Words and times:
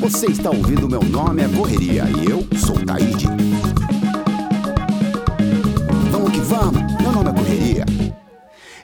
Você 0.00 0.26
está 0.28 0.48
ouvindo 0.48 0.88
Meu 0.88 1.02
Nome 1.02 1.42
é 1.42 1.48
Correria 1.48 2.04
e 2.04 2.30
eu 2.30 2.46
sou 2.58 2.82
Taíde. 2.82 3.26
Vamos 6.10 6.32
que 6.32 6.38
vamos, 6.38 6.80
meu 7.02 7.12
nome 7.12 7.28
é 7.28 7.34
Correria. 7.34 7.84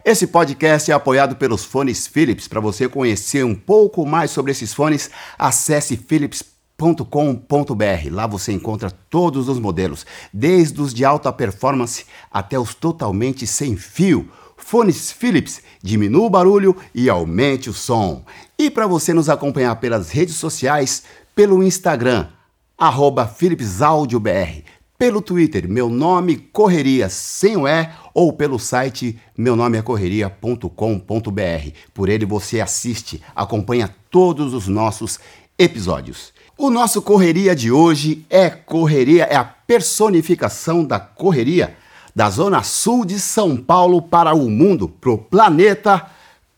Esse 0.04 0.26
podcast 0.26 0.90
é 0.90 0.94
apoiado 0.94 1.36
pelos 1.36 1.64
fones 1.64 2.06
Philips. 2.06 2.46
Para 2.46 2.60
você 2.60 2.86
conhecer 2.86 3.42
um 3.42 3.54
pouco 3.54 4.04
mais 4.04 4.30
sobre 4.30 4.52
esses 4.52 4.74
fones, 4.74 5.10
acesse 5.38 5.96
philips.com.br. 5.96 7.34
Lá 8.10 8.26
você 8.26 8.52
encontra 8.52 8.90
todos 8.90 9.48
os 9.48 9.58
modelos, 9.58 10.04
desde 10.30 10.78
os 10.78 10.92
de 10.92 11.06
alta 11.06 11.32
performance 11.32 12.04
até 12.30 12.58
os 12.58 12.74
totalmente 12.74 13.46
sem 13.46 13.78
fio. 13.78 14.28
Fones 14.60 15.10
Philips, 15.10 15.60
diminua 15.82 16.26
o 16.26 16.30
barulho 16.30 16.76
e 16.94 17.08
aumente 17.10 17.68
o 17.68 17.72
som. 17.72 18.24
E 18.58 18.70
para 18.70 18.86
você 18.86 19.12
nos 19.12 19.28
acompanhar 19.28 19.74
pelas 19.76 20.10
redes 20.10 20.36
sociais, 20.36 21.02
pelo 21.34 21.62
Instagram, 21.62 22.28
arroba 22.78 23.26
PhilipsAudioBR, 23.26 24.62
pelo 24.96 25.22
Twitter, 25.22 25.66
meu 25.66 25.88
nome 25.88 26.36
Correria 26.36 27.08
sem 27.08 27.56
o 27.56 27.66
E, 27.66 27.88
ou 28.12 28.32
pelo 28.32 28.58
site 28.58 29.18
meu 29.36 29.56
nome 29.56 29.78
é 29.78 29.82
correria.com.br. 29.82 30.68
Por 31.94 32.08
ele 32.10 32.26
você 32.26 32.60
assiste, 32.60 33.22
acompanha 33.34 33.92
todos 34.10 34.52
os 34.52 34.68
nossos 34.68 35.18
episódios. 35.58 36.32
O 36.56 36.68
nosso 36.68 37.00
correria 37.00 37.56
de 37.56 37.72
hoje 37.72 38.26
é 38.28 38.50
correria, 38.50 39.24
é 39.24 39.36
a 39.36 39.44
personificação 39.44 40.84
da 40.84 41.00
correria 41.00 41.74
da 42.14 42.28
Zona 42.30 42.62
Sul 42.62 43.04
de 43.04 43.18
São 43.18 43.56
Paulo 43.56 44.02
para 44.02 44.34
o 44.34 44.48
mundo, 44.50 44.88
pro 44.88 45.18
planeta 45.18 46.06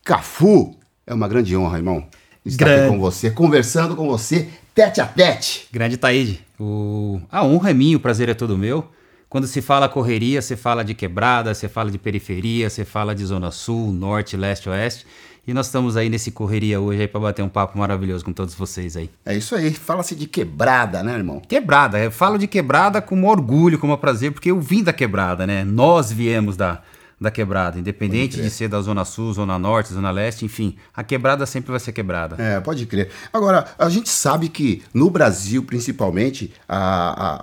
Cafu. 0.03 0.75
É 1.05 1.13
uma 1.13 1.27
grande 1.27 1.55
honra, 1.55 1.77
irmão, 1.77 2.05
estar 2.45 2.65
Grande. 2.65 2.81
aqui 2.81 2.89
com 2.91 2.99
você, 2.99 3.31
conversando 3.31 3.95
com 3.95 4.07
você, 4.07 4.49
tete 4.73 5.01
a 5.01 5.05
tete. 5.05 5.67
Grande 5.71 5.97
Taíde, 5.97 6.41
o... 6.59 7.19
a 7.31 7.43
honra 7.43 7.71
é 7.71 7.73
minha, 7.73 7.97
o 7.97 7.99
prazer 7.99 8.29
é 8.29 8.33
todo 8.33 8.57
meu. 8.57 8.87
Quando 9.29 9.47
se 9.47 9.61
fala 9.61 9.89
correria, 9.89 10.41
você 10.41 10.55
fala 10.55 10.83
de 10.83 10.93
quebrada, 10.93 11.53
você 11.53 11.67
fala 11.67 11.89
de 11.89 11.97
periferia, 11.97 12.69
você 12.69 12.85
fala 12.85 13.15
de 13.15 13.25
zona 13.25 13.49
sul, 13.49 13.91
norte, 13.91 14.37
leste, 14.37 14.69
oeste. 14.69 15.07
E 15.45 15.53
nós 15.53 15.65
estamos 15.65 15.97
aí 15.97 16.07
nesse 16.09 16.31
correria 16.31 16.79
hoje 16.79 17.01
aí 17.01 17.07
para 17.07 17.19
bater 17.19 17.41
um 17.43 17.49
papo 17.49 17.77
maravilhoso 17.77 18.23
com 18.23 18.31
todos 18.31 18.55
vocês 18.55 18.95
aí. 18.95 19.09
É 19.25 19.35
isso 19.35 19.53
aí, 19.55 19.73
fala-se 19.73 20.15
de 20.15 20.25
quebrada, 20.25 21.03
né, 21.03 21.13
irmão? 21.15 21.41
Quebrada, 21.41 21.99
eu 21.99 22.11
falo 22.11 22.37
de 22.37 22.47
quebrada 22.47 23.01
com 23.01 23.15
maior 23.15 23.31
orgulho, 23.39 23.77
com 23.77 23.85
maior 23.87 23.97
prazer, 23.97 24.31
porque 24.31 24.51
eu 24.51 24.61
vim 24.61 24.81
da 24.81 24.93
quebrada, 24.93 25.45
né? 25.45 25.65
Nós 25.65 26.09
viemos 26.13 26.55
da, 26.55 26.81
da 27.19 27.29
quebrada, 27.29 27.77
independente 27.77 28.41
de 28.41 28.49
ser 28.49 28.69
da 28.69 28.79
zona 28.79 29.03
sul, 29.03 29.33
zona 29.33 29.59
norte, 29.59 29.91
zona 29.93 30.11
leste, 30.11 30.45
enfim, 30.45 30.77
a 30.95 31.03
quebrada 31.03 31.45
sempre 31.45 31.71
vai 31.71 31.79
ser 31.81 31.91
quebrada. 31.91 32.41
É, 32.41 32.61
pode 32.61 32.85
crer. 32.85 33.09
Agora, 33.33 33.65
a 33.77 33.89
gente 33.89 34.07
sabe 34.07 34.47
que 34.47 34.81
no 34.93 35.09
Brasil, 35.09 35.61
principalmente, 35.63 36.53
a, 36.69 36.77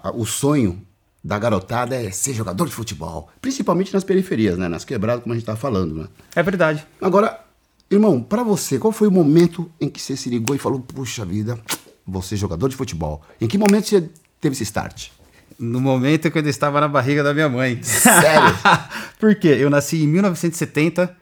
a- 0.05 0.09
a- 0.09 0.13
o 0.13 0.25
sonho 0.25 0.81
da 1.23 1.39
garotada 1.39 1.95
é 1.95 2.11
ser 2.11 2.33
jogador 2.33 2.65
de 2.67 2.73
futebol. 2.73 3.29
Principalmente 3.43 3.93
nas 3.93 4.05
periferias, 4.05 4.57
né? 4.57 4.69
Nas 4.69 4.87
quebradas, 4.87 5.23
como 5.23 5.35
a 5.35 5.37
gente 5.37 5.45
tá 5.45 5.55
falando, 5.55 5.95
né? 5.95 6.09
É 6.35 6.43
verdade. 6.43 6.83
Agora, 6.99 7.39
irmão, 7.91 8.23
pra 8.23 8.43
você, 8.43 8.79
qual 8.79 8.93
foi 8.93 9.09
o 9.09 9.11
momento 9.11 9.71
em 9.81 9.89
que 9.89 10.01
você 10.01 10.17
se 10.17 10.29
ligou 10.31 10.55
e 10.55 10.59
falou, 10.59 10.81
puxa 10.81 11.25
vida, 11.25 11.59
vou 12.07 12.23
ser 12.23 12.37
jogador 12.37 12.69
de 12.69 12.77
futebol? 12.77 13.23
Em 13.41 13.47
que 13.47 13.59
momento 13.59 13.89
você 13.89 14.09
teve 14.41 14.55
esse 14.55 14.63
start? 14.63 15.09
No 15.59 15.81
momento 15.81 16.31
que 16.31 16.39
eu 16.39 16.49
estava 16.49 16.81
na 16.81 16.89
barriga 16.89 17.23
da 17.23 17.35
minha 17.35 17.49
mãe. 17.49 17.83
Sério? 17.83 18.57
Por 19.19 19.35
quê? 19.35 19.57
Eu 19.59 19.69
nasci 19.69 20.03
em 20.03 20.07
1970, 20.07 21.15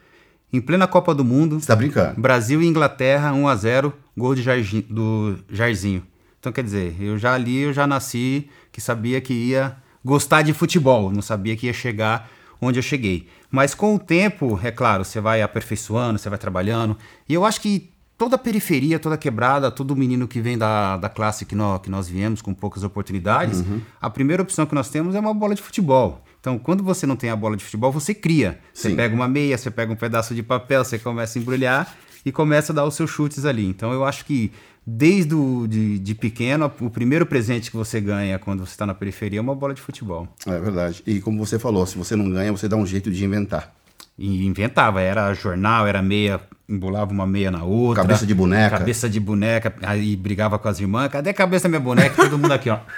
em 0.53 0.61
plena 0.61 0.87
Copa 0.87 1.15
do 1.15 1.25
Mundo. 1.25 1.59
Você 1.59 1.67
tá 1.67 1.75
brincando? 1.75 2.21
Brasil 2.21 2.63
e 2.63 2.67
Inglaterra, 2.67 3.33
1 3.33 3.49
a 3.49 3.57
0 3.57 3.93
gol 4.17 4.35
de 4.35 4.43
do 4.83 5.39
Jairzinho. 5.51 6.05
Então, 6.39 6.53
quer 6.53 6.63
dizer, 6.63 6.97
eu 7.01 7.19
já 7.19 7.35
ali, 7.35 7.59
eu 7.63 7.73
já 7.73 7.87
nasci 7.87 8.49
que 8.71 8.81
sabia 8.81 9.21
que 9.21 9.33
ia 9.33 9.77
gostar 10.05 10.43
de 10.43 10.53
futebol, 10.53 11.11
não 11.11 11.23
sabia 11.23 11.57
que 11.57 11.67
ia 11.67 11.73
chegar 11.73 12.31
onde 12.61 12.79
eu 12.79 12.83
cheguei. 12.83 13.29
Mas 13.51 13.75
com 13.75 13.95
o 13.95 13.99
tempo, 13.99 14.59
é 14.63 14.71
claro, 14.71 15.05
você 15.05 15.21
vai 15.21 15.43
aperfeiçoando, 15.43 16.19
você 16.19 16.29
vai 16.29 16.39
trabalhando. 16.39 16.97
E 17.29 17.35
eu 17.35 17.45
acho 17.45 17.61
que 17.61 17.91
toda 18.19 18.35
a 18.35 18.39
periferia, 18.39 18.99
toda 18.99 19.15
a 19.15 19.19
quebrada, 19.19 19.71
todo 19.71 19.95
menino 19.95 20.27
que 20.27 20.41
vem 20.41 20.59
da, 20.59 20.97
da 20.97 21.09
classe 21.09 21.47
que 21.47 21.55
nós, 21.55 21.81
que 21.81 21.89
nós 21.89 22.09
viemos 22.09 22.43
com 22.43 22.53
poucas 22.53 22.83
oportunidades, 22.83 23.65
a 24.01 24.11
primeira 24.11 24.43
opção 24.43 24.67
que 24.67 24.75
nós 24.75 24.91
temos 24.91 25.15
é 25.15 25.21
uma 25.21 25.33
bola 25.33 25.55
de 25.55 25.63
futebol. 25.63 26.25
Então, 26.41 26.59
quando 26.59 26.83
você 26.83 27.07
não 27.07 27.17
tem 27.17 27.31
a 27.31 27.37
bola 27.37 27.57
de 27.57 27.65
futebol, 27.65 27.93
você 27.93 28.13
cria. 28.15 28.59
Você 28.73 28.91
Sim. 28.91 28.97
pega 28.97 29.15
uma 29.15 29.29
meia, 29.29 29.57
você 29.57 29.71
pega 29.71 29.93
um 29.93 29.97
pedaço 29.97 30.35
de 30.35 30.43
papel, 30.43 30.85
você 30.85 30.99
começa 30.99 31.39
a 31.39 31.43
embrulhar 31.43 31.97
e 32.25 32.33
começa 32.33 32.73
a 32.73 32.75
dar 32.75 32.85
os 32.85 32.95
seus 32.95 33.11
chutes 33.11 33.45
ali. 33.45 33.67
Então, 33.67 33.93
eu 33.93 34.05
acho 34.05 34.25
que 34.25 34.53
desde 34.91 35.35
o, 35.35 35.67
de, 35.67 35.99
de 35.99 36.15
pequeno, 36.15 36.73
o 36.81 36.89
primeiro 36.89 37.27
presente 37.27 37.71
que 37.71 37.77
você 37.77 38.01
ganha 38.01 38.39
quando 38.39 38.65
você 38.65 38.73
está 38.73 38.87
na 38.87 38.95
periferia 38.95 39.39
é 39.39 39.43
uma 39.43 39.55
bola 39.55 39.75
de 39.75 39.83
futebol. 39.83 40.27
É 40.47 40.59
verdade. 40.59 41.03
E 41.07 41.21
como 41.21 41.45
você 41.45 41.59
falou, 41.59 41.85
se 41.85 41.99
você 41.99 42.17
não 42.17 42.31
ganha, 42.31 42.51
você 42.51 42.67
dá 42.67 42.77
um 42.77 42.87
jeito 42.87 43.11
de 43.11 43.23
inventar. 43.23 43.75
E 44.19 44.47
inventava, 44.47 45.01
era 45.01 45.33
jornal, 45.35 45.87
era 45.87 46.01
meia, 46.01 46.41
embolava 46.67 47.13
uma 47.13 47.27
meia 47.27 47.51
na 47.51 47.63
outra. 47.63 48.03
Cabeça 48.03 48.27
de 48.27 48.35
boneca. 48.35 48.79
Cabeça 48.79 49.09
de 49.11 49.21
boneca, 49.21 49.75
aí 49.83 50.17
brigava 50.17 50.59
com 50.59 50.69
as 50.69 50.81
irmãs. 50.81 51.09
Cadê 51.09 51.31
a 51.31 51.35
cabeça 51.35 51.65
da 51.65 51.69
minha 51.69 51.81
boneca? 51.81 52.17
Todo 52.17 52.39
mundo 52.39 52.53
aqui, 52.53 52.71
ó. 52.71 52.79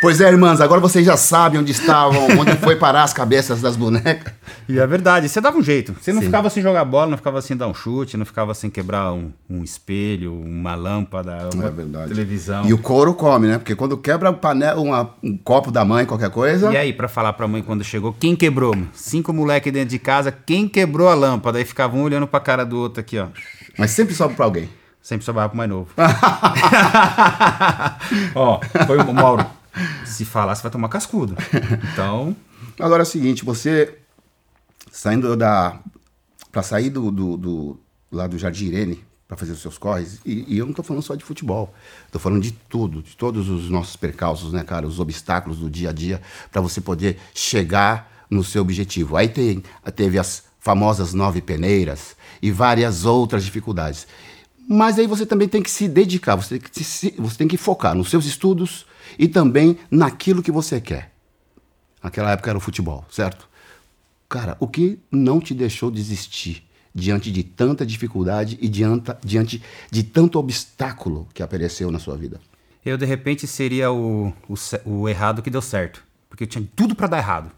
Pois 0.00 0.20
é, 0.20 0.28
irmãs, 0.28 0.60
agora 0.60 0.80
vocês 0.80 1.04
já 1.04 1.16
sabem 1.16 1.60
onde 1.60 1.72
estavam, 1.72 2.26
onde 2.38 2.56
foi 2.56 2.76
parar 2.76 3.02
as 3.02 3.12
cabeças 3.12 3.60
das 3.60 3.76
bonecas. 3.76 4.32
E 4.68 4.78
é 4.78 4.86
verdade, 4.86 5.28
você 5.28 5.40
dava 5.40 5.56
um 5.58 5.62
jeito. 5.62 5.94
Você 6.00 6.12
não 6.12 6.20
Sim. 6.20 6.26
ficava 6.26 6.48
sem 6.50 6.62
jogar 6.62 6.84
bola, 6.84 7.08
não 7.10 7.16
ficava 7.16 7.40
sem 7.42 7.56
dar 7.56 7.66
um 7.68 7.74
chute, 7.74 8.16
não 8.16 8.24
ficava 8.24 8.54
sem 8.54 8.70
quebrar 8.70 9.12
um, 9.12 9.30
um 9.48 9.62
espelho, 9.62 10.32
uma 10.34 10.74
lâmpada, 10.74 11.48
uma 11.54 11.66
É 12.04 12.06
televisão. 12.08 12.64
E 12.66 12.72
o 12.72 12.78
couro 12.78 13.14
come, 13.14 13.48
né? 13.48 13.58
Porque 13.58 13.74
quando 13.74 13.96
quebra 13.96 14.30
o 14.30 14.34
panela, 14.34 14.80
uma- 14.80 15.14
um 15.22 15.36
copo 15.36 15.70
da 15.70 15.84
mãe, 15.84 16.06
qualquer 16.06 16.30
coisa. 16.30 16.72
E 16.72 16.76
aí, 16.76 16.92
pra 16.92 17.08
falar 17.08 17.32
pra 17.34 17.46
mãe 17.48 17.62
quando 17.62 17.82
chegou, 17.84 18.12
quem 18.12 18.34
quebrou? 18.36 18.76
Cinco 18.92 19.32
moleque 19.32 19.70
dentro 19.70 19.90
de 19.90 19.98
casa, 19.98 20.30
quem 20.32 20.68
quebrou 20.68 21.08
a 21.08 21.14
lâmpada? 21.14 21.58
Aí 21.58 21.64
ficava 21.64 21.96
um 21.96 22.02
olhando 22.02 22.26
pra 22.26 22.40
cara 22.40 22.64
do 22.64 22.78
outro 22.78 23.00
aqui, 23.00 23.18
ó. 23.18 23.26
Mas 23.78 23.90
sempre 23.90 24.14
sobe 24.14 24.34
pra 24.34 24.44
alguém. 24.44 24.68
Sempre 25.00 25.24
sobrava 25.24 25.48
pro 25.48 25.58
mais 25.58 25.68
novo. 25.68 25.88
ó, 28.34 28.60
foi 28.86 28.98
o 28.98 29.12
Mauro. 29.12 29.44
Se 30.04 30.24
falar, 30.24 30.54
você 30.54 30.62
vai 30.62 30.70
tomar 30.70 30.88
cascudo. 30.88 31.36
Então, 31.92 32.36
Agora 32.78 33.02
é 33.02 33.04
o 33.04 33.06
seguinte, 33.06 33.44
você 33.44 33.94
saindo 34.92 35.36
da. 35.36 35.80
Pra 36.52 36.62
sair 36.62 36.90
do, 36.90 37.10
do, 37.10 37.36
do- 37.38 37.80
lá 38.12 38.26
do 38.26 38.38
Jardim 38.38 38.66
Irene 38.66 39.02
pra 39.26 39.38
fazer 39.38 39.52
os 39.52 39.62
seus 39.62 39.78
corres, 39.78 40.20
e, 40.26 40.44
e 40.46 40.58
eu 40.58 40.66
não 40.66 40.74
tô 40.74 40.82
falando 40.82 41.02
só 41.02 41.14
de 41.14 41.24
futebol, 41.24 41.72
tô 42.10 42.18
falando 42.18 42.42
de 42.42 42.52
tudo, 42.52 43.02
de 43.02 43.16
todos 43.16 43.48
os 43.48 43.70
nossos 43.70 43.96
percalços, 43.96 44.52
né, 44.52 44.62
cara? 44.62 44.86
Os 44.86 45.00
obstáculos 45.00 45.58
do 45.58 45.70
dia 45.70 45.88
a 45.88 45.92
dia 45.92 46.20
pra 46.50 46.60
você 46.60 46.82
poder 46.82 47.18
chegar 47.34 48.26
no 48.28 48.44
seu 48.44 48.60
objetivo. 48.60 49.16
Aí 49.16 49.28
tem, 49.30 49.62
teve 49.96 50.18
as 50.18 50.44
famosas 50.60 51.14
nove 51.14 51.40
peneiras 51.40 52.14
e 52.42 52.50
várias 52.50 53.06
outras 53.06 53.42
dificuldades. 53.42 54.06
Mas 54.68 54.98
aí 54.98 55.06
você 55.06 55.24
também 55.24 55.48
tem 55.48 55.62
que 55.62 55.70
se 55.70 55.88
dedicar, 55.88 56.36
você 56.36 56.58
tem 56.58 56.70
que, 56.70 56.84
se, 56.84 57.14
você 57.18 57.36
tem 57.38 57.48
que 57.48 57.56
focar 57.56 57.94
nos 57.94 58.10
seus 58.10 58.26
estudos 58.26 58.84
e 59.18 59.26
também 59.26 59.78
naquilo 59.90 60.42
que 60.42 60.52
você 60.52 60.78
quer. 60.78 61.10
Naquela 62.02 62.32
época 62.32 62.50
era 62.50 62.58
o 62.58 62.60
futebol, 62.60 63.04
certo? 63.10 63.48
Cara, 64.32 64.56
o 64.58 64.66
que 64.66 64.98
não 65.10 65.38
te 65.40 65.52
deixou 65.52 65.90
desistir 65.90 66.64
diante 66.94 67.30
de 67.30 67.42
tanta 67.42 67.84
dificuldade 67.84 68.56
e 68.62 68.66
diante, 68.66 69.14
diante 69.22 69.62
de 69.90 70.02
tanto 70.02 70.38
obstáculo 70.38 71.28
que 71.34 71.42
apareceu 71.42 71.90
na 71.90 71.98
sua 71.98 72.16
vida? 72.16 72.40
eu 72.84 72.96
de 72.96 73.04
repente 73.04 73.46
seria 73.46 73.92
o, 73.92 74.32
o, 74.48 74.54
o 74.86 75.08
errado 75.08 75.42
que 75.42 75.50
deu 75.50 75.60
certo. 75.60 76.02
Porque 76.30 76.46
tinha 76.46 76.66
tudo 76.74 76.96
pra 76.96 77.06
dar 77.06 77.18
errado. 77.18 77.50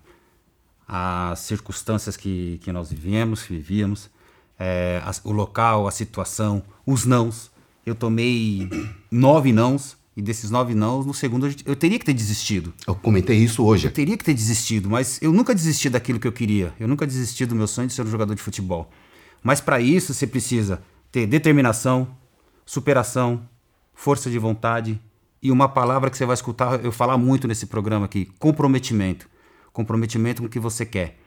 As 0.87 1.39
circunstâncias 1.39 2.17
que, 2.17 2.59
que 2.63 2.73
nós 2.73 2.91
vivemos, 2.91 3.45
que 3.45 3.53
vivíamos, 3.55 4.11
é, 4.59 5.01
as- 5.05 5.21
o 5.25 5.31
local, 5.31 5.87
a 5.87 5.93
situação, 5.93 6.61
os 6.85 7.07
nãos. 7.07 7.53
Eu 7.87 7.95
tomei 7.95 8.69
nove 9.11 9.53
nãos, 9.53 9.97
e 10.17 10.23
desses 10.23 10.51
nove 10.51 10.75
nãos, 10.75 11.05
no 11.05 11.13
segundo 11.15 11.49
eu- 11.67 11.75
teria 11.77 11.99
que 11.99 12.05
ter 12.05 12.15
desistido. 12.15 12.73
Eu 12.87 12.95
comentei 12.95 13.37
isso 13.39 13.65
hoje. 13.65 13.87
Eu 13.89 13.93
teria 13.93 14.17
que 14.17 14.25
ter 14.25 14.35
desistido, 14.35 14.89
mas 14.89 15.19
eu 15.21 15.33
nunca 15.33 15.55
desisti 15.55 15.91
daquilo 15.91 16.21
que 16.21 16.27
eu 16.29 16.33
queria. 16.33 16.73
Eu 16.79 16.87
nunca 16.87 17.07
desisti 17.07 17.45
do 17.47 17.55
meu 17.55 17.67
sonho 17.67 17.89
de 17.89 17.95
ser 17.95 18.03
um 18.03 18.07
jogador 18.11 18.35
de 18.35 18.43
futebol. 18.43 18.91
Mas 19.43 19.61
para 19.61 19.81
isso 19.81 20.15
você 20.15 20.27
precisa 20.27 20.83
ter 21.11 21.27
determinação, 21.27 22.09
superação, 22.65 23.43
força 23.95 24.31
de 24.31 24.39
vontade 24.39 25.01
e 25.43 25.51
uma 25.51 25.69
palavra 25.69 26.09
que 26.11 26.17
você 26.17 26.25
vai 26.25 26.35
escutar 26.35 26.83
eu 26.85 26.91
falar 26.93 27.19
muito 27.19 27.47
nesse 27.47 27.67
programa 27.67 28.07
aqui: 28.07 28.29
comprometimento. 28.39 29.29
Comprometimento 29.73 30.41
com 30.43 30.47
o 30.47 30.51
que 30.51 30.61
você 30.61 30.87
quer. 30.87 31.19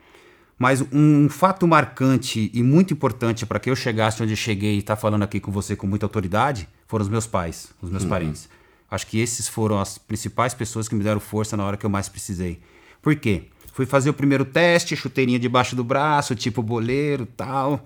Mas 0.57 0.83
um 0.91 1.29
fato 1.29 1.67
marcante 1.67 2.49
e 2.53 2.63
muito 2.63 2.91
importante 2.93 3.45
para 3.45 3.59
que 3.59 3.69
eu 3.69 3.75
chegasse 3.75 4.23
onde 4.23 4.31
eu 4.33 4.37
cheguei 4.37 4.75
e 4.75 4.79
estar 4.79 4.95
falando 4.95 5.21
aqui 5.23 5.39
com 5.39 5.51
você 5.51 5.75
com 5.75 5.85
muita 5.85 6.05
autoridade 6.05 6.67
foram 6.87 7.03
os 7.03 7.09
meus 7.09 7.27
pais, 7.27 7.69
os 7.81 7.89
meus 7.91 8.03
parentes. 8.09 8.49
Acho 8.89 9.05
que 9.07 9.19
esses 9.19 9.47
foram 9.47 9.79
as 9.79 9.97
principais 9.97 10.53
pessoas 10.53 10.87
que 10.87 10.95
me 10.95 11.03
deram 11.03 11.19
força 11.19 11.57
na 11.57 11.63
hora 11.65 11.77
que 11.77 11.85
eu 11.85 11.89
mais 11.89 12.07
precisei. 12.07 12.59
Por 13.01 13.15
quê? 13.15 13.43
Fui 13.73 13.85
fazer 13.85 14.09
o 14.09 14.13
primeiro 14.13 14.43
teste, 14.45 14.95
chuteirinha 14.95 15.37
debaixo 15.37 15.75
do 15.75 15.83
braço, 15.83 16.35
tipo 16.35 16.63
boleiro 16.63 17.25
tal. 17.25 17.83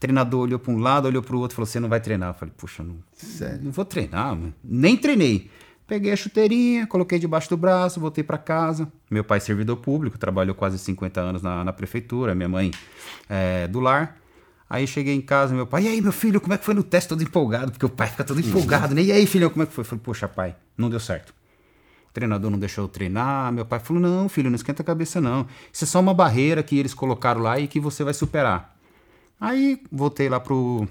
treinador 0.00 0.42
olhou 0.42 0.58
para 0.58 0.72
um 0.72 0.78
lado, 0.78 1.06
olhou 1.06 1.22
para 1.22 1.36
o 1.36 1.38
outro, 1.40 1.56
falou: 1.56 1.66
Você 1.66 1.78
não 1.80 1.88
vai 1.88 2.00
treinar. 2.00 2.30
Eu 2.30 2.34
falei: 2.34 2.54
Puxa, 2.56 2.82
não, 2.82 2.96
Sério? 3.12 3.60
não 3.62 3.70
vou 3.70 3.84
treinar, 3.84 4.28
mano. 4.34 4.54
nem 4.62 4.96
treinei. 4.96 5.50
Peguei 5.86 6.12
a 6.12 6.16
chuteirinha, 6.16 6.86
coloquei 6.86 7.18
debaixo 7.18 7.50
do 7.50 7.58
braço, 7.58 8.00
voltei 8.00 8.24
para 8.24 8.38
casa. 8.38 8.90
Meu 9.10 9.22
pai, 9.22 9.38
servidor 9.38 9.76
público, 9.76 10.16
trabalhou 10.16 10.54
quase 10.54 10.78
50 10.78 11.20
anos 11.20 11.42
na, 11.42 11.62
na 11.62 11.74
prefeitura, 11.74 12.34
minha 12.34 12.48
mãe 12.48 12.70
é, 13.28 13.68
do 13.68 13.80
lar. 13.80 14.16
Aí 14.68 14.86
cheguei 14.86 15.14
em 15.14 15.20
casa, 15.20 15.54
meu 15.54 15.66
pai, 15.66 15.84
e 15.84 15.88
aí, 15.88 16.00
meu 16.00 16.12
filho, 16.12 16.40
como 16.40 16.54
é 16.54 16.58
que 16.58 16.64
foi 16.64 16.74
no 16.74 16.82
teste? 16.82 17.08
Todo 17.08 17.22
empolgado, 17.22 17.70
porque 17.70 17.84
o 17.84 17.88
pai 17.88 18.08
fica 18.08 18.24
todo 18.24 18.40
empolgado, 18.40 18.94
né? 18.94 19.02
E 19.02 19.12
aí, 19.12 19.26
filhão, 19.26 19.50
como 19.50 19.62
é 19.62 19.66
que 19.66 19.72
foi? 19.72 19.82
Eu 19.82 19.86
falei, 19.86 20.02
poxa, 20.02 20.26
pai, 20.26 20.56
não 20.76 20.88
deu 20.88 20.98
certo. 20.98 21.34
O 22.08 22.12
treinador 22.14 22.50
não 22.50 22.58
deixou 22.58 22.84
eu 22.84 22.88
treinar. 22.88 23.52
Meu 23.52 23.66
pai 23.66 23.78
falou, 23.78 24.00
não, 24.00 24.28
filho, 24.28 24.48
não 24.48 24.56
esquenta 24.56 24.82
a 24.82 24.84
cabeça, 24.84 25.20
não. 25.20 25.46
Isso 25.72 25.84
é 25.84 25.86
só 25.86 26.00
uma 26.00 26.14
barreira 26.14 26.62
que 26.62 26.78
eles 26.78 26.94
colocaram 26.94 27.42
lá 27.42 27.58
e 27.58 27.68
que 27.68 27.78
você 27.78 28.02
vai 28.02 28.14
superar. 28.14 28.74
Aí 29.40 29.82
voltei 29.92 30.28
lá 30.28 30.40
pro, 30.40 30.88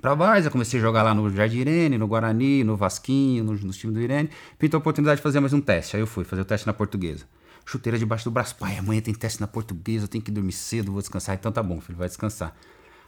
pra 0.00 0.14
Várzea, 0.14 0.50
comecei 0.50 0.78
a 0.78 0.82
jogar 0.82 1.02
lá 1.02 1.14
no 1.14 1.30
Jardim 1.30 1.60
Irene, 1.60 1.96
no 1.96 2.06
Guarani, 2.06 2.64
no 2.64 2.76
Vasquinho, 2.76 3.44
no, 3.44 3.52
no 3.54 3.72
time 3.72 3.92
do 3.92 4.00
Irene. 4.00 4.28
Pintou 4.58 4.78
a 4.78 4.80
oportunidade 4.80 5.16
de 5.18 5.22
fazer 5.22 5.40
mais 5.40 5.52
um 5.52 5.60
teste. 5.60 5.96
Aí 5.96 6.02
eu 6.02 6.06
fui 6.06 6.24
fazer 6.24 6.42
o 6.42 6.44
teste 6.44 6.66
na 6.66 6.72
portuguesa. 6.72 7.24
Chuteira 7.64 7.98
debaixo 7.98 8.24
do 8.24 8.30
braço. 8.30 8.56
Pai, 8.56 8.76
amanhã 8.76 9.00
tem 9.00 9.14
teste 9.14 9.40
na 9.40 9.46
portuguesa, 9.46 10.04
eu 10.04 10.08
tenho 10.08 10.22
que 10.22 10.30
dormir 10.30 10.52
cedo, 10.52 10.92
vou 10.92 11.00
descansar. 11.00 11.34
Então 11.34 11.50
tá 11.50 11.62
bom, 11.62 11.80
filho, 11.80 11.98
vai 11.98 12.08
descansar. 12.08 12.54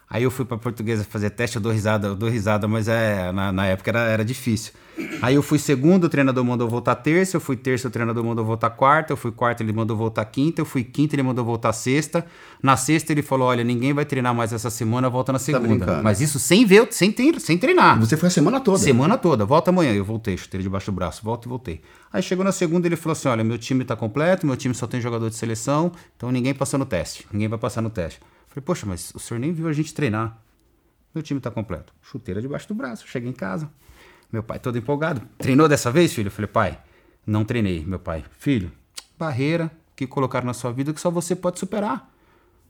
Aí 0.09 0.23
eu 0.23 0.31
fui 0.31 0.45
pra 0.45 0.57
portuguesa 0.57 1.05
fazer 1.05 1.31
teste, 1.31 1.57
eu 1.57 1.63
dou 1.63 1.73
risada, 1.73 2.07
eu 2.09 2.15
dou 2.15 2.29
risada, 2.29 2.69
mas 2.69 2.87
é, 2.87 3.33
na, 3.33 3.51
na 3.51 3.67
época 3.67 3.91
era, 3.91 4.01
era 4.01 4.25
difícil. 4.25 4.73
Aí 5.21 5.35
eu 5.35 5.43
fui 5.43 5.59
segundo, 5.59 6.05
o 6.05 6.09
treinador 6.09 6.45
mandou 6.45 6.69
voltar 6.69 6.95
terça, 6.95 7.37
eu 7.37 7.41
fui 7.41 7.57
terça, 7.57 7.89
o 7.89 7.91
treinador 7.91 8.25
mandou 8.25 8.45
voltar 8.45 8.71
quarta, 8.71 9.13
eu 9.13 9.17
fui 9.17 9.33
quarta, 9.33 9.65
ele 9.65 9.73
mandou 9.73 9.97
voltar 9.97 10.25
quinta, 10.25 10.61
eu 10.61 10.65
fui 10.65 10.85
quinta, 10.85 11.17
ele 11.17 11.25
mandou 11.25 11.45
voltar 11.45 11.73
sexta. 11.73 12.25
Na 12.63 12.77
sexta 12.77 13.13
ele 13.13 13.21
falou: 13.21 13.49
olha, 13.49 13.65
ninguém 13.65 13.93
vai 13.93 14.05
treinar 14.05 14.33
mais 14.33 14.53
essa 14.53 14.71
semana, 14.71 15.11
volta 15.11 15.33
na 15.33 15.39
segunda. 15.41 15.67
brincando. 15.67 16.03
mas 16.05 16.21
isso 16.21 16.39
sem 16.39 16.65
ver, 16.65 16.87
sem, 16.93 17.11
ter, 17.11 17.41
sem 17.41 17.59
treinar. 17.59 17.99
Você 17.99 18.17
foi 18.17 18.29
a 18.29 18.31
semana 18.31 18.61
toda. 18.61 18.79
Semana 18.79 19.19
toda, 19.19 19.45
volta 19.45 19.71
amanhã. 19.71 19.93
Eu 19.93 20.05
voltei, 20.05 20.37
chutei 20.37 20.63
debaixo 20.63 20.91
do 20.91 20.95
braço, 20.95 21.23
volto 21.25 21.47
e 21.47 21.49
voltei. 21.49 21.81
Aí 22.13 22.23
chegou 22.23 22.45
na 22.45 22.53
segunda, 22.53 22.87
ele 22.87 22.97
falou 22.97 23.13
assim: 23.13 23.29
olha, 23.29 23.43
meu 23.43 23.59
time 23.59 23.85
tá 23.85 23.97
completo, 23.97 24.47
meu 24.47 24.57
time 24.57 24.75
só 24.75 24.87
tem 24.87 25.01
jogador 25.01 25.29
de 25.29 25.35
seleção, 25.35 25.91
então 26.17 26.31
ninguém 26.31 26.55
passou 26.55 26.79
no 26.79 26.87
teste. 26.87 27.27
Ninguém 27.33 27.49
vai 27.49 27.59
passar 27.59 27.83
no 27.83 27.91
teste. 27.91 28.21
Falei, 28.57 28.65
poxa, 28.65 28.87
mas 28.87 29.13
o 29.15 29.19
senhor 29.19 29.39
nem 29.39 29.53
viu 29.53 29.69
a 29.69 29.73
gente 29.75 29.93
treinar. 29.93 30.39
Meu 31.15 31.23
time 31.23 31.39
tá 31.39 31.51
completo. 31.51 31.93
Chuteira 32.01 32.41
debaixo 32.41 32.67
do 32.67 32.75
braço. 32.75 33.07
Cheguei 33.07 33.29
em 33.29 33.35
casa. 33.35 33.71
Meu 34.33 34.43
pai 34.43 34.59
todo 34.59 34.79
empolgado. 34.79 35.21
Treinou 35.37 35.69
dessa 35.69 35.91
vez, 35.91 36.15
filho? 36.15 36.31
Falei, 36.31 36.47
pai, 36.47 36.79
não 37.27 37.45
treinei. 37.45 37.85
Meu 37.85 37.99
pai, 37.99 38.25
filho, 38.39 38.73
barreira 39.19 39.71
que 39.95 40.07
colocaram 40.07 40.47
na 40.47 40.55
sua 40.55 40.73
vida 40.73 40.95
que 40.95 41.01
só 41.01 41.11
você 41.11 41.37
pode 41.37 41.59
superar. 41.59 42.11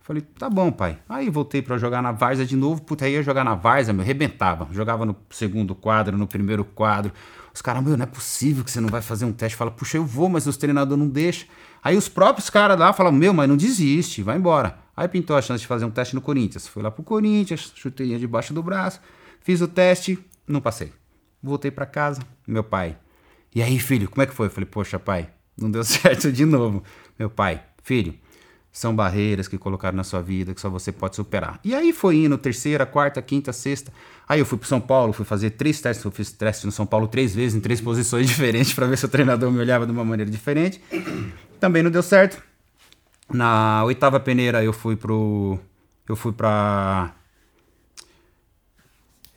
Falei, 0.01 0.23
tá 0.23 0.51
bom, 0.51 0.73
pai. 0.73 0.99
Aí 1.09 1.31
voltei 1.31 1.63
pra 1.63 1.79
jogar 1.79 2.03
na 2.03 2.11
Várzea 2.11 2.45
de 2.45 2.57
novo. 2.57 2.83
Puta, 2.83 3.05
aí 3.05 3.13
ia 3.13 3.23
jogar 3.23 3.45
na 3.45 3.55
Várzea, 3.55 3.95
meu, 3.95 4.05
rebentava. 4.05 4.67
Jogava 4.73 5.07
no 5.07 5.17
segundo 5.31 5.73
quadro, 5.73 6.19
no 6.19 6.27
primeiro 6.27 6.65
quadro. 6.65 7.13
Os 7.55 7.63
caras, 7.63 7.85
meu, 7.85 7.97
não 7.97 8.03
é 8.03 8.07
possível 8.07 8.65
que 8.65 8.73
você 8.73 8.81
não 8.81 8.89
vai 8.89 9.03
fazer 9.03 9.25
um 9.25 9.33
teste. 9.33 9.57
Fala, 9.57 9.71
puxa, 9.71 9.99
eu 9.99 10.05
vou, 10.05 10.29
mas 10.29 10.49
os 10.49 10.57
treinadores 10.57 10.99
não 10.99 11.09
deixam. 11.09 11.47
Aí 11.81 11.97
os 11.97 12.09
próprios 12.09 12.51
caras 12.51 12.77
lá 12.77 12.93
falam, 12.93 13.13
meu, 13.13 13.33
mas 13.33 13.49
não 13.49 13.57
desiste, 13.57 14.21
vai 14.21 14.37
embora. 14.37 14.85
Aí 14.97 15.07
pintou 15.09 15.37
a 15.37 15.43
chance 15.43 15.61
de 15.61 15.67
fazer 15.67 15.85
um 15.85 15.91
teste 15.91 16.15
no 16.15 16.21
Corinthians. 16.21 16.67
Fui 16.67 16.83
lá 16.83 16.91
pro 16.91 17.03
Corinthians, 17.03 17.73
chutei 17.75 18.17
debaixo 18.19 18.55
do 18.55 18.63
braço, 18.63 19.01
fiz 19.41 19.61
o 19.61 19.69
teste, 19.69 20.19
não 20.47 20.61
passei. 20.61 20.93
Voltei 21.43 21.71
pra 21.71 21.85
casa, 21.85 22.23
meu 22.47 22.65
pai. 22.65 22.97
E 23.55 23.63
aí, 23.63 23.79
filho, 23.79 24.09
como 24.09 24.23
é 24.23 24.27
que 24.27 24.35
foi? 24.35 24.47
Eu 24.47 24.51
falei, 24.51 24.67
poxa, 24.67 24.99
pai, 24.99 25.29
não 25.57 25.71
deu 25.71 25.85
certo 25.85 26.33
de 26.33 26.45
novo. 26.45 26.83
Meu 27.19 27.29
pai, 27.29 27.63
filho, 27.83 28.15
são 28.73 28.95
barreiras 28.95 29.49
que 29.49 29.57
colocaram 29.57 29.97
na 29.97 30.05
sua 30.05 30.21
vida 30.21 30.53
que 30.55 30.61
só 30.61 30.69
você 30.69 30.93
pode 30.93 31.17
superar. 31.17 31.59
E 31.65 31.75
aí 31.75 31.93
foi 31.93 32.17
indo, 32.17 32.37
terceira, 32.37 32.85
quarta, 32.85 33.23
quinta, 33.23 33.53
sexta. 33.53 33.93
Aí 34.29 34.39
eu 34.39 34.45
fui 34.45 34.59
pro 34.59 34.69
São 34.69 34.81
Paulo, 34.81 35.13
fui 35.13 35.25
fazer 35.25 35.51
três 35.51 35.81
testes. 35.81 36.05
Eu 36.05 36.11
fiz 36.11 36.31
teste 36.33 36.67
no 36.67 36.73
São 36.73 36.85
Paulo 36.85 37.07
três 37.09 37.35
vezes, 37.35 37.57
em 37.57 37.61
três 37.61 37.81
posições 37.81 38.27
diferentes, 38.29 38.75
para 38.75 38.87
ver 38.87 38.99
se 38.99 39.05
o 39.05 39.09
treinador 39.09 39.51
me 39.51 39.59
olhava 39.61 39.87
de 39.87 39.93
uma 39.93 40.05
maneira 40.05 40.31
diferente. 40.31 40.79
Também 41.59 41.83
não 41.83 41.91
deu 41.91 42.03
certo. 42.03 42.43
Na 43.33 43.83
oitava 43.85 44.21
peneira 44.21 44.63
eu 44.63 44.73
fui 44.73 44.97
pro. 44.97 45.59
Eu 46.09 46.17
fui 46.17 46.33
pra. 46.33 47.15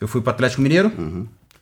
Eu 0.00 0.08
fui 0.08 0.20
pro 0.20 0.30
Atlético 0.30 0.62
Mineiro. 0.62 0.90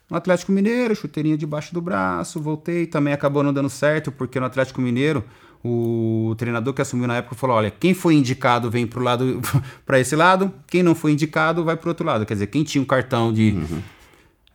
No 0.09 0.17
Atlético 0.17 0.51
Mineiro, 0.51 0.95
chuteirinha 0.95 1.37
debaixo 1.37 1.73
do 1.73 1.81
braço, 1.81 2.41
voltei. 2.41 2.87
Também 2.87 3.13
acabou 3.13 3.43
não 3.43 3.53
dando 3.53 3.69
certo, 3.69 4.11
porque 4.11 4.39
no 4.39 4.45
Atlético 4.47 4.81
Mineiro, 4.81 5.23
o 5.63 6.33
treinador 6.37 6.73
que 6.73 6.81
assumiu 6.81 7.07
na 7.07 7.17
época 7.17 7.35
falou: 7.35 7.57
olha, 7.57 7.69
quem 7.69 7.93
foi 7.93 8.15
indicado 8.15 8.71
vem 8.71 8.87
pro 8.87 9.03
lado 9.03 9.41
para 9.85 9.99
esse 9.99 10.15
lado, 10.15 10.51
quem 10.67 10.81
não 10.81 10.95
foi 10.95 11.11
indicado 11.11 11.63
vai 11.63 11.75
pro 11.75 11.89
outro 11.89 12.05
lado. 12.05 12.25
Quer 12.25 12.33
dizer, 12.33 12.47
quem 12.47 12.63
tinha 12.63 12.81
um 12.81 12.85
cartão 12.85 13.31
de. 13.33 13.51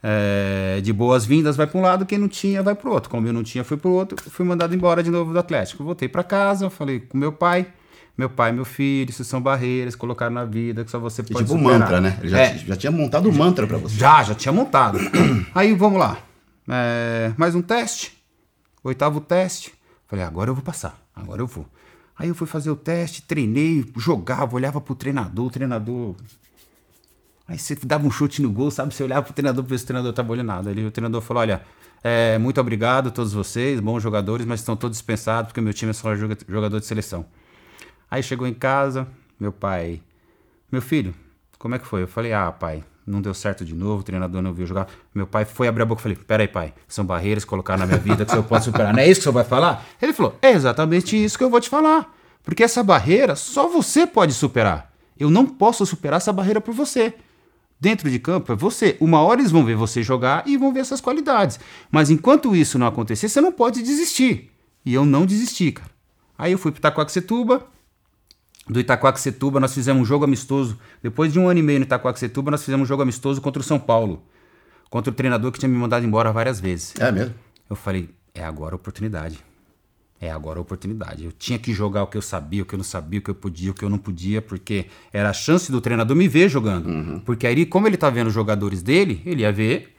É, 0.06 0.80
de 0.82 0.92
boas-vindas 0.92 1.56
vai 1.56 1.66
para 1.66 1.78
um 1.78 1.82
lado, 1.82 2.04
quem 2.04 2.18
não 2.18 2.28
tinha 2.28 2.62
vai 2.62 2.74
para 2.74 2.90
o 2.90 2.92
outro. 2.92 3.08
Como 3.08 3.26
eu 3.26 3.32
não 3.32 3.42
tinha, 3.42 3.64
fui 3.64 3.78
para 3.78 3.88
o 3.88 3.92
outro, 3.94 4.18
fui 4.30 4.44
mandado 4.44 4.74
embora 4.74 5.02
de 5.02 5.10
novo 5.10 5.32
do 5.32 5.38
Atlético. 5.38 5.82
Voltei 5.82 6.08
para 6.08 6.22
casa, 6.22 6.68
falei 6.68 7.00
com 7.00 7.16
meu 7.16 7.32
pai, 7.32 7.66
meu 8.18 8.28
pai, 8.28 8.52
meu 8.52 8.66
filho, 8.66 9.08
isso 9.08 9.24
são 9.24 9.40
barreiras, 9.40 9.96
colocaram 9.96 10.34
na 10.34 10.44
vida 10.44 10.84
que 10.84 10.90
só 10.90 10.98
você 10.98 11.22
pode 11.22 11.46
tipo 11.46 11.54
um 11.54 11.58
superar. 11.58 11.78
mantra, 11.80 12.00
né? 12.02 12.18
Ele 12.20 12.28
já, 12.28 12.38
É, 12.38 12.58
já 12.58 12.76
tinha 12.76 12.92
montado 12.92 13.28
um 13.30 13.32
mantra 13.32 13.66
pra 13.66 13.78
você. 13.78 13.96
já, 13.96 14.22
já 14.22 14.34
tinha 14.34 14.52
montado. 14.52 14.98
Aí 15.54 15.72
vamos 15.74 15.98
lá. 15.98 16.18
É, 16.68 17.32
mais 17.38 17.54
um 17.54 17.62
teste. 17.62 18.12
Oitavo 18.82 19.20
teste. 19.22 19.72
Falei, 20.06 20.22
agora 20.24 20.50
eu 20.50 20.54
vou 20.54 20.62
passar. 20.62 21.00
Agora 21.16 21.40
eu 21.40 21.46
vou. 21.46 21.66
Aí 22.16 22.28
eu 22.28 22.34
fui 22.34 22.46
fazer 22.46 22.70
o 22.70 22.76
teste, 22.76 23.22
treinei, 23.22 23.84
jogava, 23.96 24.54
olhava 24.54 24.80
pro 24.80 24.94
treinador, 24.94 25.46
o 25.46 25.50
treinador. 25.50 26.14
Aí 27.46 27.58
você 27.58 27.74
dava 27.74 28.06
um 28.06 28.10
chute 28.10 28.40
no 28.40 28.50
gol, 28.50 28.70
sabe? 28.70 28.94
Você 28.94 29.02
olhava 29.04 29.22
pro 29.22 29.32
treinador, 29.34 29.62
pra 29.64 29.70
ver 29.70 29.78
se 29.78 29.84
o 29.84 29.86
treinador 29.86 30.12
tava 30.12 30.32
olhando 30.32 30.46
nada. 30.46 30.70
Aí 30.70 30.86
o 30.86 30.90
treinador 30.90 31.20
falou: 31.20 31.42
olha, 31.42 31.62
é, 32.02 32.38
muito 32.38 32.60
obrigado 32.60 33.08
a 33.08 33.10
todos 33.10 33.32
vocês, 33.34 33.80
bons 33.80 34.02
jogadores, 34.02 34.46
mas 34.46 34.60
estão 34.60 34.74
todos 34.76 34.96
dispensados 34.96 35.48
porque 35.48 35.60
meu 35.60 35.74
time 35.74 35.90
é 35.90 35.92
só 35.92 36.14
joga- 36.16 36.36
jogador 36.48 36.80
de 36.80 36.86
seleção. 36.86 37.26
Aí 38.10 38.22
chegou 38.22 38.46
em 38.46 38.54
casa, 38.54 39.06
meu 39.38 39.52
pai, 39.52 40.00
meu 40.70 40.80
filho, 40.80 41.14
como 41.58 41.74
é 41.74 41.78
que 41.78 41.86
foi? 41.86 42.02
Eu 42.02 42.08
falei, 42.08 42.32
ah, 42.32 42.50
pai, 42.52 42.82
não 43.06 43.20
deu 43.20 43.34
certo 43.34 43.64
de 43.64 43.74
novo, 43.74 44.00
o 44.00 44.04
treinador 44.04 44.40
não 44.40 44.52
viu 44.52 44.66
jogar. 44.66 44.86
Meu 45.14 45.26
pai 45.26 45.44
foi 45.44 45.68
abrir 45.68 45.82
a 45.82 45.86
boca 45.86 46.00
e 46.00 46.02
falei, 46.02 46.16
peraí, 46.18 46.48
pai, 46.48 46.72
são 46.88 47.04
barreiras 47.04 47.44
que 47.44 47.50
colocaram 47.50 47.80
na 47.80 47.86
minha 47.86 47.98
vida 47.98 48.24
que 48.24 48.30
o 48.30 48.34
senhor 48.34 48.44
pode 48.44 48.64
superar. 48.64 48.92
Não 48.94 49.00
é 49.00 49.06
isso 49.08 49.20
que 49.20 49.22
o 49.22 49.24
senhor 49.24 49.34
vai 49.34 49.44
falar? 49.44 49.84
Ele 50.00 50.12
falou, 50.12 50.38
é 50.40 50.52
exatamente 50.52 51.22
isso 51.22 51.36
que 51.36 51.44
eu 51.44 51.50
vou 51.50 51.60
te 51.60 51.68
falar. 51.68 52.14
Porque 52.42 52.62
essa 52.62 52.82
barreira 52.82 53.34
só 53.34 53.66
você 53.68 54.06
pode 54.06 54.32
superar. 54.34 54.92
Eu 55.18 55.30
não 55.30 55.46
posso 55.46 55.84
superar 55.86 56.18
essa 56.18 56.32
barreira 56.32 56.60
por 56.60 56.74
você. 56.74 57.14
Dentro 57.84 58.10
de 58.10 58.18
campo 58.18 58.50
é 58.50 58.56
você. 58.56 58.96
Uma 58.98 59.20
hora 59.20 59.42
eles 59.42 59.52
vão 59.52 59.62
ver 59.62 59.76
você 59.76 60.02
jogar 60.02 60.42
e 60.46 60.56
vão 60.56 60.72
ver 60.72 60.80
essas 60.80 61.02
qualidades. 61.02 61.60
Mas 61.92 62.08
enquanto 62.08 62.56
isso 62.56 62.78
não 62.78 62.86
acontecer, 62.86 63.28
você 63.28 63.42
não 63.42 63.52
pode 63.52 63.82
desistir. 63.82 64.50
E 64.86 64.94
eu 64.94 65.04
não 65.04 65.26
desisti, 65.26 65.70
cara. 65.70 65.90
Aí 66.38 66.52
eu 66.52 66.56
fui 66.56 66.72
pro 66.72 66.78
Itacoaxetuba, 66.78 67.66
do 68.66 68.80
Itacoaxetuba, 68.80 69.60
nós 69.60 69.74
fizemos 69.74 70.00
um 70.00 70.04
jogo 70.06 70.24
amistoso. 70.24 70.78
Depois 71.02 71.30
de 71.30 71.38
um 71.38 71.46
ano 71.46 71.60
e 71.60 71.62
meio 71.62 71.78
no 71.78 71.84
Itacoaxetuba, 71.84 72.50
nós 72.50 72.64
fizemos 72.64 72.84
um 72.84 72.88
jogo 72.88 73.02
amistoso 73.02 73.38
contra 73.42 73.60
o 73.60 73.62
São 73.62 73.78
Paulo. 73.78 74.22
Contra 74.88 75.12
o 75.12 75.14
treinador 75.14 75.52
que 75.52 75.58
tinha 75.58 75.68
me 75.68 75.76
mandado 75.76 76.06
embora 76.06 76.32
várias 76.32 76.58
vezes. 76.58 76.94
É 76.98 77.12
mesmo? 77.12 77.34
Eu 77.68 77.76
falei, 77.76 78.08
é 78.34 78.42
agora 78.42 78.74
a 78.74 78.76
oportunidade. 78.76 79.44
É 80.24 80.30
agora 80.30 80.58
a 80.58 80.62
oportunidade. 80.62 81.22
Eu 81.22 81.32
tinha 81.32 81.58
que 81.58 81.70
jogar 81.74 82.02
o 82.02 82.06
que 82.06 82.16
eu 82.16 82.22
sabia, 82.22 82.62
o 82.62 82.64
que 82.64 82.74
eu 82.74 82.78
não 82.78 82.84
sabia, 82.84 83.18
o 83.18 83.22
que 83.22 83.30
eu 83.30 83.34
podia, 83.34 83.70
o 83.70 83.74
que 83.74 83.84
eu 83.84 83.90
não 83.90 83.98
podia, 83.98 84.40
porque 84.40 84.86
era 85.12 85.28
a 85.28 85.34
chance 85.34 85.70
do 85.70 85.82
treinador 85.82 86.16
me 86.16 86.26
ver 86.26 86.48
jogando. 86.48 87.20
Porque 87.26 87.46
aí, 87.46 87.66
como 87.66 87.86
ele 87.86 87.98
tá 87.98 88.08
vendo 88.08 88.28
os 88.28 88.32
jogadores 88.32 88.82
dele, 88.82 89.20
ele 89.26 89.42
ia 89.42 89.52
ver 89.52 89.94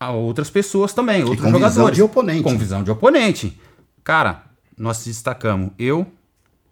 outras 0.00 0.50
pessoas 0.50 0.92
também, 0.92 1.24
outros 1.24 1.40
com 1.40 1.52
visão 1.52 1.70
jogadores. 1.70 1.96
de 1.96 2.02
oponente. 2.02 2.42
Com 2.42 2.56
visão 2.56 2.84
de 2.84 2.92
oponente. 2.92 3.60
Cara, 4.04 4.44
nós 4.78 5.04
destacamos 5.04 5.72
eu, 5.76 6.06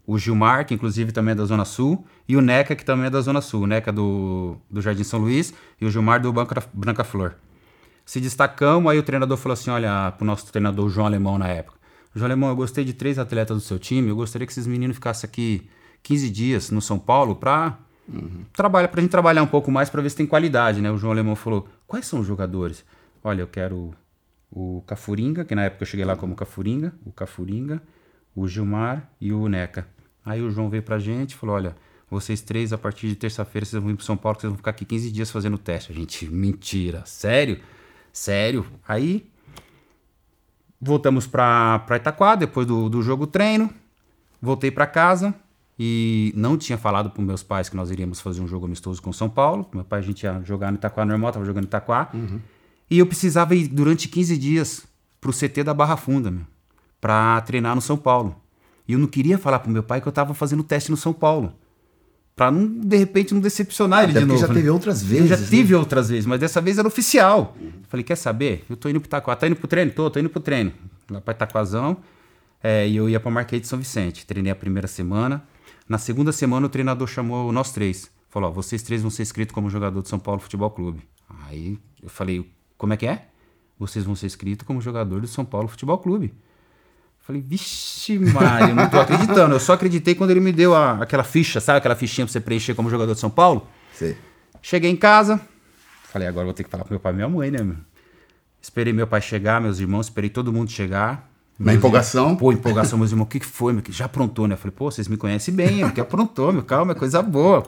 o 0.07 0.17
Gilmar, 0.17 0.65
que 0.65 0.75
inclusive 0.75 1.11
também 1.11 1.33
é 1.33 1.35
da 1.35 1.45
Zona 1.45 1.65
Sul, 1.65 2.05
e 2.29 2.37
o 2.37 2.41
Neca, 2.41 2.77
que 2.77 2.85
também 2.85 3.07
é 3.07 3.11
da 3.11 3.21
Zona 3.21 3.41
Sul. 3.41 3.63
O 3.63 3.67
Neca 3.67 3.93
do, 3.93 4.57
do 4.71 4.81
Jardim 4.81 5.03
São 5.03 5.19
Luís 5.19 5.53
e 5.81 5.85
o 5.85 5.91
Gilmar 5.91 6.23
do 6.23 6.33
Branca, 6.33 6.63
Branca 6.73 7.03
Flor. 7.03 7.35
Se 8.05 8.21
destacamos, 8.21 8.91
aí 8.91 8.99
o 8.99 9.03
treinador 9.03 9.37
falou 9.37 9.55
assim: 9.55 9.71
olha, 9.71 10.13
pro 10.17 10.25
nosso 10.25 10.47
treinador 10.47 10.89
João 10.89 11.07
Alemão 11.07 11.37
na 11.37 11.49
época. 11.49 11.80
João 12.15 12.27
Alemão, 12.27 12.49
eu 12.49 12.57
gostei 12.57 12.85
de 12.85 12.93
três 12.93 13.19
atletas 13.19 13.57
do 13.57 13.63
seu 13.63 13.79
time, 13.79 14.09
eu 14.09 14.17
gostaria 14.17 14.47
que 14.47 14.53
esses 14.53 14.67
meninos 14.67 14.97
ficassem 14.97 15.29
aqui 15.29 15.69
15 16.03 16.31
dias 16.31 16.71
no 16.71 16.81
São 16.81 16.99
Paulo 16.99 17.37
pra, 17.37 17.79
trabalhar, 18.53 18.89
pra 18.89 19.01
gente 19.01 19.11
trabalhar 19.11 19.43
um 19.43 19.47
pouco 19.47 19.71
mais 19.71 19.89
pra 19.89 20.03
ver 20.03 20.11
se 20.11 20.17
tem 20.17 20.27
qualidade, 20.27 20.81
né? 20.81 20.91
O 20.91 20.97
João 20.97 21.13
Alemão 21.13 21.37
falou: 21.37 21.69
quais 21.87 22.07
são 22.07 22.21
os 22.21 22.27
jogadores? 22.27 22.85
Olha, 23.23 23.43
eu 23.43 23.47
quero 23.47 23.95
o 24.51 24.83
Cafuringa, 24.87 25.45
que 25.45 25.55
na 25.55 25.65
época 25.65 25.83
eu 25.83 25.87
cheguei 25.87 26.05
lá 26.05 26.17
como 26.17 26.35
Cafuringa, 26.35 26.93
o 27.05 27.13
Cafuringa, 27.13 27.81
o 28.35 28.49
Gilmar 28.49 29.09
e 29.21 29.33
o 29.33 29.49
Neca. 29.49 29.87
Aí 30.25 30.43
o 30.43 30.51
João 30.51 30.69
veio 30.69 30.83
pra 30.83 30.99
gente 30.99 31.33
e 31.33 31.37
falou: 31.37 31.55
olha, 31.55 31.77
vocês 32.11 32.41
três, 32.41 32.73
a 32.73 32.79
partir 32.79 33.09
de 33.09 33.15
terça-feira, 33.15 33.65
vocês 33.65 33.81
vão 33.81 33.93
ir 33.93 33.97
pro 33.97 34.05
São 34.05 34.17
Paulo, 34.17 34.41
vocês 34.41 34.51
vão 34.51 34.57
ficar 34.57 34.73
aqui 34.73 34.85
15 34.85 35.13
dias 35.13 35.31
fazendo 35.31 35.57
teste. 35.57 35.93
A 35.93 35.95
gente, 35.95 36.27
mentira, 36.27 37.05
sério? 37.07 37.61
Sério? 38.13 38.67
Aí 38.87 39.30
voltamos 40.81 41.27
pra, 41.27 41.81
pra 41.81 41.97
Itaquá, 41.97 42.35
depois 42.35 42.67
do, 42.67 42.89
do 42.89 43.03
jogo 43.03 43.27
treino, 43.27 43.71
voltei 44.41 44.71
pra 44.71 44.87
casa 44.87 45.35
e 45.79 46.33
não 46.37 46.57
tinha 46.57 46.79
falado 46.79 47.11
para 47.11 47.23
meus 47.23 47.43
pais 47.43 47.69
que 47.69 47.77
nós 47.77 47.91
iríamos 47.91 48.21
fazer 48.21 48.41
um 48.41 48.47
jogo 48.47 48.67
amistoso 48.67 49.01
com 49.01 49.13
São 49.13 49.29
Paulo. 49.29 49.67
Meu 49.73 49.85
pai, 49.85 50.01
a 50.01 50.03
gente 50.03 50.23
ia 50.23 50.41
jogar 50.45 50.71
no 50.71 50.77
Itaquá 50.77 51.05
normal, 51.05 51.33
tava 51.33 51.45
jogando 51.45 51.65
no 51.65 51.69
Itaquá. 51.69 52.11
Uhum. 52.13 52.41
E 52.91 52.99
eu 52.99 53.07
precisava 53.07 53.55
ir 53.55 53.69
durante 53.69 54.09
15 54.09 54.37
dias 54.37 54.87
pro 55.21 55.33
CT 55.33 55.63
da 55.65 55.73
Barra 55.73 55.97
Funda, 55.97 56.31
meu, 56.31 56.45
pra 57.01 57.41
treinar 57.43 57.75
no 57.75 57.81
São 57.81 57.97
Paulo. 57.97 58.37
E 58.87 58.93
eu 58.93 58.99
não 58.99 59.07
queria 59.07 59.39
falar 59.39 59.61
pro 59.61 59.71
meu 59.71 59.83
pai 59.83 60.01
que 60.01 60.09
eu 60.09 60.13
tava 60.13 60.35
fazendo 60.35 60.63
teste 60.63 60.91
no 60.91 60.97
São 60.97 61.13
Paulo. 61.13 61.55
Pra 62.41 62.51
não, 62.51 62.67
de 62.67 62.97
repente, 62.97 63.35
não 63.35 63.41
decepcionar 63.43 64.05
ele 64.05 64.13
Até 64.13 64.21
de 64.21 64.25
porque 64.25 64.33
novo. 64.33 64.41
já 64.41 64.49
né? 64.49 64.55
teve 64.55 64.71
outras 64.71 65.03
Eu 65.03 65.09
vezes. 65.09 65.29
já 65.29 65.37
né? 65.37 65.47
tive 65.47 65.75
outras 65.75 66.09
vezes, 66.09 66.25
mas 66.25 66.41
dessa 66.41 66.59
vez 66.59 66.79
era 66.79 66.89
oficial. 66.89 67.55
Falei, 67.87 68.03
quer 68.03 68.17
saber? 68.17 68.65
Eu 68.71 68.79
tô 68.79 68.89
indo 68.89 68.99
pro 68.99 69.09
Itaquá. 69.09 69.37
Tá 69.37 69.47
indo 69.47 69.57
pro 69.57 69.69
treino? 69.69 69.91
Tô, 69.91 70.09
tô 70.11 70.19
indo 70.19 70.31
pro 70.31 70.41
treino. 70.41 70.73
Lá 71.11 71.21
pra 71.21 71.35
Itaquazão. 71.35 71.99
É, 72.63 72.89
e 72.89 72.97
eu 72.97 73.11
ia 73.11 73.21
pra 73.21 73.31
Marquês 73.31 73.61
de 73.61 73.69
São 73.69 73.79
Vicente. 73.79 74.25
Treinei 74.25 74.51
a 74.51 74.57
primeira 74.57 74.89
semana. 74.89 75.45
Na 75.87 75.99
segunda 75.99 76.33
semana, 76.33 76.65
o 76.65 76.71
treinador 76.71 77.07
chamou 77.09 77.53
nós 77.53 77.73
três. 77.73 78.11
Falou, 78.31 78.49
ó, 78.49 78.53
vocês 78.55 78.81
três 78.83 79.03
vão 79.03 79.11
ser 79.11 79.21
inscritos 79.21 79.53
como 79.55 79.69
jogador 79.69 80.01
do 80.01 80.09
São 80.09 80.19
Paulo 80.19 80.41
Futebol 80.41 80.71
Clube. 80.71 81.03
Aí 81.47 81.79
eu 82.03 82.09
falei, 82.09 82.51
como 82.79 82.95
é 82.95 82.97
que 82.97 83.07
é? 83.07 83.27
Vocês 83.79 84.03
vão 84.03 84.17
ser 84.17 84.25
inscritos 84.25 84.67
como 84.67 84.81
jogador 84.81 85.21
do 85.21 85.29
São 85.29 85.45
Paulo 85.45 85.69
Futebol 85.69 85.99
Clube. 85.99 86.33
Falei, 87.31 87.41
vixe, 87.41 88.19
Mário, 88.19 88.75
não 88.75 88.89
tô 88.91 88.99
acreditando. 88.99 89.55
Eu 89.55 89.61
só 89.61 89.75
acreditei 89.75 90.17
quando 90.17 90.31
ele 90.33 90.41
me 90.41 90.51
deu 90.51 90.75
a- 90.75 90.95
aquela 91.01 91.23
ficha, 91.23 91.61
sabe? 91.61 91.79
Aquela 91.79 91.95
fichinha 91.95 92.27
pra 92.27 92.33
você 92.33 92.41
preencher 92.41 92.75
como 92.75 92.91
jogador 92.91 93.15
de 93.15 93.21
São 93.21 93.31
Paulo. 93.31 93.69
Sei. 93.95 94.17
Cheguei 94.61 94.91
em 94.91 94.97
casa, 94.97 95.41
falei, 96.13 96.27
agora 96.27 96.45
vou 96.45 96.53
ter 96.53 96.65
que 96.65 96.71
falar 96.71 96.83
pro 96.83 96.93
meu 96.93 96.99
pai 96.99 97.13
e 97.13 97.15
minha 97.15 97.29
mãe, 97.29 97.51
né, 97.53 97.63
meu? 97.63 97.77
Esperei 98.61 98.93
meu 98.93 99.07
pai 99.07 99.21
chegar, 99.21 99.61
meus 99.61 99.79
irmãos, 99.79 100.07
esperei 100.07 100.29
todo 100.29 100.53
mundo 100.53 100.71
chegar. 100.73 101.31
Na 101.57 101.73
empolgação? 101.73 102.25
irmãos- 102.25 102.39
Pô, 102.41 102.53
empolgação, 102.53 102.99
meus 102.99 103.13
irmãos, 103.13 103.27
o 103.27 103.29
que 103.29 103.39
que 103.39 103.47
foi, 103.47 103.73
meu? 103.73 103.81
Que 103.83 103.93
Já 103.93 104.07
aprontou, 104.07 104.49
né? 104.49 104.55
Eu 104.55 104.59
falei, 104.59 104.75
pô, 104.77 104.91
vocês 104.91 105.07
me 105.07 105.17
conhecem 105.17 105.55
bem, 105.55 105.85
o 105.85 105.93
que 105.93 106.01
aprontou, 106.01 106.53
meu? 106.53 106.63
Calma, 106.65 106.93
é 106.93 106.95
coisa 106.97 107.23
boa. 107.23 107.65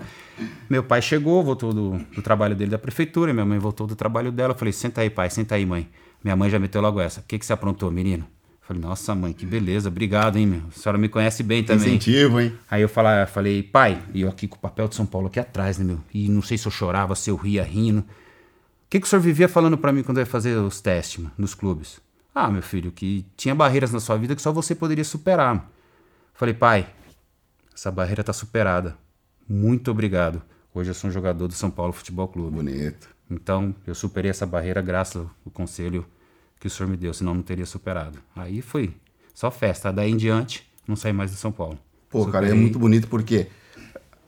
Meu 0.68 0.82
pai 0.82 1.00
chegou, 1.00 1.42
voltou 1.44 1.72
do, 1.72 1.98
do 2.16 2.20
trabalho 2.20 2.56
dele 2.56 2.70
da 2.72 2.78
prefeitura, 2.78 3.32
minha 3.32 3.46
mãe 3.46 3.60
voltou 3.60 3.86
do 3.86 3.94
trabalho 3.94 4.32
dela. 4.32 4.54
Eu 4.54 4.58
falei, 4.58 4.72
senta 4.72 5.02
aí, 5.02 5.08
pai, 5.10 5.30
senta 5.30 5.54
aí, 5.54 5.64
mãe. 5.64 5.88
Minha 6.24 6.34
mãe 6.34 6.50
já 6.50 6.58
meteu 6.58 6.80
logo 6.80 7.00
essa. 7.00 7.20
O 7.20 7.24
que 7.24 7.38
que 7.38 7.46
você 7.46 7.52
aprontou, 7.52 7.90
menino? 7.92 8.26
Falei, 8.62 8.80
nossa, 8.80 9.12
mãe, 9.14 9.32
que 9.32 9.44
beleza, 9.44 9.88
obrigado, 9.88 10.36
hein, 10.36 10.46
meu? 10.46 10.62
A 10.68 10.70
senhora 10.70 10.96
me 10.96 11.08
conhece 11.08 11.42
bem 11.42 11.64
também. 11.64 11.96
Incentivo, 11.96 12.40
hein? 12.40 12.56
Aí 12.70 12.80
eu 12.80 12.88
falei, 12.88 13.26
falei, 13.26 13.62
pai, 13.62 14.00
e 14.14 14.22
eu 14.22 14.28
aqui 14.28 14.46
com 14.46 14.56
o 14.56 14.60
papel 14.60 14.86
de 14.86 14.94
São 14.94 15.04
Paulo 15.04 15.26
aqui 15.26 15.40
atrás, 15.40 15.78
né, 15.78 15.84
meu? 15.84 15.98
E 16.14 16.28
não 16.28 16.40
sei 16.40 16.56
se 16.56 16.66
eu 16.66 16.72
chorava, 16.72 17.16
se 17.16 17.28
eu 17.28 17.34
ria 17.36 17.64
rindo. 17.64 18.00
O 18.00 18.04
que, 18.88 19.00
que 19.00 19.06
o 19.06 19.10
senhor 19.10 19.20
vivia 19.20 19.48
falando 19.48 19.76
pra 19.76 19.92
mim 19.92 20.04
quando 20.04 20.18
eu 20.18 20.22
ia 20.22 20.26
fazer 20.26 20.56
os 20.56 20.80
testes, 20.80 21.18
mano, 21.18 21.34
nos 21.36 21.54
clubes? 21.54 22.00
Ah, 22.32 22.48
meu 22.50 22.62
filho, 22.62 22.92
que 22.92 23.26
tinha 23.36 23.54
barreiras 23.54 23.92
na 23.92 23.98
sua 23.98 24.16
vida 24.16 24.36
que 24.36 24.40
só 24.40 24.52
você 24.52 24.74
poderia 24.74 25.04
superar. 25.04 25.56
mano. 25.56 25.68
Falei, 26.32 26.54
pai, 26.54 26.88
essa 27.74 27.90
barreira 27.90 28.22
tá 28.22 28.32
superada. 28.32 28.96
Muito 29.48 29.90
obrigado. 29.90 30.40
Hoje 30.72 30.90
eu 30.90 30.94
sou 30.94 31.10
um 31.10 31.12
jogador 31.12 31.48
do 31.48 31.54
São 31.54 31.70
Paulo 31.70 31.92
Futebol 31.92 32.28
Clube. 32.28 32.56
Bonito. 32.56 33.08
Então, 33.30 33.74
eu 33.86 33.94
superei 33.94 34.30
essa 34.30 34.46
barreira 34.46 34.80
graças 34.80 35.16
ao 35.16 35.52
conselho 35.52 36.06
que 36.62 36.68
o 36.68 36.70
senhor 36.70 36.88
me 36.88 36.96
deu, 36.96 37.12
senão 37.12 37.34
não 37.34 37.42
teria 37.42 37.66
superado. 37.66 38.20
Aí 38.36 38.62
foi 38.62 38.94
só 39.34 39.50
festa. 39.50 39.92
Daí 39.92 40.12
em 40.12 40.16
diante, 40.16 40.64
não 40.86 40.94
saí 40.94 41.12
mais 41.12 41.32
do 41.32 41.36
São 41.36 41.50
Paulo. 41.50 41.76
Pô, 42.08 42.24
cara, 42.26 42.44
é 42.44 42.50
Superei. 42.50 42.60
muito 42.62 42.78
bonito 42.78 43.08
porque 43.08 43.48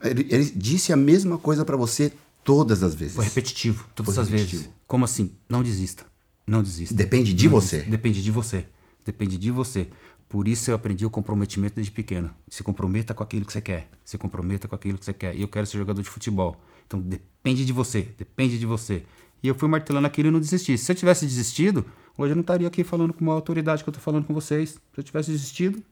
ele, 0.03 0.27
ele 0.29 0.45
disse 0.57 0.93
a 0.93 0.97
mesma 0.97 1.39
coisa 1.39 1.65
pra 1.65 1.77
você 1.77 2.13
todas 2.43 2.83
as 2.83 2.93
vezes. 2.93 3.15
Foi 3.15 3.25
repetitivo, 3.25 3.87
todas 3.95 4.17
Foi 4.17 4.25
as 4.25 4.29
vezes. 4.29 4.69
Como 4.85 5.05
assim? 5.05 5.31
Não 5.49 5.63
desista. 5.63 6.05
Não 6.45 6.61
desista. 6.61 6.93
Depende 6.93 7.33
de 7.33 7.45
Não 7.45 7.53
você. 7.53 7.77
desista. 7.77 7.91
Depende 7.93 8.21
de 8.21 8.31
você. 8.33 8.67
Depende 9.05 9.39
de 9.39 9.51
você. 9.53 9.89
Por 10.29 10.49
isso 10.49 10.73
eu 10.73 10.75
aprendi 10.75 11.07
o 11.07 11.11
comprometimento 11.11 11.77
desde 11.77 11.93
pequeno. 11.93 12.33
Se 12.49 12.65
comprometa 12.65 13.15
com 13.15 13.23
aquilo 13.23 13.47
que 13.47 13.53
você 13.53 13.61
quer. 13.61 13.89
Se 14.05 14.19
comprometa 14.19 14.67
com 14.67 14.75
aquilo 14.75 14.99
que 14.99 15.05
você 15.05 15.13
quer. 15.13 15.37
E 15.37 15.43
eu 15.43 15.47
quero 15.47 15.67
ser 15.69 15.79
jogador 15.79 16.03
de 16.03 16.11
futebol. 16.11 16.57
Então 16.85 17.01
depende 17.01 17.65
de 17.65 17.73
você. 17.73 18.09
Depende 18.19 18.59
de 18.59 18.67
você. 18.67 19.05
E 19.41 19.47
eu 19.47 19.55
fui 19.55 19.69
martelando 19.69 20.09
aquilo 20.09 20.31
e 20.31 20.33
não 20.33 20.41
desisti. 20.41 20.77
Se 20.77 20.91
eu 20.91 20.97
tivesse 20.97 21.25
desistido, 21.27 21.87
hoje 22.17 22.33
eu 22.33 22.37
não 22.37 22.43
estaria 22.43 22.67
aqui 22.67 22.85
falando 22.85 23.13
com 23.13 23.21
uma 23.21 23.35
autoridade 23.35 23.83
que 23.83 23.89
eu 23.89 23.95
tô 23.95 24.01
falando 24.01 24.25
com 24.25 24.35
vocês. 24.35 24.71
Se 24.71 24.81
eu 24.97 25.05
tivesse 25.05 25.31
desistido, 25.31 25.83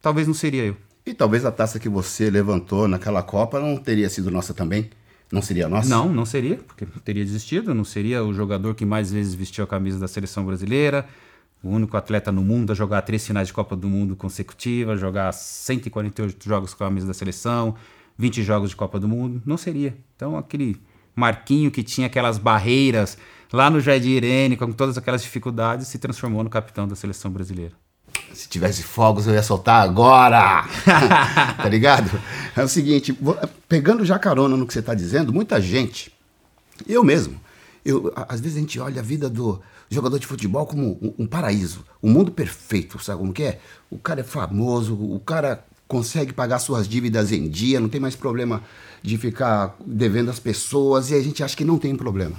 talvez 0.00 0.26
não 0.26 0.34
seria 0.34 0.64
eu. 0.64 0.76
E 1.04 1.14
talvez 1.14 1.44
a 1.44 1.50
taça 1.50 1.78
que 1.78 1.88
você 1.88 2.30
levantou 2.30 2.86
naquela 2.86 3.22
Copa 3.22 3.58
não 3.58 3.76
teria 3.76 4.08
sido 4.08 4.30
nossa 4.30 4.52
também? 4.52 4.90
Não 5.32 5.40
seria 5.40 5.68
nossa? 5.68 5.88
Não, 5.88 6.08
não 6.08 6.26
seria, 6.26 6.56
porque 6.56 6.84
eu 6.84 7.00
teria 7.04 7.24
desistido. 7.24 7.74
Não 7.74 7.84
seria 7.84 8.24
o 8.24 8.34
jogador 8.34 8.74
que 8.74 8.84
mais 8.84 9.12
vezes 9.12 9.34
vestiu 9.34 9.64
a 9.64 9.66
camisa 9.66 9.98
da 9.98 10.08
seleção 10.08 10.44
brasileira, 10.44 11.06
o 11.62 11.68
único 11.68 11.96
atleta 11.96 12.32
no 12.32 12.42
mundo 12.42 12.72
a 12.72 12.74
jogar 12.74 13.02
três 13.02 13.26
finais 13.26 13.48
de 13.48 13.54
Copa 13.54 13.76
do 13.76 13.88
Mundo 13.88 14.16
consecutivas, 14.16 14.98
jogar 14.98 15.32
148 15.32 16.48
jogos 16.48 16.74
com 16.74 16.84
a 16.84 16.88
camisa 16.88 17.06
da 17.06 17.14
seleção, 17.14 17.76
20 18.18 18.42
jogos 18.42 18.70
de 18.70 18.76
Copa 18.76 18.98
do 18.98 19.06
Mundo. 19.06 19.40
Não 19.46 19.56
seria. 19.56 19.96
Então, 20.16 20.36
aquele 20.36 20.80
Marquinho 21.14 21.70
que 21.70 21.82
tinha 21.82 22.06
aquelas 22.06 22.38
barreiras 22.38 23.16
lá 23.52 23.70
no 23.70 23.80
Jardim 23.80 24.10
Irene, 24.10 24.56
com 24.56 24.72
todas 24.72 24.96
aquelas 24.96 25.22
dificuldades, 25.22 25.88
se 25.88 25.98
transformou 25.98 26.44
no 26.44 26.50
capitão 26.50 26.86
da 26.86 26.94
seleção 26.94 27.30
brasileira. 27.30 27.72
Se 28.32 28.48
tivesse 28.48 28.82
fogos, 28.82 29.26
eu 29.26 29.34
ia 29.34 29.42
soltar 29.42 29.82
agora! 29.82 30.64
tá 31.56 31.68
ligado? 31.68 32.10
É 32.56 32.62
o 32.62 32.68
seguinte, 32.68 33.16
pegando 33.68 34.04
já 34.04 34.18
carona 34.18 34.56
no 34.56 34.66
que 34.66 34.72
você 34.72 34.82
tá 34.82 34.94
dizendo, 34.94 35.32
muita 35.32 35.60
gente, 35.60 36.12
eu 36.88 37.04
mesmo, 37.04 37.40
eu, 37.84 38.12
às 38.28 38.40
vezes 38.40 38.56
a 38.56 38.60
gente 38.60 38.78
olha 38.78 39.00
a 39.00 39.04
vida 39.04 39.28
do 39.28 39.60
jogador 39.88 40.18
de 40.18 40.26
futebol 40.26 40.66
como 40.66 40.98
um, 41.02 41.24
um 41.24 41.26
paraíso, 41.26 41.84
um 42.02 42.10
mundo 42.10 42.30
perfeito, 42.30 43.02
sabe 43.02 43.18
como 43.18 43.32
que 43.32 43.42
é? 43.42 43.60
O 43.90 43.98
cara 43.98 44.20
é 44.20 44.24
famoso, 44.24 44.94
o 44.94 45.18
cara 45.20 45.64
consegue 45.88 46.32
pagar 46.32 46.60
suas 46.60 46.88
dívidas 46.88 47.32
em 47.32 47.48
dia, 47.48 47.80
não 47.80 47.88
tem 47.88 48.00
mais 48.00 48.14
problema 48.14 48.62
de 49.02 49.18
ficar 49.18 49.74
devendo 49.84 50.30
às 50.30 50.38
pessoas, 50.38 51.10
e 51.10 51.14
a 51.14 51.22
gente 51.22 51.42
acha 51.42 51.56
que 51.56 51.64
não 51.64 51.78
tem 51.78 51.96
problema. 51.96 52.36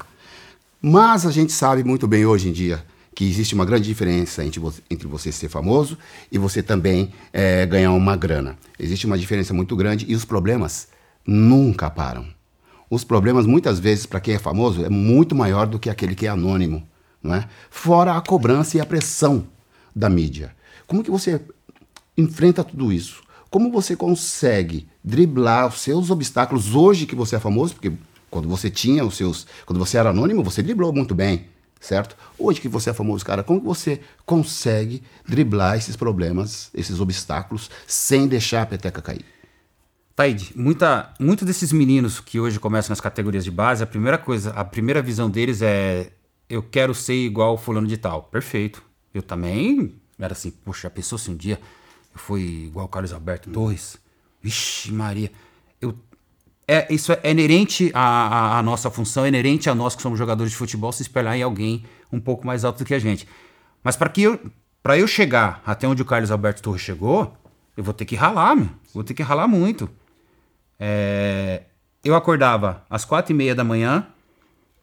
Mas 0.81 1.27
a 1.27 1.31
gente 1.31 1.53
sabe 1.53 1.83
muito 1.83 2.07
bem 2.07 2.25
hoje 2.25 2.49
em 2.49 2.51
dia 2.51 2.83
que 3.13 3.23
existe 3.23 3.53
uma 3.53 3.63
grande 3.63 3.85
diferença 3.85 4.43
entre 4.43 4.59
você, 4.59 4.81
entre 4.89 5.07
você 5.07 5.31
ser 5.31 5.47
famoso 5.47 5.95
e 6.31 6.39
você 6.39 6.63
também 6.63 7.11
eh, 7.31 7.67
ganhar 7.67 7.91
uma 7.91 8.15
grana. 8.15 8.57
Existe 8.79 9.05
uma 9.05 9.15
diferença 9.15 9.53
muito 9.53 9.75
grande 9.75 10.07
e 10.09 10.15
os 10.15 10.25
problemas 10.25 10.87
nunca 11.23 11.87
param. 11.87 12.25
Os 12.89 13.03
problemas, 13.03 13.45
muitas 13.45 13.77
vezes, 13.79 14.07
para 14.07 14.19
quem 14.19 14.33
é 14.33 14.39
famoso, 14.39 14.83
é 14.83 14.89
muito 14.89 15.35
maior 15.35 15.67
do 15.67 15.77
que 15.77 15.87
aquele 15.87 16.15
que 16.15 16.25
é 16.25 16.29
anônimo. 16.29 16.81
Não 17.21 17.35
é? 17.35 17.47
Fora 17.69 18.17
a 18.17 18.21
cobrança 18.21 18.77
e 18.77 18.81
a 18.81 18.85
pressão 18.85 19.45
da 19.95 20.09
mídia. 20.09 20.55
Como 20.87 21.03
que 21.03 21.11
você 21.11 21.39
enfrenta 22.17 22.63
tudo 22.63 22.91
isso? 22.91 23.21
Como 23.51 23.71
você 23.71 23.95
consegue 23.95 24.87
driblar 25.03 25.67
os 25.67 25.81
seus 25.81 26.09
obstáculos 26.09 26.73
hoje 26.73 27.05
que 27.05 27.15
você 27.15 27.35
é 27.35 27.39
famoso? 27.39 27.75
Porque 27.75 27.91
quando 28.31 28.47
você 28.47 28.71
tinha 28.71 29.05
os 29.05 29.15
seus. 29.15 29.45
Quando 29.65 29.77
você 29.77 29.97
era 29.97 30.09
anônimo, 30.09 30.43
você 30.43 30.63
driblou 30.63 30.91
muito 30.91 31.13
bem, 31.13 31.45
certo? 31.79 32.15
Hoje 32.39 32.59
que 32.59 32.67
você 32.67 32.89
é 32.89 32.93
famoso, 32.93 33.23
cara, 33.23 33.43
como 33.43 33.59
você 33.59 34.01
consegue 34.25 35.03
driblar 35.27 35.77
esses 35.77 35.95
problemas, 35.95 36.71
esses 36.73 36.99
obstáculos, 36.99 37.69
sem 37.85 38.27
deixar 38.27 38.63
a 38.63 38.65
peteca 38.65 39.01
cair? 39.01 39.25
Taide, 40.15 40.51
muita, 40.55 41.13
muito 41.19 41.45
desses 41.45 41.71
meninos 41.71 42.19
que 42.19 42.39
hoje 42.39 42.59
começam 42.59 42.89
nas 42.91 43.01
categorias 43.01 43.43
de 43.43 43.51
base, 43.51 43.83
a 43.83 43.87
primeira 43.87 44.17
coisa, 44.17 44.51
a 44.51 44.63
primeira 44.63 45.01
visão 45.01 45.29
deles 45.29 45.61
é 45.61 46.11
eu 46.49 46.61
quero 46.61 46.93
ser 46.93 47.13
igual 47.13 47.57
fulano 47.57 47.87
de 47.87 47.97
tal. 47.97 48.23
Perfeito. 48.23 48.83
Eu 49.13 49.23
também 49.23 49.95
era 50.19 50.33
assim, 50.33 50.51
poxa, 50.51 50.87
a 50.87 50.91
pessoa 50.91 51.17
se 51.17 51.31
um 51.31 51.35
dia 51.35 51.59
eu 52.13 52.19
fui 52.19 52.65
igual 52.65 52.85
o 52.85 52.89
Carlos 52.89 53.13
Alberto 53.13 53.49
Torres. 53.49 53.97
Vixe, 54.41 54.91
Maria. 54.91 55.31
É, 56.73 56.87
isso 56.89 57.11
é 57.11 57.31
inerente 57.31 57.91
à, 57.93 58.59
à- 58.59 58.63
nossa 58.63 58.89
função, 58.89 59.25
é 59.25 59.27
inerente 59.27 59.69
a 59.69 59.75
nós 59.75 59.93
que 59.93 60.01
somos 60.01 60.17
jogadores 60.17 60.51
de 60.53 60.57
futebol 60.57 60.89
se 60.93 61.01
espelhar 61.01 61.35
em 61.35 61.43
alguém 61.43 61.83
um 62.13 62.17
pouco 62.17 62.47
mais 62.47 62.63
alto 62.63 62.77
do 62.79 62.85
que 62.85 62.93
a 62.93 62.99
gente. 62.99 63.27
Mas 63.83 63.97
para 63.97 64.07
que 64.07 64.21
eu, 64.21 64.39
para 64.81 64.97
eu 64.97 65.05
chegar 65.05 65.61
até 65.65 65.85
onde 65.85 66.01
o 66.01 66.05
Carlos 66.05 66.31
Alberto 66.31 66.61
Torres 66.61 66.81
chegou, 66.81 67.35
eu 67.75 67.83
vou 67.83 67.93
ter 67.93 68.05
que 68.05 68.15
ralar, 68.15 68.55
meu. 68.55 68.69
Vou 68.93 69.03
ter 69.03 69.13
que 69.13 69.21
ralar 69.21 69.49
muito. 69.49 69.89
É, 70.79 71.63
eu 72.05 72.15
acordava 72.15 72.85
às 72.89 73.03
quatro 73.03 73.33
e 73.33 73.35
meia 73.35 73.53
da 73.53 73.63
manhã, 73.63 74.07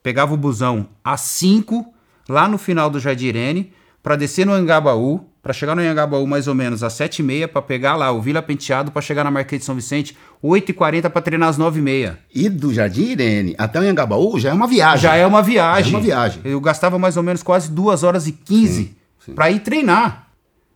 pegava 0.03 0.35
o 0.35 0.37
busão 0.37 0.89
às 1.03 1.23
5 1.23 1.93
lá 2.29 2.47
no 2.47 2.59
final 2.59 2.91
do 2.91 3.01
Jardim 3.01 3.27
Irene 3.29 3.73
para 4.03 4.15
descer 4.15 4.45
no 4.45 4.53
Angabaú, 4.53 5.28
para 5.43 5.53
chegar 5.53 5.75
no 5.75 5.83
Angabaú 5.83 6.27
mais 6.27 6.49
ou 6.49 6.55
menos 6.55 6.83
às 6.83 6.93
sete 6.93 7.21
e 7.21 7.23
meia 7.23 7.49
para 7.49 7.63
pegar 7.63 7.97
lá 7.97 8.11
o 8.11 8.21
Vila 8.21 8.43
Penteado 8.43 8.91
para 8.91 9.01
chegar 9.01 9.25
na 9.25 9.31
Marquês 9.31 9.61
de 9.61 9.67
São 9.67 9.75
Vicente 9.75 10.17
8 10.43 10.71
e 10.71 10.75
40 10.75 11.11
para 11.11 11.23
treinar 11.23 11.49
às 11.49 11.59
nove 11.59 11.79
e 11.79 11.83
meia. 11.83 12.19
E 12.35 12.49
do 12.49 12.73
Jardim 12.73 13.13
Irene 13.13 13.55
até 13.57 13.79
o 13.79 13.83
Anhangabaú 13.83 14.39
já 14.39 14.51
é 14.51 14.53
uma 14.53 14.67
viagem. 14.67 15.03
Já 15.03 15.17
é 15.17 15.27
uma 15.27 15.43
viagem. 15.43 15.93
Já 15.93 15.97
é 15.97 16.01
uma 16.01 16.05
viagem. 16.05 16.43
Eu 16.45 16.61
gastava 16.61 16.99
mais 16.99 17.17
ou 17.17 17.23
menos 17.23 17.43
quase 17.43 17.71
duas 17.71 18.03
horas 18.03 18.27
e 18.27 18.33
15 18.33 18.97
para 19.35 19.51
ir 19.51 19.61
treinar. 19.61 20.29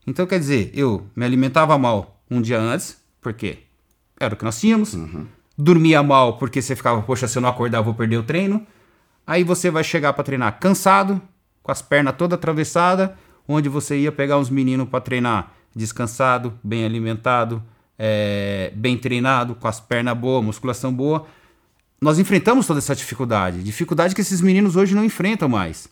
Então, 0.07 0.27
quer 0.27 0.39
dizer, 0.39 0.71
eu 0.75 1.07
me 1.15 1.25
alimentava 1.25 1.77
mal 1.79 2.21
um 2.31 2.41
dia 2.41 2.59
antes, 2.59 2.97
porque 3.21 3.59
era 4.19 4.35
o 4.35 4.37
que 4.37 4.45
nós 4.45 4.59
tínhamos. 4.59 4.97
Dormia 5.57 6.03
mal, 6.03 6.39
porque 6.39 6.61
você 6.61 6.75
ficava, 6.75 7.03
poxa, 7.03 7.29
se 7.29 7.39
eu 7.39 7.43
não 7.43 7.49
acordar, 7.49 7.79
eu 7.79 7.85
vou 7.85 7.95
perder 7.95 8.17
o 8.17 8.23
treino. 8.23 8.67
Aí 9.27 9.45
você 9.45 9.71
vai 9.71 9.85
chegar 9.85 10.13
para 10.13 10.25
treinar 10.25 10.59
cansado, 10.59 11.21
com 11.63 11.71
as 11.71 11.81
pernas 11.81 12.17
todas 12.17 12.37
atravessadas, 12.37 13.11
onde 13.47 13.69
você 13.69 13.99
ia 13.99 14.13
pegar 14.13 14.39
uns 14.39 14.51
meninos 14.51 14.89
para 14.89 15.01
treinar 15.01 15.53
descansado, 15.75 16.53
bem 16.63 16.85
alimentado, 16.85 17.63
é, 17.99 18.73
bem 18.75 18.97
treinado, 18.97 19.55
com 19.55 19.69
as 19.69 19.81
pernas 19.81 20.17
boas, 20.17 20.45
musculação 20.45 20.93
boa. 20.93 21.27
Nós 22.01 22.19
enfrentamos 22.19 22.67
toda 22.67 22.79
essa 22.79 22.95
dificuldade, 22.95 23.63
dificuldade 23.63 24.15
que 24.15 24.21
esses 24.21 24.41
meninos 24.41 24.77
hoje 24.77 24.95
não 24.95 25.05
enfrentam 25.05 25.49
mais. 25.49 25.89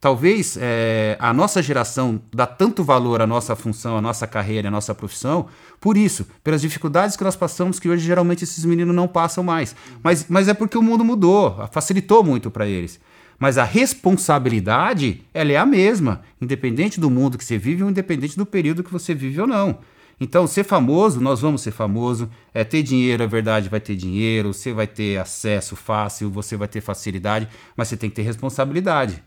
Talvez 0.00 0.56
é, 0.60 1.16
a 1.18 1.34
nossa 1.34 1.60
geração 1.60 2.22
dá 2.32 2.46
tanto 2.46 2.84
valor 2.84 3.20
à 3.20 3.26
nossa 3.26 3.56
função, 3.56 3.96
à 3.96 4.00
nossa 4.00 4.28
carreira, 4.28 4.68
à 4.68 4.70
nossa 4.70 4.94
profissão, 4.94 5.48
por 5.80 5.96
isso, 5.96 6.24
pelas 6.44 6.60
dificuldades 6.60 7.16
que 7.16 7.24
nós 7.24 7.34
passamos, 7.34 7.80
que 7.80 7.88
hoje 7.88 8.06
geralmente 8.06 8.44
esses 8.44 8.64
meninos 8.64 8.94
não 8.94 9.08
passam 9.08 9.42
mais. 9.42 9.74
Mas, 10.00 10.26
mas 10.28 10.46
é 10.46 10.54
porque 10.54 10.78
o 10.78 10.82
mundo 10.82 11.04
mudou, 11.04 11.66
facilitou 11.72 12.22
muito 12.22 12.48
para 12.48 12.64
eles. 12.68 13.00
Mas 13.38 13.56
a 13.56 13.64
responsabilidade, 13.64 15.22
ela 15.32 15.52
é 15.52 15.56
a 15.56 15.66
mesma, 15.66 16.22
independente 16.40 16.98
do 16.98 17.08
mundo 17.08 17.38
que 17.38 17.44
você 17.44 17.56
vive 17.56 17.84
ou 17.84 17.90
independente 17.90 18.36
do 18.36 18.44
período 18.44 18.82
que 18.82 18.92
você 18.92 19.14
vive 19.14 19.40
ou 19.40 19.46
não. 19.46 19.78
Então, 20.20 20.46
ser 20.48 20.64
famoso, 20.64 21.20
nós 21.20 21.40
vamos 21.40 21.62
ser 21.62 21.70
famoso. 21.70 22.28
É 22.52 22.64
ter 22.64 22.82
dinheiro, 22.82 23.22
é 23.22 23.26
verdade, 23.26 23.68
vai 23.68 23.78
ter 23.78 23.94
dinheiro. 23.94 24.52
Você 24.52 24.72
vai 24.72 24.86
ter 24.86 25.18
acesso 25.18 25.76
fácil, 25.76 26.30
você 26.30 26.56
vai 26.56 26.66
ter 26.66 26.80
facilidade, 26.80 27.48
mas 27.76 27.88
você 27.88 27.96
tem 27.96 28.10
que 28.10 28.16
ter 28.16 28.22
responsabilidade. 28.22 29.22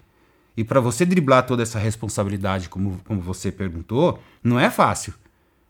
E 0.56 0.63
para 0.65 0.82
você 0.82 1.06
driblar 1.06 1.46
toda 1.46 1.63
essa 1.63 1.80
responsabilidade, 1.80 2.68
como, 2.68 3.00
como 3.06 3.22
você 3.22 3.51
perguntou, 3.51 4.20
não 4.44 4.60
é 4.60 4.70
fácil. 4.70 5.13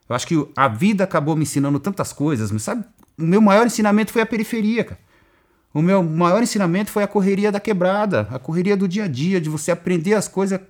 Eu 0.08 0.16
acho 0.16 0.26
que 0.26 0.48
a 0.56 0.66
vida 0.66 1.04
acabou 1.04 1.36
me 1.36 1.42
ensinando 1.42 1.78
tantas 1.78 2.12
coisas, 2.12 2.50
mas 2.50 2.62
sabe, 2.62 2.84
o 3.16 3.22
meu 3.22 3.40
maior 3.40 3.64
ensinamento 3.64 4.12
foi 4.12 4.22
a 4.22 4.26
periferia, 4.26 4.82
cara. 4.82 5.00
O 5.74 5.80
meu 5.80 6.02
maior 6.02 6.42
ensinamento 6.42 6.90
foi 6.90 7.02
a 7.02 7.08
correria 7.08 7.50
da 7.50 7.58
quebrada, 7.58 8.28
a 8.30 8.38
correria 8.38 8.76
do 8.76 8.86
dia 8.86 9.04
a 9.04 9.08
dia, 9.08 9.40
de 9.40 9.48
você 9.48 9.70
aprender 9.70 10.14
as 10.14 10.28
coisas, 10.28 10.60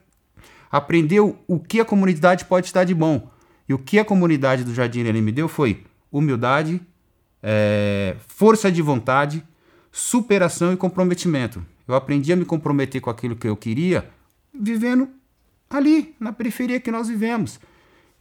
aprender 0.71 1.21
o, 1.21 1.59
que 1.59 1.81
a 1.81 1.85
comunidade 1.85 2.45
pode 2.45 2.73
dar 2.73 2.85
de 2.85 2.95
bom. 2.95 3.29
E 3.69 3.75
o 3.75 3.79
que 3.79 3.99
a 3.99 4.05
comunidade 4.05 4.65
do 4.65 4.75
Jardim 4.75 5.01
Irene 5.01 5.21
me 5.21 5.33
deu 5.33 5.49
foi 5.49 5.85
humildade, 6.11 6.81
é, 7.43 8.17
força 8.29 8.71
de 8.71 8.81
vontade, 8.81 9.43
superação 9.91 10.73
e 10.73 10.77
comprometimento. 10.77 11.65
Eu 11.87 11.95
aprendi 11.95 12.33
a 12.33 12.37
me 12.37 12.45
comprometer 12.45 13.01
com 13.01 13.11
aquilo 13.11 13.35
que 13.35 13.49
eu 13.49 13.57
queria, 13.57 14.09
vivendo 14.55 15.09
ali, 15.69 16.15
na 16.21 16.33
periferia 16.33 16.79
que 16.79 16.91
nós 16.91 17.09
vivemos. 17.09 17.59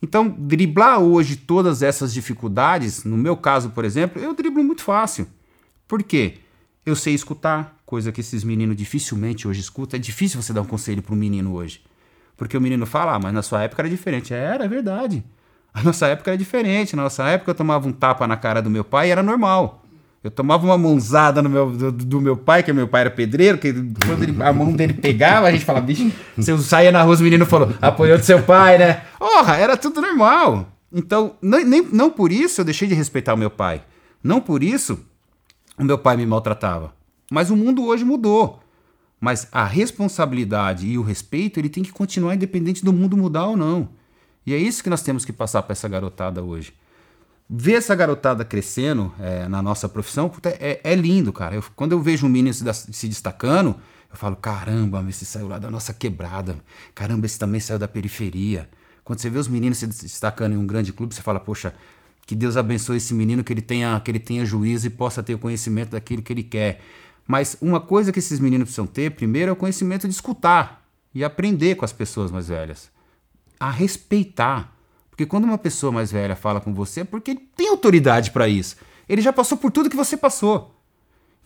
Então, 0.02 0.28
driblar 0.28 1.00
hoje 1.00 1.36
todas 1.36 1.84
essas 1.84 2.12
dificuldades, 2.12 3.04
no 3.04 3.16
meu 3.16 3.38
caso, 3.38 3.70
por 3.70 3.86
exemplo, 3.86 4.20
eu 4.20 4.34
driblo 4.34 4.64
muito 4.64 4.82
fácil. 4.82 5.28
Por 5.88 6.02
quê? 6.02 6.40
Eu 6.86 6.96
sei 6.96 7.14
escutar, 7.14 7.76
coisa 7.86 8.12
que 8.12 8.22
esses 8.22 8.44
meninos 8.44 8.76
dificilmente 8.76 9.48
hoje 9.48 9.60
escutam. 9.60 9.98
É 9.98 10.02
difícil 10.02 10.42
você 10.42 10.52
dar 10.52 10.62
um 10.62 10.66
conselho 10.66 11.02
para 11.02 11.14
um 11.14 11.18
menino 11.18 11.54
hoje. 11.54 11.82
Porque 12.36 12.58
o 12.58 12.62
menino 12.62 12.86
fala, 12.88 13.16
ah, 13.16 13.20
mas 13.20 13.34
na 13.34 13.44
sua 13.44 13.62
época 13.62 13.84
era 13.84 13.90
diferente. 13.90 14.34
Era, 14.34 14.66
é 14.66 14.68
verdade. 14.68 15.24
A 15.74 15.84
nossa 15.84 16.08
época 16.08 16.32
era 16.32 16.38
diferente. 16.38 16.96
Na 16.96 17.04
nossa 17.04 17.24
época 17.28 17.52
eu 17.52 17.56
tomava 17.56 17.88
um 17.88 17.92
tapa 17.92 18.28
na 18.28 18.36
cara 18.36 18.62
do 18.62 18.70
meu 18.70 18.84
pai 18.84 19.10
e 19.10 19.12
era 19.12 19.22
normal. 19.22 19.84
Eu 20.24 20.30
tomava 20.30 20.66
uma 20.66 20.78
mãozada 20.78 21.42
no 21.42 21.50
meu, 21.50 21.72
do, 21.72 21.92
do, 21.92 22.22
meu 22.22 22.38
pai, 22.38 22.62
que 22.62 22.72
meu 22.72 22.88
pai 22.88 23.02
era 23.02 23.10
pedreiro, 23.10 23.58
que 23.58 23.74
quando 24.06 24.24
ele, 24.24 24.44
a 24.44 24.54
mão 24.54 24.72
dele 24.72 24.94
pegava, 24.94 25.48
a 25.48 25.52
gente 25.52 25.66
falava, 25.66 25.86
bicho, 25.86 26.12
você 26.38 26.56
saía 26.60 26.92
na 26.92 27.02
rua, 27.02 27.14
os 27.14 27.22
meninos 27.22 27.48
falou, 27.48 27.74
apoiou 27.82 28.20
do 28.20 28.24
seu 28.24 28.44
pai, 28.44 28.78
né? 28.78 29.02
Porra, 29.18 29.56
era 29.56 29.76
tudo 29.76 30.00
normal. 30.00 30.68
Então, 30.94 31.36
nem, 31.42 31.82
não 31.92 32.12
por 32.12 32.32
isso 32.32 32.62
eu 32.62 32.66
deixei 32.66 32.88
de 32.88 32.94
respeitar 32.94 33.34
o 33.34 33.38
meu 33.38 33.50
pai. 33.50 33.82
Não 34.24 34.40
por 34.40 34.62
isso 34.62 35.00
o 35.82 35.86
meu 35.86 35.98
pai 35.98 36.16
me 36.16 36.26
maltratava. 36.26 36.94
Mas 37.30 37.50
o 37.50 37.56
mundo 37.56 37.86
hoje 37.86 38.06
mudou. 38.06 38.62
Mas 39.20 39.48
a 39.52 39.66
responsabilidade 39.66 40.88
e 40.88 40.98
o 40.98 41.04
respeito, 41.04 41.60
ele 41.60 41.70
tem 41.70 41.84
que 41.84 41.92
continuar 41.92 42.36
independente 42.36 42.84
do 42.84 42.94
mundo 42.94 43.18
mudar 43.18 43.48
ou 43.48 43.58
não. 43.58 43.90
E 44.46 44.54
é 44.54 44.58
isso 44.58 44.84
que 44.84 44.90
nós 44.90 45.02
temos 45.02 45.24
que 45.24 45.34
passar 45.34 45.62
para 45.64 45.74
essa 45.74 45.88
garotada 45.88 46.44
hoje 46.44 46.74
ver 47.54 47.74
essa 47.74 47.94
garotada 47.94 48.46
crescendo 48.46 49.14
é, 49.20 49.46
na 49.50 49.62
nossa 49.62 49.90
profissão 49.90 50.32
é, 50.46 50.80
é 50.82 50.96
lindo, 50.96 51.34
cara. 51.34 51.56
Eu, 51.56 51.64
quando 51.76 51.92
eu 51.92 52.02
vejo 52.02 52.26
um 52.26 52.30
menino 52.30 52.54
se, 52.54 52.64
se, 52.74 53.08
destacando, 53.10 53.76
eu 54.10 54.16
falo: 54.16 54.38
caramba, 54.38 55.06
esse 55.10 55.26
saiu 55.26 55.50
lá 55.50 55.60
da 55.60 55.70
nossa 55.70 55.94
quebrada. 55.94 56.56
Caramba, 56.96 57.26
esse 57.26 57.38
também 57.38 57.60
saiu 57.60 57.78
da 57.78 57.90
periferia. 57.90 58.70
Quando 59.04 59.20
você 59.20 59.30
vê 59.30 59.38
os 59.38 59.50
meninos 59.50 59.80
se 59.80 59.88
destacando 59.88 60.54
em 60.54 60.58
um 60.58 60.66
grande 60.66 60.94
clube, 60.94 61.14
você 61.14 61.22
fala: 61.22 61.42
poxa, 61.42 61.74
que 62.32 62.36
Deus 62.36 62.56
abençoe 62.56 62.96
esse 62.96 63.14
menino, 63.14 63.44
que 63.44 63.52
ele 63.52 63.62
tenha, 63.62 64.00
que 64.00 64.10
ele 64.10 64.18
tenha 64.18 64.46
juízo 64.46 64.88
e 64.88 64.90
possa 64.90 65.22
ter 65.22 65.34
o 65.34 65.38
conhecimento 65.38 65.90
daquilo 65.90 66.22
que 66.22 66.32
ele 66.32 66.44
quer. 66.44 66.80
Mas 67.28 67.58
uma 67.60 67.82
coisa 67.82 68.10
que 68.10 68.20
esses 68.20 68.40
meninos 68.40 68.68
precisam 68.68 68.88
ter, 68.88 69.12
primeiro, 69.12 69.50
é 69.50 69.52
o 69.52 69.56
conhecimento 69.56 70.08
de 70.08 70.14
escutar 70.14 70.82
e 71.14 71.26
aprender 71.26 71.76
com 71.76 71.84
as 71.84 71.92
pessoas 71.92 72.32
mais 72.32 72.48
velhas. 72.48 72.90
A 73.60 73.70
respeitar. 73.70 74.74
Porque 75.10 75.26
quando 75.26 75.44
uma 75.44 75.58
pessoa 75.58 75.92
mais 75.92 76.10
velha 76.10 76.34
fala 76.34 76.62
com 76.62 76.74
você, 76.74 77.02
é 77.02 77.04
porque 77.04 77.32
ele 77.32 77.42
tem 77.54 77.68
autoridade 77.68 78.32
para 78.32 78.48
isso. 78.48 78.78
Ele 79.10 79.22
já 79.22 79.34
passou 79.34 79.58
por 79.58 79.70
tudo 79.70 79.90
que 79.90 79.98
você 79.98 80.16
passou. 80.16 80.74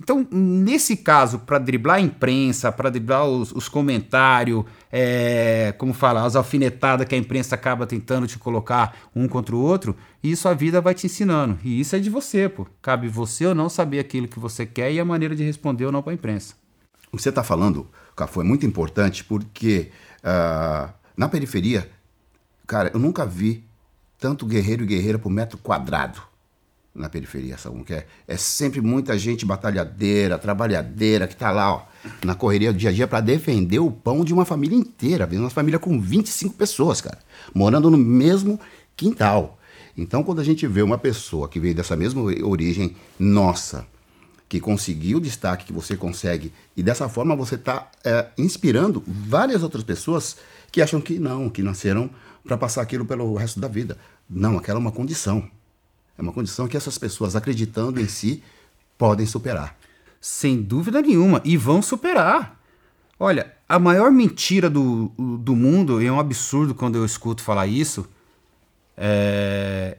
Então, 0.01 0.27
nesse 0.29 0.97
caso, 0.97 1.39
para 1.39 1.57
driblar 1.57 1.97
a 1.97 2.01
imprensa, 2.01 2.71
para 2.71 2.89
driblar 2.89 3.25
os, 3.25 3.51
os 3.53 3.69
comentários, 3.69 4.65
é, 4.91 5.73
como 5.77 5.93
falar, 5.93 6.25
as 6.25 6.35
alfinetadas 6.35 7.07
que 7.07 7.15
a 7.15 7.17
imprensa 7.17 7.55
acaba 7.55 7.87
tentando 7.87 8.27
te 8.27 8.37
colocar 8.37 8.97
um 9.15 9.27
contra 9.27 9.55
o 9.55 9.59
outro, 9.59 9.95
isso 10.21 10.49
a 10.49 10.53
vida 10.53 10.81
vai 10.81 10.93
te 10.93 11.05
ensinando. 11.05 11.57
E 11.63 11.79
isso 11.79 11.95
é 11.95 11.99
de 11.99 12.09
você, 12.09 12.49
pô. 12.49 12.67
Cabe 12.81 13.07
você 13.07 13.45
ou 13.45 13.55
não 13.55 13.69
saber 13.69 13.99
aquilo 13.99 14.27
que 14.27 14.39
você 14.39 14.65
quer 14.65 14.91
e 14.91 14.99
a 14.99 15.05
maneira 15.05 15.35
de 15.35 15.43
responder 15.43 15.85
ou 15.85 15.91
não 15.91 16.01
para 16.01 16.11
a 16.11 16.15
imprensa. 16.15 16.55
O 17.11 17.15
que 17.15 17.23
você 17.23 17.29
está 17.29 17.43
falando, 17.43 17.87
Cafô, 18.15 18.41
é 18.41 18.43
muito 18.43 18.65
importante 18.65 19.23
porque 19.23 19.91
uh, 20.19 20.93
na 21.15 21.29
periferia 21.29 21.89
Cara, 22.67 22.89
eu 22.93 22.99
nunca 22.99 23.25
vi 23.25 23.63
tanto 24.17 24.45
guerreiro 24.45 24.83
e 24.83 24.87
guerreira 24.87 25.19
por 25.19 25.29
metro 25.29 25.57
quadrado 25.57 26.21
na 26.95 27.09
periferia, 27.09 27.57
sabe 27.57 27.75
como 27.75 27.85
é? 27.89 28.05
É 28.25 28.37
sempre 28.37 28.79
muita 28.79 29.17
gente 29.19 29.45
batalhadeira, 29.45 30.37
trabalhadeira, 30.37 31.27
que 31.27 31.35
tá 31.35 31.51
lá, 31.51 31.73
ó, 31.73 31.83
na 32.23 32.33
correria 32.33 32.71
do 32.71 32.79
dia 32.79 32.89
a 32.89 32.93
dia 32.93 33.07
para 33.07 33.19
defender 33.19 33.79
o 33.79 33.91
pão 33.91 34.23
de 34.23 34.33
uma 34.33 34.45
família 34.45 34.77
inteira, 34.77 35.27
uma 35.33 35.49
família 35.49 35.77
com 35.77 35.99
25 35.99 36.55
pessoas, 36.55 37.01
cara, 37.01 37.19
morando 37.53 37.91
no 37.91 37.97
mesmo 37.97 38.59
quintal. 38.95 39.59
Então, 39.97 40.23
quando 40.23 40.39
a 40.39 40.43
gente 40.43 40.65
vê 40.67 40.81
uma 40.81 40.97
pessoa 40.97 41.49
que 41.49 41.59
veio 41.59 41.75
dessa 41.75 41.95
mesma 41.95 42.21
origem 42.21 42.95
nossa, 43.19 43.85
que 44.47 44.59
conseguiu 44.59 45.17
o 45.17 45.21
destaque 45.21 45.65
que 45.65 45.73
você 45.73 45.97
consegue, 45.97 46.53
e 46.77 46.83
dessa 46.83 47.09
forma 47.09 47.35
você 47.35 47.55
está 47.55 47.89
é, 48.03 48.27
inspirando 48.37 49.03
várias 49.05 49.63
outras 49.63 49.83
pessoas 49.83 50.37
que 50.71 50.81
acham 50.81 51.01
que 51.01 51.19
não, 51.19 51.49
que 51.49 51.61
nasceram 51.61 52.09
para 52.43 52.57
passar 52.57 52.81
aquilo 52.81 53.05
pelo 53.05 53.35
resto 53.35 53.59
da 53.59 53.67
vida. 53.67 53.97
Não, 54.29 54.57
aquela 54.57 54.79
é 54.79 54.81
uma 54.81 54.91
condição. 54.91 55.49
É 56.17 56.21
uma 56.21 56.31
condição 56.31 56.67
que 56.67 56.77
essas 56.77 56.97
pessoas, 56.97 57.35
acreditando 57.35 57.99
em 57.99 58.07
si, 58.07 58.43
podem 58.97 59.25
superar. 59.25 59.77
Sem 60.21 60.61
dúvida 60.61 61.01
nenhuma. 61.01 61.41
E 61.43 61.57
vão 61.57 61.81
superar. 61.81 62.59
Olha, 63.19 63.53
a 63.67 63.79
maior 63.79 64.11
mentira 64.11 64.69
do, 64.69 65.11
do 65.17 65.55
mundo, 65.55 66.01
e 66.01 66.05
é 66.05 66.11
um 66.11 66.19
absurdo 66.19 66.73
quando 66.73 66.95
eu 66.95 67.05
escuto 67.05 67.41
falar 67.41 67.67
isso, 67.67 68.07
é 68.97 69.97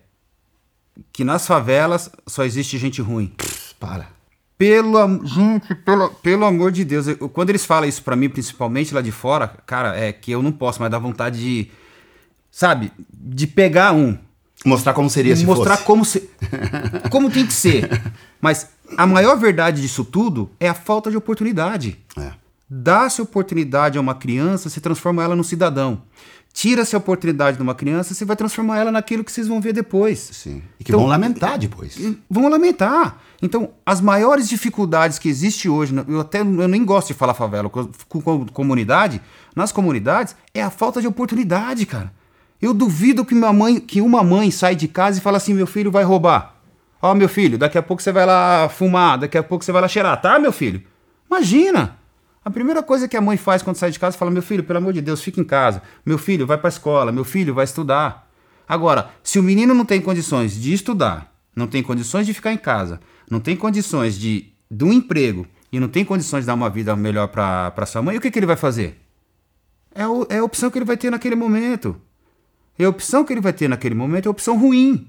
que 1.13 1.25
nas 1.25 1.47
favelas 1.47 2.11
só 2.27 2.45
existe 2.45 2.79
gente 2.79 3.01
ruim. 3.01 3.33
Para. 3.79 4.09
Pelo, 4.57 5.27
gente, 5.27 5.75
pelo, 5.75 6.09
pelo 6.11 6.47
amor 6.47 6.73
de 6.73 6.85
Deus, 6.85 7.07
eu, 7.07 7.29
quando 7.29 7.51
eles 7.51 7.67
falam 7.67 7.89
isso 7.89 8.03
para 8.03 8.17
mim, 8.17 8.31
principalmente 8.31 8.95
lá 8.95 9.03
de 9.03 9.13
fora, 9.13 9.49
cara, 9.67 9.95
é 9.99 10.13
que 10.13 10.33
eu 10.33 10.43
não 10.43 10.51
posso 10.51 10.81
mais 10.81 10.91
dar 10.91 10.99
vontade 10.99 11.39
de 11.39 11.71
sabe? 12.51 12.91
De 13.13 13.47
pegar 13.47 13.93
um. 13.93 14.19
Mostrar 14.67 14.93
como 14.95 15.09
seria 15.09 15.37
se 15.37 15.47
Mostrar 15.47 15.77
fosse. 15.77 15.87
como 15.87 16.05
se, 16.05 16.29
como 17.11 17.31
tem 17.31 17.47
que 17.47 17.53
ser. 17.53 17.89
Mas 18.41 18.69
a 18.97 19.07
maior 19.07 19.37
verdade 19.39 19.81
disso 19.81 20.05
tudo 20.05 20.51
é 20.59 20.69
a 20.69 20.75
falta 20.75 21.11
de 21.11 21.17
oportunidade. 21.17 21.99
É. 22.19 22.33
Dá-se 22.69 23.23
oportunidade 23.23 23.97
a 23.97 24.01
uma 24.01 24.15
criança, 24.15 24.69
se 24.69 24.81
transforma 24.81 25.23
ela 25.23 25.37
num 25.37 25.45
cidadão. 25.45 26.03
Tira-se 26.53 26.97
a 26.97 26.99
oportunidade 26.99 27.59
de 27.59 27.63
uma 27.63 27.75
criança, 27.75 28.15
você 28.15 28.25
vai 28.25 28.35
transformar 28.35 28.79
ela 28.79 28.91
naquilo 28.91 29.23
que 29.23 29.31
vocês 29.31 29.47
vão 29.47 29.61
ver 29.61 29.73
depois. 29.73 30.31
Sim. 30.33 30.63
E 30.81 30.85
que 30.85 30.91
então, 30.91 31.01
vão 31.01 31.09
lamentar 31.09 31.59
depois. 31.59 31.97
Vão 32.29 32.49
lamentar. 32.49 33.19
Então, 33.43 33.71
as 33.85 34.01
maiores 34.01 34.49
dificuldades 34.49 35.19
que 35.19 35.29
existe 35.29 35.69
hoje, 35.69 35.95
eu 36.09 36.21
até 36.21 36.41
eu 36.41 36.67
nem 36.67 36.83
gosto 36.85 37.09
de 37.09 37.15
falar 37.15 37.35
favela, 37.35 37.69
com, 37.69 37.87
com 38.09 38.47
comunidade, 38.47 39.21
nas 39.55 39.71
comunidades, 39.71 40.35
é 40.55 40.63
a 40.63 40.71
falta 40.71 41.01
de 41.01 41.07
oportunidade, 41.07 41.85
cara. 41.85 42.11
Eu 42.61 42.73
duvido 42.73 43.25
que 43.25 43.35
uma 43.35 43.53
mãe, 43.53 43.79
que 43.79 44.01
uma 44.01 44.23
mãe 44.23 44.51
sai 44.51 44.75
de 44.75 44.89
casa 44.89 45.19
e 45.19 45.23
fala 45.23 45.37
assim: 45.37 45.55
meu 45.55 45.67
filho 45.67 45.91
vai 45.91 46.05
roubar. 46.05 46.55
Ó, 47.01 47.13
oh, 47.13 47.15
meu 47.15 47.29
filho, 47.29 47.59
daqui 47.59 47.77
a 47.77 47.83
pouco 47.83 48.03
você 48.03 48.11
vai 48.11 48.25
lá 48.25 48.69
fumar, 48.69 49.19
daqui 49.19 49.37
a 49.37 49.43
pouco 49.43 49.65
você 49.65 49.71
vai 49.71 49.83
lá 49.83 49.89
cheirar, 49.89 50.21
tá, 50.21 50.39
meu 50.39 50.53
filho? 50.53 50.83
Imagina! 51.31 51.99
A 52.45 52.51
primeira 52.51 52.83
coisa 52.83 53.07
que 53.09 53.17
a 53.17 53.21
mãe 53.21 53.37
faz 53.37 53.61
quando 53.63 53.77
sai 53.77 53.91
de 53.91 53.99
casa 53.99 54.17
é 54.17 54.19
falar: 54.19 54.31
meu 54.31 54.43
filho, 54.43 54.65
pelo 54.65 54.79
amor 54.79 54.93
de 54.93 55.03
Deus, 55.03 55.21
fica 55.21 55.41
em 55.41 55.45
casa. 55.45 55.83
Meu 56.05 56.17
filho, 56.17 56.47
vai 56.47 56.57
para 56.57 56.69
a 56.69 56.71
escola. 56.71 57.13
Meu 57.13 57.25
filho, 57.25 57.53
vai 57.53 57.65
estudar. 57.65 58.31
Agora, 58.69 59.11
se 59.23 59.39
o 59.39 59.43
menino 59.43 59.75
não 59.75 59.85
tem 59.85 60.01
condições 60.01 60.61
de 60.61 60.73
estudar, 60.73 61.33
não 61.55 61.67
tem 61.67 61.83
condições 61.83 62.27
de 62.27 62.35
ficar 62.35 62.53
em 62.53 62.57
casa, 62.57 63.01
não 63.31 63.41
tem 63.41 63.57
condições 63.57 64.19
de, 64.19 64.53
de 64.71 64.85
um 64.85 64.93
emprego 64.93 65.47
e 65.73 65.81
não 65.81 65.89
tem 65.89 66.05
condições 66.05 66.41
de 66.41 66.47
dar 66.47 66.55
uma 66.55 66.71
vida 66.71 66.95
melhor 66.97 67.29
para 67.29 67.87
sua 67.87 68.03
mãe, 68.03 68.17
o 68.17 68.21
que, 68.21 68.31
que 68.31 68.39
ele 68.39 68.47
vai 68.47 68.57
fazer? 68.57 69.01
É, 69.95 70.07
o, 70.07 70.27
é 70.29 70.39
a 70.39 70.45
opção 70.45 70.71
que 70.71 70.79
ele 70.79 70.85
vai 70.85 70.97
ter 70.97 71.11
naquele 71.11 71.35
momento. 71.35 72.01
E 72.79 72.85
a 72.85 72.89
opção 72.89 73.25
que 73.25 73.33
ele 73.33 73.41
vai 73.41 73.53
ter 73.53 73.69
naquele 73.69 73.95
momento 73.95 74.27
é 74.27 74.29
a 74.29 74.31
opção 74.31 74.59
ruim. 74.59 75.07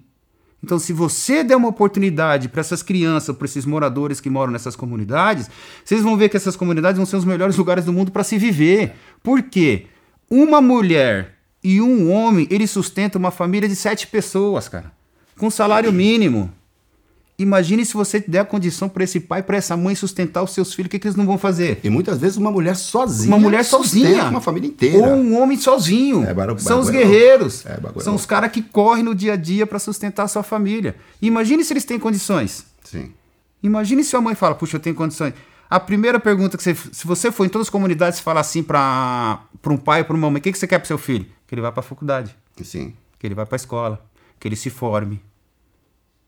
Então, 0.64 0.80
se 0.80 0.92
você 0.92 1.44
der 1.44 1.56
uma 1.56 1.68
oportunidade 1.68 2.50
para 2.50 2.62
essas 2.62 2.82
crianças, 2.82 3.36
para 3.36 3.46
esses 3.46 3.66
moradores 3.66 4.20
que 4.20 4.30
moram 4.30 4.52
nessas 4.52 4.76
comunidades, 4.76 5.50
vocês 5.86 6.02
vão 6.02 6.18
ver 6.18 6.30
que 6.30 6.38
essas 6.38 6.56
comunidades 6.56 6.98
vão 6.98 7.06
ser 7.06 7.18
os 7.18 7.26
melhores 7.26 7.56
lugares 7.58 7.86
do 7.86 7.94
mundo 7.94 8.12
para 8.12 8.24
se 8.24 8.38
viver. 8.38 8.94
Por 9.22 9.44
quê? 9.44 9.86
Uma 10.30 10.60
mulher 10.60 11.36
e 11.64 11.82
um 11.82 12.12
homem, 12.12 12.48
ele 12.50 12.66
sustenta 12.66 13.18
uma 13.18 13.32
família 13.32 13.70
de 13.70 13.76
sete 13.76 14.08
pessoas, 14.08 14.68
cara, 14.68 14.92
com 15.38 15.50
salário 15.50 15.92
mínimo. 15.92 16.52
Imagine 17.40 17.86
se 17.86 17.94
você 17.94 18.20
der 18.20 18.40
a 18.40 18.46
condição 18.46 18.90
para 18.90 19.04
esse 19.04 19.20
pai, 19.20 19.44
para 19.44 19.58
essa 19.58 19.78
mãe 19.78 19.94
sustentar 19.94 20.42
os 20.42 20.52
seus 20.52 20.74
filhos, 20.74 20.88
o 20.88 20.90
que, 20.90 20.98
que 20.98 21.08
eles 21.08 21.16
não 21.16 21.26
vão 21.26 21.38
fazer? 21.38 21.80
E 21.84 21.90
muitas 21.90 22.18
vezes 22.18 22.36
uma 22.36 22.52
mulher 22.52 22.76
sozinha. 22.76 23.28
Uma 23.36 23.40
mulher 23.40 23.64
sozinha. 23.64 24.24
Uma 24.26 24.42
família 24.42 24.68
inteira. 24.68 24.98
Ou 24.98 25.14
um 25.14 25.40
homem 25.40 25.56
sozinho. 25.56 26.24
É, 26.24 26.34
barulho, 26.34 26.60
São 26.60 26.80
os 26.80 26.90
guerreiros. 26.90 27.64
É, 27.64 27.80
São 28.02 28.16
os 28.16 28.26
caras 28.26 28.52
que 28.52 28.64
correm 28.64 29.04
no 29.04 29.14
dia 29.14 29.34
a 29.34 29.36
dia 29.36 29.68
para 29.68 29.78
sustentar 29.78 30.24
a 30.24 30.28
sua 30.28 30.42
família. 30.42 30.96
Imagine 31.22 31.64
se 31.64 31.74
eles 31.74 31.86
têm 31.86 32.00
condições. 32.00 32.66
Sim. 32.84 33.12
Imagine 33.62 34.04
se 34.04 34.16
a 34.16 34.22
mãe 34.22 34.34
fala, 34.34 34.56
puxa, 34.56 34.78
eu 34.78 34.82
tenho 34.82 34.96
condições. 34.96 35.34
A 35.70 35.80
primeira 35.80 36.20
pergunta 36.20 36.58
que 36.58 36.64
você. 36.64 36.76
Se 36.92 37.06
você 37.06 37.32
for 37.32 37.46
em 37.46 37.50
todas 37.50 37.68
as 37.68 37.70
comunidades 37.70 38.20
falar 38.20 38.40
assim 38.40 38.64
para 38.64 39.40
um 39.68 39.78
pai 39.78 40.00
ou 40.00 40.06
para 40.06 40.16
uma 40.16 40.32
mãe, 40.32 40.40
o 40.40 40.42
que, 40.42 40.52
que 40.52 40.58
você 40.58 40.66
quer 40.66 40.80
pro 40.80 40.88
seu 40.88 40.98
filho? 40.98 41.26
Que 41.46 41.54
ele 41.54 41.62
vá 41.62 41.72
para 41.72 41.82
a 41.82 41.84
faculdade, 41.84 42.36
Sim. 42.64 42.94
que 43.20 43.28
ele 43.28 43.36
vá 43.36 43.46
para 43.46 43.56
a 43.56 43.58
escola, 43.58 44.04
que 44.40 44.48
ele 44.48 44.56
se 44.56 44.70
forme, 44.70 45.22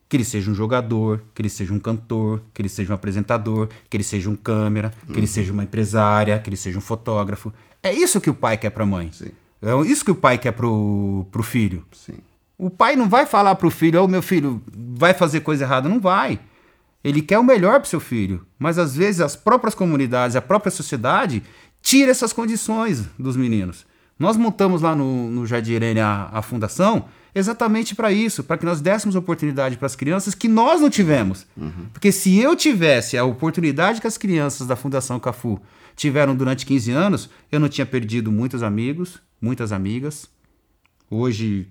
que 0.10 0.18
ele 0.18 0.26
seja 0.26 0.50
um 0.50 0.56
jogador, 0.56 1.22
que 1.36 1.42
ele 1.42 1.50
seja 1.50 1.72
um 1.72 1.80
cantor, 1.80 2.42
que 2.52 2.64
ele 2.64 2.68
seja 2.68 2.92
um 2.92 2.96
apresentador, 2.96 3.70
que 3.88 3.96
ele 3.96 4.04
seja 4.04 4.28
um 4.28 4.36
câmera, 4.36 4.92
que 5.06 5.20
ele 5.20 5.28
seja 5.28 5.54
uma 5.54 5.64
empresária, 5.64 6.40
que 6.40 6.50
ele 6.50 6.58
seja 6.58 6.80
um 6.80 6.82
fotógrafo. 6.82 7.54
É 7.84 7.94
isso 7.94 8.20
que 8.20 8.30
o 8.30 8.34
pai 8.34 8.58
quer 8.58 8.72
para 8.72 8.84
a 8.84 8.88
mãe. 8.88 9.12
Sim. 9.14 9.30
É 9.62 9.76
isso 9.88 10.04
que 10.04 10.10
o 10.10 10.16
pai 10.16 10.40
quer 10.40 10.52
pro, 10.52 11.28
pro 11.32 11.44
filho. 11.44 11.86
Sim. 11.92 12.16
O 12.58 12.72
pai 12.72 12.96
não 12.96 13.08
vai 13.08 13.28
falar 13.28 13.54
pro 13.56 13.70
filho, 13.70 14.04
ô 14.04 14.08
meu 14.08 14.24
filho, 14.24 14.62
vai 14.76 15.14
fazer 15.14 15.42
coisa 15.42 15.64
errada. 15.64 15.88
Não 15.88 16.00
vai. 16.00 16.40
Ele 17.04 17.22
quer 17.22 17.38
o 17.38 17.44
melhor 17.44 17.80
pro 17.80 17.90
seu 17.90 18.00
filho. 18.00 18.44
Mas 18.58 18.80
às 18.80 18.96
vezes 18.96 19.22
as 19.22 19.36
próprias 19.36 19.76
comunidades, 19.76 20.36
a 20.36 20.42
própria 20.42 20.72
sociedade, 20.72 21.44
tira 21.84 22.10
essas 22.10 22.34
condições 22.34 23.06
dos 23.18 23.38
meninos. 23.38 23.86
Nós 24.18 24.36
montamos 24.36 24.82
lá 24.82 24.96
no, 24.96 25.30
no 25.30 25.46
Jardim 25.46 25.74
Irene 25.74 26.00
a, 26.00 26.30
a 26.34 26.42
fundação 26.42 27.06
exatamente 27.34 27.96
para 27.96 28.12
isso, 28.12 28.44
para 28.44 28.58
que 28.58 28.66
nós 28.66 28.82
dessemos 28.82 29.16
oportunidade 29.16 29.78
para 29.78 29.86
as 29.86 29.96
crianças 29.96 30.34
que 30.34 30.48
nós 30.48 30.82
não 30.82 30.90
tivemos. 30.90 31.46
Porque 31.94 32.12
se 32.12 32.38
eu 32.38 32.56
tivesse 32.56 33.18
a 33.18 33.24
oportunidade 33.24 34.02
que 34.02 34.08
as 34.08 34.18
crianças 34.18 34.68
da 34.68 34.76
Fundação 34.76 35.20
Cafu 35.20 35.60
tiveram 35.96 36.36
durante 36.36 36.66
15 36.66 36.92
anos, 36.92 37.30
eu 37.52 37.60
não 37.60 37.70
tinha 37.70 37.86
perdido 37.86 38.32
muitos 38.32 38.64
amigos, 38.64 39.20
muitas 39.42 39.72
amigas. 39.72 40.30
Hoje 41.10 41.68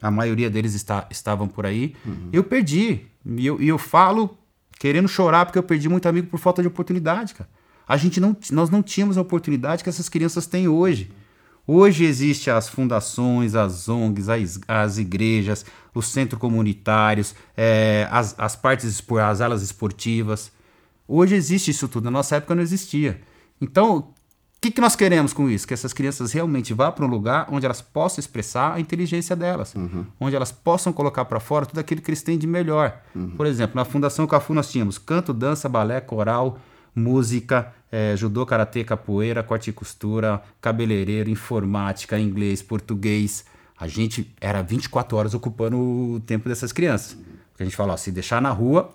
a 0.00 0.10
maioria 0.10 0.50
deles 0.50 0.74
está, 0.74 1.06
estavam 1.10 1.48
por 1.48 1.66
aí. 1.66 1.94
Eu 2.32 2.44
perdi. 2.44 3.00
E 3.24 3.46
eu, 3.46 3.60
eu 3.60 3.78
falo 3.78 4.38
querendo 4.78 5.08
chorar 5.08 5.46
porque 5.46 5.58
eu 5.58 5.62
perdi 5.62 5.88
muito 5.88 6.06
amigo 6.06 6.28
por 6.28 6.38
falta 6.38 6.60
de 6.60 6.68
oportunidade, 6.68 7.34
cara. 7.34 7.48
A 7.86 7.96
gente 7.96 8.20
não, 8.20 8.36
nós 8.50 8.70
não 8.70 8.82
tínhamos 8.82 9.18
a 9.18 9.20
oportunidade 9.20 9.82
que 9.82 9.88
essas 9.88 10.08
crianças 10.08 10.46
têm 10.46 10.68
hoje. 10.68 11.10
Hoje 11.66 12.04
existem 12.04 12.52
as 12.52 12.68
fundações, 12.68 13.54
as 13.54 13.88
ONGs, 13.88 14.28
as, 14.28 14.60
as 14.68 14.98
igrejas, 14.98 15.64
os 15.94 16.08
centros 16.08 16.38
comunitários, 16.38 17.34
eh, 17.56 18.06
as, 18.10 18.34
as 18.38 18.54
partes, 18.54 19.02
as 19.22 19.40
alas 19.40 19.62
esportivas. 19.62 20.52
Hoje 21.08 21.34
existe 21.34 21.70
isso 21.70 21.88
tudo. 21.88 22.04
Na 22.04 22.10
nossa 22.10 22.36
época 22.36 22.54
não 22.54 22.62
existia. 22.62 23.20
Então, 23.60 23.98
o 23.98 24.14
que, 24.60 24.70
que 24.70 24.80
nós 24.80 24.96
queremos 24.96 25.32
com 25.32 25.48
isso? 25.48 25.66
Que 25.66 25.74
essas 25.74 25.92
crianças 25.92 26.32
realmente 26.32 26.74
vá 26.74 26.90
para 26.92 27.04
um 27.04 27.08
lugar 27.08 27.46
onde 27.50 27.64
elas 27.64 27.80
possam 27.80 28.20
expressar 28.20 28.74
a 28.74 28.80
inteligência 28.80 29.36
delas, 29.36 29.74
onde 30.18 30.34
elas 30.36 30.50
possam 30.52 30.92
colocar 30.92 31.24
para 31.26 31.40
fora 31.40 31.66
tudo 31.66 31.78
aquilo 31.78 32.00
que 32.00 32.10
eles 32.10 32.22
têm 32.22 32.38
de 32.38 32.46
melhor. 32.46 32.98
Por 33.36 33.46
exemplo, 33.46 33.76
na 33.76 33.84
Fundação 33.84 34.26
Cafu 34.26 34.54
nós 34.54 34.70
tínhamos 34.70 34.96
canto, 34.96 35.32
dança, 35.34 35.68
balé, 35.68 36.00
coral, 36.00 36.58
música, 36.94 37.72
eh, 37.90 38.16
judô, 38.16 38.46
karatê, 38.46 38.84
capoeira, 38.84 39.42
corte 39.42 39.70
e 39.70 39.72
costura, 39.72 40.42
cabeleireiro, 40.60 41.30
informática, 41.30 42.18
inglês, 42.18 42.62
português. 42.62 43.44
A 43.78 43.88
gente 43.88 44.32
era 44.40 44.62
24 44.62 45.16
horas 45.16 45.34
ocupando 45.34 45.78
o 45.78 46.20
tempo 46.20 46.48
dessas 46.48 46.72
crianças. 46.72 47.16
Porque 47.50 47.62
a 47.62 47.66
gente 47.66 47.76
fala, 47.76 47.94
ó, 47.94 47.96
se 47.96 48.10
deixar 48.10 48.40
na 48.40 48.50
rua, 48.50 48.94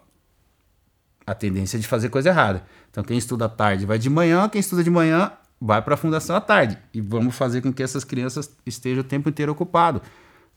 a 1.26 1.34
tendência 1.34 1.78
é 1.78 1.80
de 1.80 1.88
fazer 1.88 2.10
coisa 2.10 2.30
errada. 2.30 2.64
Então, 2.90 3.04
quem 3.04 3.18
estuda 3.18 3.46
à 3.46 3.50
tarde 3.50 3.86
vai 3.86 4.00
de 4.00 4.10
manhã, 4.10 4.50
quem 4.50 4.60
estuda 4.60 4.84
de 4.84 4.90
manhã 4.90 5.32
vai 5.62 5.82
para 5.82 5.94
a 5.94 5.98
fundação 5.98 6.36
à 6.36 6.42
tarde. 6.42 6.78
E 6.94 7.02
vamos 7.02 7.36
fazer 7.36 7.62
com 7.62 7.72
que 7.72 7.84
essas 7.84 8.04
crianças 8.04 8.52
estejam 8.66 9.02
o 9.02 9.04
tempo 9.04 9.30
inteiro 9.30 9.52
ocupado. 9.52 10.02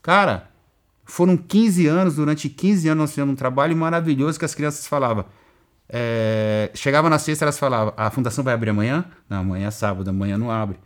Cara, 0.01 0.49
foram 1.05 1.35
15 1.37 1.87
anos, 1.87 2.15
durante 2.15 2.49
15 2.49 2.87
anos 2.89 3.01
nós 3.01 3.09
fizemos 3.11 3.33
um 3.33 3.35
trabalho 3.35 3.75
maravilhoso 3.75 4.39
que 4.39 4.45
as 4.45 4.55
crianças 4.55 4.87
falavam. 4.87 5.25
É, 5.95 6.71
chegava 6.73 7.07
na 7.07 7.19
sexta, 7.19 7.45
elas 7.45 7.59
falavam: 7.59 7.93
a 7.95 8.09
fundação 8.09 8.43
vai 8.43 8.55
abrir 8.55 8.71
amanhã? 8.71 9.05
Não, 9.29 9.41
amanhã 9.41 9.67
é 9.67 9.71
sábado, 9.71 10.09
amanhã 10.09 10.39
não 10.39 10.49
abre. 10.49 10.77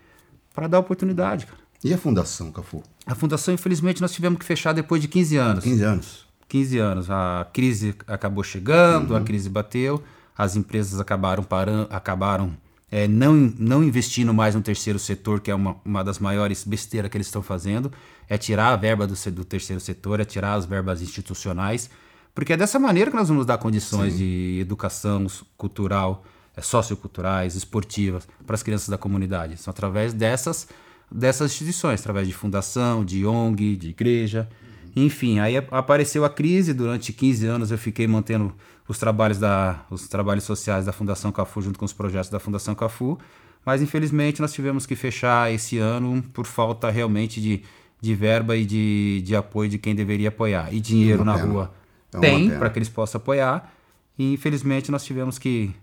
Para 0.53 0.67
dar 0.67 0.79
oportunidade, 0.79 1.45
cara. 1.45 1.57
E 1.81 1.93
a 1.93 1.97
fundação, 1.97 2.51
Cafu? 2.51 2.83
A 3.05 3.15
fundação, 3.15 3.53
infelizmente, 3.53 4.01
nós 4.01 4.11
tivemos 4.11 4.37
que 4.37 4.43
fechar 4.43 4.73
depois 4.73 5.01
de 5.01 5.07
15 5.07 5.37
anos. 5.37 5.63
15 5.63 5.83
anos. 5.83 6.27
15 6.49 6.77
anos. 6.79 7.09
A 7.09 7.47
crise 7.53 7.95
acabou 8.05 8.43
chegando, 8.43 9.15
a 9.15 9.21
crise 9.21 9.49
bateu, 9.49 10.03
as 10.37 10.57
empresas 10.57 10.99
acabaram 10.99 11.43
parando, 11.43 11.87
acabaram 11.89 12.57
é, 12.91 13.07
não, 13.07 13.33
não 13.57 13.83
investindo 13.83 14.33
mais 14.33 14.55
no 14.55 14.61
terceiro 14.61 14.99
setor, 14.99 15.39
que 15.39 15.51
é 15.51 15.55
uma, 15.55 15.77
uma 15.85 16.03
das 16.03 16.19
maiores 16.19 16.63
besteiras 16.63 17.09
que 17.09 17.15
eles 17.15 17.27
estão 17.27 17.41
fazendo, 17.41 17.91
é 18.27 18.37
tirar 18.37 18.73
a 18.73 18.75
verba 18.75 19.05
do, 19.05 19.13
do 19.31 19.45
terceiro 19.45 19.79
setor, 19.79 20.19
é 20.19 20.25
tirar 20.25 20.55
as 20.55 20.65
verbas 20.65 21.01
institucionais, 21.01 21.89
porque 22.37 22.53
é 22.53 22.57
dessa 22.57 22.77
maneira 22.77 23.09
que 23.09 23.17
nós 23.17 23.27
vamos 23.29 23.47
dar 23.47 23.57
condições 23.57 24.15
de 24.19 24.59
educação 24.61 25.25
cultural, 25.57 26.23
é, 26.55 26.61
socioculturais, 26.61 27.55
esportivas 27.55 28.27
para 28.45 28.53
as 28.53 28.61
crianças 28.61 28.89
da 28.89 28.97
comunidade. 28.97 29.57
São 29.57 29.71
através 29.71 30.13
dessas, 30.13 30.67
dessas 31.11 31.49
instituições, 31.51 31.99
através 31.99 32.27
de 32.27 32.33
fundação, 32.35 33.03
de 33.03 33.25
ONG, 33.25 33.75
de 33.75 33.89
igreja. 33.89 34.47
Enfim, 34.95 35.39
aí 35.39 35.57
ap- 35.57 35.73
apareceu 35.73 36.23
a 36.23 36.29
crise, 36.29 36.75
durante 36.75 37.11
15 37.11 37.47
anos 37.47 37.71
eu 37.71 37.77
fiquei 37.77 38.05
mantendo 38.07 38.53
os 38.87 38.99
trabalhos, 38.99 39.39
da, 39.39 39.83
os 39.89 40.07
trabalhos 40.07 40.43
sociais 40.43 40.85
da 40.85 40.91
Fundação 40.93 41.31
Cafu 41.31 41.59
junto 41.63 41.79
com 41.79 41.85
os 41.85 41.93
projetos 41.93 42.29
da 42.29 42.39
Fundação 42.39 42.75
Cafu, 42.75 43.17
mas 43.65 43.81
infelizmente 43.81 44.41
nós 44.41 44.53
tivemos 44.53 44.85
que 44.85 44.95
fechar 44.95 45.51
esse 45.51 45.79
ano 45.79 46.23
por 46.33 46.45
falta 46.45 46.91
realmente 46.91 47.41
de, 47.41 47.63
de 47.99 48.13
verba 48.13 48.55
e 48.55 48.63
de, 48.63 49.23
de 49.25 49.35
apoio 49.35 49.69
de 49.71 49.79
quem 49.79 49.95
deveria 49.95 50.29
apoiar. 50.29 50.71
E 50.71 50.79
dinheiro 50.79 51.25
na 51.25 51.33
pena. 51.33 51.47
rua 51.47 51.73
É 52.17 52.29
tem 52.29 52.49
para 52.59 52.69
que 52.69 52.79
eles 52.79 52.89
possam 52.89 53.19
apoiar, 53.19 53.73
e 54.17 54.33
infelizmente 54.33 54.91
nós 54.91 55.03
tivemos 55.03 55.37
que 55.37 55.73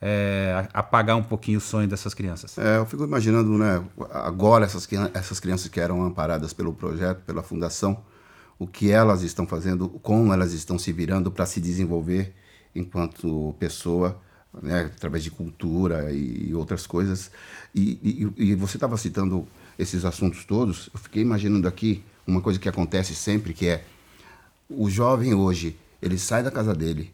é, 0.00 0.68
apagar 0.74 1.16
um 1.16 1.22
pouquinho 1.22 1.58
o 1.58 1.60
sonho 1.60 1.88
dessas 1.88 2.12
crianças. 2.14 2.58
É, 2.58 2.76
eu 2.78 2.86
fico 2.86 3.04
imaginando, 3.04 3.56
né, 3.56 3.82
agora 4.12 4.64
essas, 4.64 4.86
essas 5.14 5.40
crianças 5.40 5.68
que 5.68 5.80
eram 5.80 6.02
amparadas 6.02 6.52
pelo 6.52 6.72
projeto, 6.72 7.22
pela 7.24 7.42
fundação, 7.42 8.02
o 8.58 8.66
que 8.66 8.90
elas 8.90 9.22
estão 9.22 9.46
fazendo, 9.46 9.88
como 9.88 10.32
elas 10.32 10.52
estão 10.52 10.78
se 10.78 10.92
virando 10.92 11.30
para 11.30 11.46
se 11.46 11.60
desenvolver 11.60 12.34
enquanto 12.74 13.54
pessoa, 13.58 14.20
né, 14.62 14.90
através 14.94 15.22
de 15.24 15.30
cultura 15.30 16.10
e, 16.12 16.54
outras 16.54 16.86
coisas. 16.86 17.30
E, 17.74 18.32
e- 18.36 18.50
e 18.50 18.54
você 18.54 18.76
estava 18.76 18.96
citando 18.96 19.46
esses 19.78 20.04
assuntos 20.04 20.44
todos, 20.44 20.88
eu 20.92 20.98
fiquei 21.00 21.22
imaginando 21.22 21.68
aqui 21.68 22.02
uma 22.26 22.40
coisa 22.40 22.58
que 22.58 22.68
acontece 22.68 23.14
sempre, 23.14 23.52
que 23.54 23.66
é 23.66 23.84
o 24.68 24.90
jovem 24.90 25.34
hoje, 25.34 25.78
ele 26.00 26.18
sai 26.18 26.42
da 26.42 26.50
casa 26.50 26.74
dele, 26.74 27.12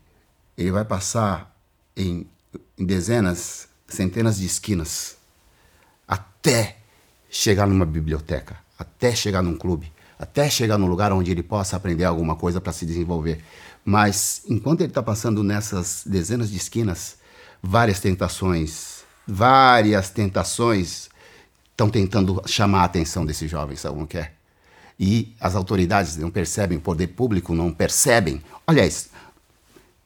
ele 0.56 0.70
vai 0.70 0.84
passar 0.84 1.54
em, 1.96 2.26
em 2.78 2.84
dezenas, 2.84 3.68
centenas 3.86 4.38
de 4.38 4.46
esquinas 4.46 5.16
até 6.06 6.76
chegar 7.30 7.66
numa 7.66 7.86
biblioteca, 7.86 8.56
até 8.78 9.14
chegar 9.14 9.42
num 9.42 9.56
clube, 9.56 9.92
até 10.18 10.48
chegar 10.50 10.78
num 10.78 10.86
lugar 10.86 11.12
onde 11.12 11.30
ele 11.30 11.42
possa 11.42 11.76
aprender 11.76 12.04
alguma 12.04 12.36
coisa 12.36 12.60
para 12.60 12.72
se 12.72 12.84
desenvolver. 12.84 13.42
Mas 13.84 14.42
enquanto 14.48 14.80
ele 14.80 14.90
está 14.90 15.02
passando 15.02 15.42
nessas 15.42 16.02
dezenas 16.06 16.50
de 16.50 16.56
esquinas, 16.56 17.16
várias 17.62 18.00
tentações, 18.00 19.04
várias 19.26 20.10
tentações 20.10 21.08
estão 21.70 21.88
tentando 21.88 22.42
chamar 22.46 22.82
a 22.82 22.84
atenção 22.84 23.24
desse 23.24 23.48
jovem, 23.48 23.76
sabe 23.76 23.94
como 23.94 24.06
que 24.06 24.18
é? 24.18 24.32
E 25.04 25.34
as 25.40 25.56
autoridades 25.56 26.16
não 26.16 26.30
percebem, 26.30 26.78
o 26.78 26.80
poder 26.80 27.08
público 27.08 27.56
não 27.56 27.72
percebem. 27.72 28.40
Aliás, 28.64 29.10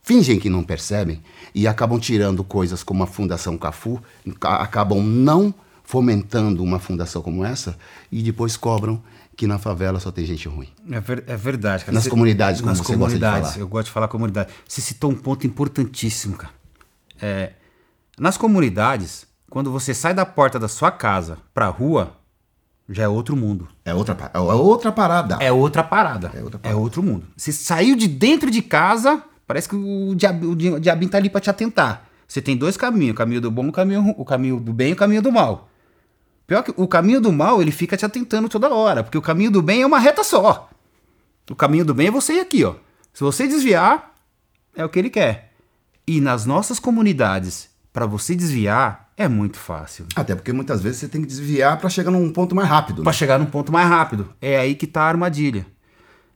fingem 0.03 0.39
que 0.39 0.49
não 0.49 0.65
percebem 0.65 1.23
e 1.55 1.67
acabam 1.69 1.99
tirando 2.01 2.43
coisas 2.43 2.83
como 2.83 3.03
a 3.03 3.07
Fundação 3.07 3.59
Cafu, 3.59 4.03
ca- 4.41 4.57
acabam 4.57 5.03
não 5.03 5.53
fomentando 5.85 6.63
uma 6.63 6.79
fundação 6.79 7.21
como 7.21 7.45
essa 7.45 7.77
e 8.11 8.23
depois 8.23 8.57
cobram 8.57 9.03
que 9.37 9.47
na 9.47 9.59
favela 9.59 10.01
só 10.01 10.11
tem 10.11 10.25
gente 10.25 10.49
ruim. 10.49 10.69
É, 10.91 10.99
ver- 10.99 11.25
é 11.27 11.37
verdade, 11.37 11.85
cara. 11.85 11.95
Nas 11.95 12.05
Você- 12.05 12.11
comunidades, 12.11 12.61
como 12.63 12.71
nas 12.71 12.79
você 12.79 12.97
gosta 12.97 12.97
de 12.97 13.21
comunidades, 13.21 13.51
falar. 13.51 13.61
Eu 13.63 13.69
gosto 13.69 13.87
de 13.87 13.93
falar 13.93 14.09
comunidade. 14.09 14.51
Você 14.67 14.81
citou 14.81 15.11
um 15.11 15.15
ponto 15.15 15.47
importantíssimo, 15.47 16.37
cara. 16.37 16.55
É, 17.21 17.53
nas 18.19 18.39
comunidades, 18.39 19.27
quando 19.51 19.71
você 19.71 19.93
sai 19.93 20.15
da 20.15 20.25
porta 20.25 20.59
da 20.59 20.69
sua 20.69 20.91
casa 20.91 21.37
para 21.53 21.67
a 21.67 21.71
rua, 21.71 22.17
já 22.89 23.03
é 23.05 23.09
outro 23.09 23.37
mundo. 23.37 23.69
É 23.85 23.93
outra, 23.95 24.31
é 24.33 24.39
outra 24.39 24.93
parada. 24.93 25.37
É 25.41 25.51
outra 25.53 25.83
parada. 25.83 26.31
É 26.35 26.43
outra 26.43 26.61
É 26.63 26.75
outro 26.75 27.03
mundo. 27.03 27.25
Você 27.37 27.53
saiu 27.53 27.97
de 27.97 28.07
dentro 28.07 28.51
de 28.51 28.63
casa, 28.63 29.23
parece 29.47 29.69
que 29.69 29.75
o, 29.77 30.15
diab, 30.15 30.47
o 30.47 30.55
di- 30.55 30.81
diabinho 30.81 31.11
tá 31.11 31.19
ali 31.19 31.29
pra 31.31 31.41
te 31.41 31.51
atentar. 31.51 32.07
Você 32.29 32.41
tem 32.43 32.57
dois 32.57 32.77
caminhos, 32.77 33.13
o 33.13 33.17
caminho 33.17 33.41
do 33.41 33.51
bom, 33.51 33.69
o 33.69 33.73
caminho, 33.73 34.15
o 34.17 34.25
caminho 34.25 34.59
do 34.61 34.73
bem 34.73 34.91
e 34.91 34.93
o 34.93 34.97
caminho 34.97 35.23
do 35.23 35.31
mal. 35.33 35.69
Pior 36.47 36.63
que 36.63 36.73
o 36.77 36.87
caminho 36.87 37.21
do 37.21 37.33
mal, 37.33 37.61
ele 37.61 37.73
fica 37.73 37.97
te 37.97 38.05
atentando 38.05 38.49
toda 38.49 38.69
hora, 38.73 39.03
porque 39.03 39.19
o 39.19 39.23
caminho 39.23 39.51
do 39.51 39.61
bem 39.63 39.83
é 39.83 39.87
uma 39.87 39.99
reta 39.99 40.23
só. 40.23 40.69
O 41.51 41.55
caminho 41.57 41.85
do 41.85 41.95
bem 41.95 42.09
é 42.09 42.11
você 42.11 42.35
ir 42.35 42.41
aqui, 42.41 42.65
ó. 42.65 42.75
Se 43.13 43.23
você 43.25 43.47
desviar, 43.49 44.13
é 44.77 44.85
o 44.85 44.89
que 44.89 44.99
ele 44.99 45.11
quer. 45.11 45.53
E 46.07 46.21
nas 46.21 46.45
nossas 46.47 46.79
comunidades, 46.79 47.69
pra 47.93 48.07
você 48.07 48.35
desviar, 48.37 49.06
é 49.17 49.29
muito 49.29 49.59
fácil. 49.59 50.07
Até 50.15 50.35
porque 50.35 50.53
muitas 50.53 50.83
vezes 50.83 51.01
você 51.01 51.09
tem 51.09 51.23
que 51.23 51.27
desviar 51.27 51.79
pra 51.79 51.89
chegar 51.89 52.11
num 52.11 52.31
ponto 52.31 52.55
mais 52.55 52.69
rápido. 52.69 53.03
Né? 53.03 53.13
chegar 53.13 53.39
num 53.39 53.47
ponto 53.47 53.73
mais 53.73 53.89
rápido. 53.89 54.29
É 54.41 54.59
aí 54.59 54.75
que 54.75 54.87
tá 54.87 55.03
a 55.03 55.09
armadilha. 55.09 55.67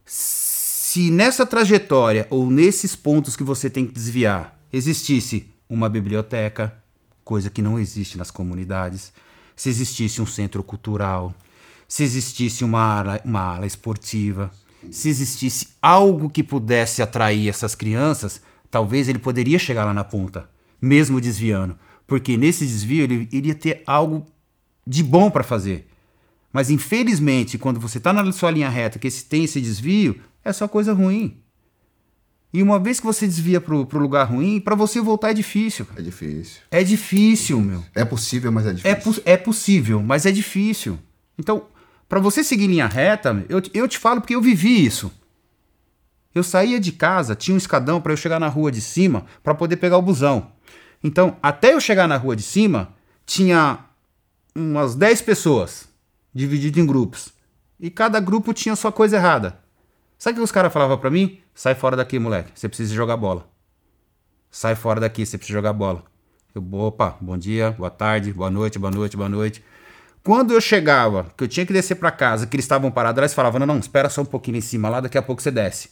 Se 0.05 1.11
nessa 1.11 1.45
trajetória 1.45 2.27
ou 2.31 2.51
nesses 2.51 2.97
pontos 2.97 3.37
que 3.37 3.45
você 3.45 3.69
tem 3.69 3.87
que 3.87 3.93
desviar 3.93 4.59
existisse 4.73 5.53
uma 5.69 5.89
biblioteca, 5.89 6.75
coisa 7.23 7.51
que 7.51 7.63
não 7.63 7.79
existe 7.79 8.17
nas 8.17 8.31
comunidades, 8.31 9.13
se 9.55 9.69
existisse 9.69 10.23
um 10.23 10.27
centro 10.27 10.63
cultural, 10.63 11.35
se 11.87 12.03
existisse 12.03 12.65
uma 12.65 12.81
ala, 12.81 13.21
uma 13.25 13.57
ala 13.57 13.67
esportiva, 13.67 14.51
se 14.91 15.09
existisse 15.09 15.69
algo 15.83 16.31
que 16.31 16.43
pudesse 16.43 17.03
atrair 17.03 17.49
essas 17.49 17.75
crianças, 17.75 18.41
talvez 18.71 19.09
ele 19.09 19.19
poderia 19.19 19.59
chegar 19.59 19.85
lá 19.85 19.93
na 19.93 20.03
ponta, 20.03 20.49
mesmo 20.81 21.21
desviando, 21.21 21.77
porque 22.11 22.37
nesse 22.37 22.67
desvio 22.67 23.05
ele 23.05 23.29
iria 23.31 23.55
ter 23.55 23.85
algo 23.87 24.27
de 24.85 25.01
bom 25.01 25.31
para 25.31 25.45
fazer. 25.45 25.87
Mas 26.53 26.69
infelizmente, 26.69 27.57
quando 27.57 27.79
você 27.79 27.99
está 27.99 28.13
na 28.13 28.33
sua 28.33 28.51
linha 28.51 28.69
reta, 28.69 28.99
que 28.99 29.07
esse, 29.07 29.25
tem 29.27 29.45
esse 29.45 29.61
desvio, 29.61 30.21
é 30.45 30.53
só 30.53 30.67
coisa 30.67 30.93
ruim. 30.93 31.37
E 32.53 32.65
uma 32.65 32.81
vez 32.81 32.99
que 32.99 33.07
você 33.07 33.29
desvia 33.29 33.61
pro, 33.61 33.87
pro 33.87 34.01
lugar 34.01 34.25
ruim, 34.25 34.59
para 34.59 34.75
você 34.75 35.01
voltar 35.01 35.31
é 35.31 35.35
difícil. 35.35 35.87
É 35.97 36.03
difícil. 36.03 36.61
É 36.69 36.83
difícil, 36.83 37.61
meu. 37.61 37.85
É 37.95 38.05
possível, 38.05 38.51
mas 38.51 38.67
é 38.67 38.71
difícil. 38.73 38.91
É, 38.91 38.95
pos- 38.97 39.21
é 39.25 39.37
possível, 39.37 40.03
mas 40.03 40.27
é 40.27 40.33
difícil. 40.33 40.99
Então, 41.39 41.67
para 42.09 42.19
você 42.19 42.43
seguir 42.43 42.67
linha 42.67 42.89
reta, 42.89 43.47
eu, 43.49 43.61
te- 43.61 43.71
eu 43.73 43.87
te 43.87 43.99
falo 43.99 44.21
porque 44.21 44.35
eu 44.35 44.43
vivi 44.43 44.85
isso. 44.85 45.13
Eu 46.35 46.43
saía 46.43 46.81
de 46.81 46.91
casa, 46.91 47.37
tinha 47.37 47.55
um 47.55 47.59
escadão 47.59 48.01
para 48.01 48.13
eu 48.13 48.17
chegar 48.17 48.41
na 48.41 48.49
rua 48.49 48.73
de 48.73 48.81
cima 48.81 49.27
para 49.45 49.55
poder 49.55 49.77
pegar 49.77 49.97
o 49.97 50.03
busão. 50.03 50.51
Então, 51.03 51.37
até 51.43 51.73
eu 51.73 51.81
chegar 51.81 52.07
na 52.07 52.17
rua 52.17 52.37
de 52.37 52.43
cima, 52.43 52.95
tinha 53.25 53.79
umas 54.55 54.95
10 54.95 55.23
pessoas 55.23 55.89
divididas 56.35 56.83
em 56.83 56.87
grupos. 56.87 57.33
E 57.79 57.91
cada 57.91 58.21
grupo 58.21 58.53
tinha 58.53 58.77
sua 58.77 58.93
coisa 58.93 59.17
errada. 59.17 59.59
Sabe 60.19 60.35
o 60.35 60.37
que 60.37 60.45
os 60.45 60.53
caras 60.53 60.73
falavam 60.73 60.99
pra 60.99 61.11
mim? 61.11 61.41
Sai 61.55 61.75
fora 61.75 61.97
daqui, 61.97 62.19
moleque. 62.19 62.53
Você 62.55 62.69
precisa 62.69 62.95
jogar 62.95 63.17
bola. 63.17 63.49
Sai 64.51 64.75
fora 64.75 65.01
daqui, 65.01 65.25
você 65.25 65.39
precisa 65.39 65.59
jogar 65.59 65.73
bola. 65.73 66.05
Eu, 66.55 66.63
opa, 66.75 67.17
bom 67.21 67.39
dia, 67.39 67.71
boa 67.79 67.91
tarde, 67.91 68.33
boa 68.33 68.51
noite, 68.51 68.79
boa 68.79 68.91
noite, 68.91 69.17
boa 69.17 69.29
noite. 69.29 69.65
Quando 70.23 70.53
eu 70.53 70.61
chegava, 70.61 71.33
que 71.37 71.45
eu 71.45 71.49
tinha 71.49 71.65
que 71.65 71.73
descer 71.73 71.95
pra 71.95 72.11
casa, 72.11 72.47
que 72.47 72.55
eles 72.55 72.65
estavam 72.65 72.91
parados, 72.91 73.19
eles 73.19 73.33
falavam: 73.33 73.61
não, 73.61 73.67
não, 73.67 73.79
espera 73.79 74.11
só 74.11 74.21
um 74.21 74.27
pouquinho 74.27 74.59
em 74.59 74.61
cima 74.61 74.89
lá, 74.89 75.01
daqui 75.01 75.17
a 75.17 75.23
pouco 75.23 75.41
você 75.41 75.51
desce. 75.51 75.91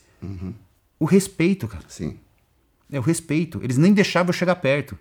O 0.99 1.05
respeito, 1.05 1.66
cara. 1.68 1.85
Sim. 1.88 2.18
É 2.90 2.98
o 2.98 3.03
respeito. 3.03 3.61
Eles 3.62 3.77
nem 3.77 3.92
deixavam 3.92 4.31
eu 4.31 4.35
chegar 4.35 4.57
perto. 4.57 4.96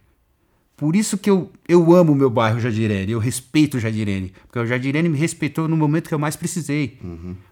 Por 0.76 0.96
isso 0.96 1.18
que 1.18 1.28
eu, 1.28 1.52
eu 1.68 1.96
amo 1.96 2.14
o 2.14 2.16
meu 2.16 2.30
bairro 2.30 2.60
Jardirene, 2.60 3.12
eu 3.12 3.18
respeito 3.18 3.78
o 3.78 3.80
Jardirene. 3.80 4.32
Porque 4.46 4.60
o 4.60 4.66
Jardirene 4.66 5.10
me 5.10 5.18
respeitou 5.18 5.68
no 5.68 5.76
momento 5.76 6.08
que 6.08 6.14
eu 6.14 6.20
mais 6.20 6.36
precisei. 6.36 7.00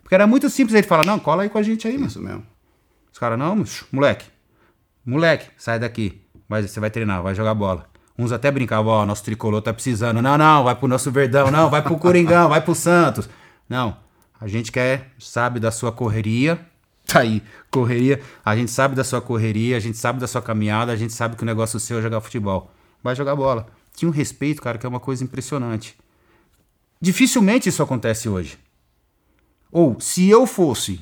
Porque 0.03 0.13
era 0.13 0.27
muito 0.27 0.47
simples 0.47 0.75
ele 0.75 0.85
falar, 0.85 1.03
não, 1.03 1.17
cola 1.17 1.41
aí 1.41 1.49
com 1.49 1.57
a 1.57 1.63
gente 1.63 1.87
aí, 1.87 1.95
mano. 1.95 2.05
Isso 2.05 2.21
mesmo. 2.21 2.45
Os 3.11 3.17
caras, 3.17 3.39
não, 3.39 3.55
mas, 3.55 3.83
moleque, 3.91 4.25
moleque, 5.03 5.47
sai 5.57 5.79
daqui. 5.79 6.21
Vai, 6.47 6.61
você 6.61 6.79
vai 6.79 6.91
treinar, 6.91 7.23
vai 7.23 7.33
jogar 7.33 7.55
bola. 7.55 7.87
Uns 8.17 8.31
até 8.31 8.51
brincavam, 8.51 8.91
ó, 8.91 9.05
nosso 9.05 9.23
tricolor 9.23 9.61
tá 9.61 9.73
precisando. 9.73 10.21
Não, 10.21 10.37
não, 10.37 10.63
vai 10.63 10.75
pro 10.75 10.87
nosso 10.87 11.09
Verdão, 11.11 11.49
não, 11.49 11.69
vai 11.69 11.81
pro 11.81 11.97
Coringão, 11.97 12.49
vai 12.49 12.61
pro 12.61 12.75
Santos. 12.75 13.27
Não, 13.67 13.97
a 14.39 14.47
gente 14.47 14.71
quer, 14.71 15.13
sabe 15.17 15.59
da 15.59 15.71
sua 15.71 15.91
correria, 15.91 16.59
tá 17.05 17.19
aí, 17.19 17.41
correria. 17.71 18.21
A 18.43 18.55
gente 18.55 18.71
sabe 18.71 18.95
da 18.95 19.03
sua 19.03 19.21
correria, 19.21 19.77
a 19.77 19.79
gente 19.79 19.97
sabe 19.97 20.19
da 20.19 20.27
sua 20.27 20.41
caminhada, 20.41 20.91
a 20.91 20.95
gente 20.95 21.13
sabe 21.13 21.35
que 21.35 21.43
o 21.43 21.45
negócio 21.45 21.79
seu 21.79 21.99
é 21.99 22.01
jogar 22.01 22.21
futebol. 22.21 22.71
Vai 23.03 23.15
jogar 23.15 23.35
bola. 23.35 23.67
Tinha 23.95 24.09
um 24.09 24.11
respeito, 24.11 24.61
cara, 24.61 24.77
que 24.77 24.85
é 24.85 24.89
uma 24.89 24.99
coisa 24.99 25.23
impressionante. 25.23 25.95
Dificilmente 26.99 27.69
isso 27.69 27.83
acontece 27.83 28.27
hoje. 28.27 28.57
Ou, 29.71 29.99
se 29.99 30.29
eu 30.29 30.47
fosse 30.47 30.99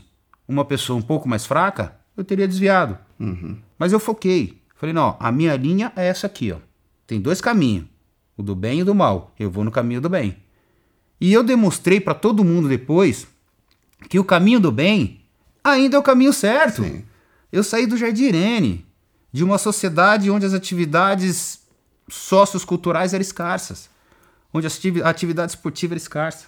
uma 0.48 0.66
pessoa 0.66 1.00
um 1.00 1.02
pouco 1.02 1.28
mais 1.28 1.46
fraca, 1.46 1.96
eu 2.16 2.24
teria 2.24 2.48
desviado. 2.48 2.98
Mas 3.78 3.94
eu 3.94 4.00
foquei. 4.00 4.62
Falei, 4.76 4.94
não, 4.94 5.16
a 5.20 5.32
minha 5.32 5.56
linha 5.56 5.94
é 5.96 6.08
essa 6.08 6.28
aqui, 6.28 6.52
ó. 6.52 6.58
Tem 7.08 7.22
dois 7.22 7.40
caminhos, 7.40 7.86
o 8.36 8.44
do 8.44 8.56
bem 8.56 8.80
e 8.80 8.82
o 8.82 8.86
do 8.86 8.96
mal. 8.96 9.34
Eu 9.40 9.50
vou 9.50 9.64
no 9.64 9.72
caminho 9.72 10.02
do 10.02 10.10
bem. 10.10 10.38
E 11.22 11.32
eu 11.32 11.44
demonstrei 11.44 12.02
para 12.02 12.14
todo 12.14 12.44
mundo 12.44 12.68
depois 12.68 13.28
que 14.10 14.20
o 14.20 14.26
caminho 14.26 14.60
do 14.60 14.72
bem 14.72 15.23
ainda 15.64 15.96
é 15.96 16.00
o 16.00 16.04
caminho 16.04 16.34
certo. 16.34 16.84
Sim. 16.84 17.04
Eu 17.52 17.64
saí 17.64 17.86
do 17.86 17.96
Jardim 17.98 18.26
Irene, 18.26 18.86
de 19.32 19.44
uma 19.44 19.58
sociedade 19.58 20.30
onde 20.30 20.46
as 20.46 20.54
atividades 20.54 21.60
socioculturais 22.10 23.14
eram 23.14 23.22
escassas, 23.22 23.90
onde 24.54 24.68
a 24.68 24.70
ativi- 24.70 25.02
a 25.02 25.10
atividade 25.10 25.52
esportiva 25.54 25.94
era 25.94 25.98
escassa, 25.98 26.46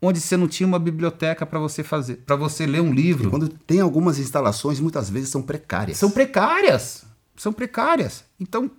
onde 0.00 0.20
você 0.20 0.36
não 0.36 0.46
tinha 0.46 0.66
uma 0.66 0.78
biblioteca 0.78 1.46
para 1.46 1.58
você 1.58 1.82
fazer, 1.82 2.16
para 2.26 2.36
você 2.36 2.66
ler 2.66 2.80
um 2.80 2.92
livro. 2.92 3.30
Quando 3.30 3.48
tem 3.48 3.80
algumas 3.80 4.18
instalações, 4.18 4.80
muitas 4.80 5.08
vezes 5.08 5.30
são 5.30 5.42
precárias. 5.42 5.96
São 5.98 6.10
precárias. 6.10 7.04
São 7.36 7.52
precárias. 7.52 8.24
Então, 8.38 8.70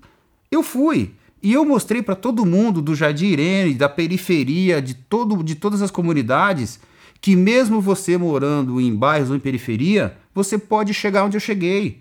eu 0.52 0.64
fui. 0.64 1.14
E 1.42 1.54
eu 1.54 1.66
mostrei 1.66 2.02
para 2.02 2.16
todo 2.16 2.46
mundo 2.46 2.82
do 2.82 2.96
Jardim 2.96 3.28
Irene, 3.28 3.74
da 3.76 3.90
periferia, 3.90 4.82
de, 4.82 4.94
todo, 4.94 5.44
de 5.44 5.56
todas 5.56 5.82
as 5.82 5.92
comunidades, 5.92 6.80
que 7.26 7.36
mesmo 7.36 7.82
você 7.82 8.20
morando 8.20 8.80
em 8.80 8.96
bairros 8.96 9.32
ou 9.32 9.36
em 9.36 9.40
periferia, 9.40 10.16
você 10.32 10.60
pode 10.60 10.94
chegar 10.94 11.26
onde 11.26 11.36
eu 11.36 11.42
cheguei. 11.42 11.98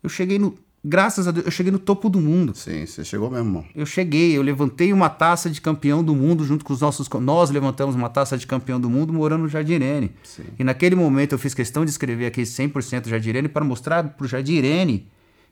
Eu 0.00 0.08
cheguei 0.08 0.38
no. 0.38 0.54
Graças 0.84 1.26
a 1.26 1.32
Deus, 1.32 1.46
eu 1.46 1.50
cheguei 1.50 1.72
no 1.72 1.78
topo 1.80 2.08
do 2.08 2.20
mundo. 2.20 2.54
Sim, 2.54 2.86
você 2.86 3.04
chegou 3.04 3.28
mesmo, 3.28 3.48
irmão. 3.48 3.64
Eu 3.74 3.84
cheguei, 3.84 4.38
eu 4.38 4.42
levantei 4.42 4.92
uma 4.92 5.08
taça 5.08 5.50
de 5.50 5.60
campeão 5.60 6.04
do 6.04 6.14
mundo 6.14 6.44
junto 6.44 6.64
com 6.64 6.72
os 6.72 6.80
nossos. 6.80 7.08
Nós 7.08 7.50
levantamos 7.50 7.96
uma 7.96 8.08
taça 8.08 8.38
de 8.38 8.46
campeão 8.46 8.78
do 8.78 8.88
mundo 8.88 9.12
morando 9.12 9.42
no 9.42 9.48
Jardim 9.48 9.72
Irene. 9.72 10.12
Sim. 10.22 10.44
E 10.56 10.62
naquele 10.62 10.94
momento 10.94 11.32
eu 11.32 11.38
fiz 11.38 11.52
questão 11.52 11.84
de 11.84 11.90
escrever 11.90 12.26
aqui 12.26 12.42
100% 12.42 13.08
Jardim 13.08 13.30
Irene 13.30 13.48
para 13.48 13.64
mostrar 13.64 14.04
para 14.10 14.24
o 14.24 14.28
Jardim 14.28 14.58
Irene 14.58 15.08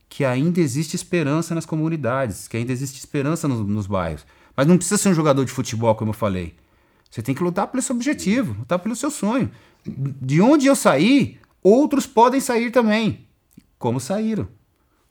que 0.08 0.24
ainda 0.24 0.60
existe 0.60 0.94
esperança 0.94 1.52
nas 1.52 1.66
comunidades, 1.66 2.46
que 2.46 2.56
ainda 2.56 2.70
existe 2.70 2.96
esperança 2.96 3.48
nos, 3.48 3.66
nos 3.66 3.88
bairros. 3.88 4.24
Mas 4.56 4.68
não 4.68 4.76
precisa 4.76 4.98
ser 4.98 5.08
um 5.08 5.14
jogador 5.14 5.44
de 5.44 5.50
futebol, 5.50 5.96
como 5.96 6.10
eu 6.10 6.14
falei. 6.14 6.54
Você 7.14 7.22
tem 7.22 7.32
que 7.32 7.44
lutar 7.44 7.68
pelo 7.68 7.80
seu 7.80 7.94
objetivo, 7.94 8.56
lutar 8.58 8.76
pelo 8.80 8.96
seu 8.96 9.08
sonho. 9.08 9.48
De 9.86 10.40
onde 10.40 10.66
eu 10.66 10.74
saí, 10.74 11.38
outros 11.62 12.08
podem 12.08 12.40
sair 12.40 12.72
também. 12.72 13.24
Como 13.78 14.00
saíram. 14.00 14.48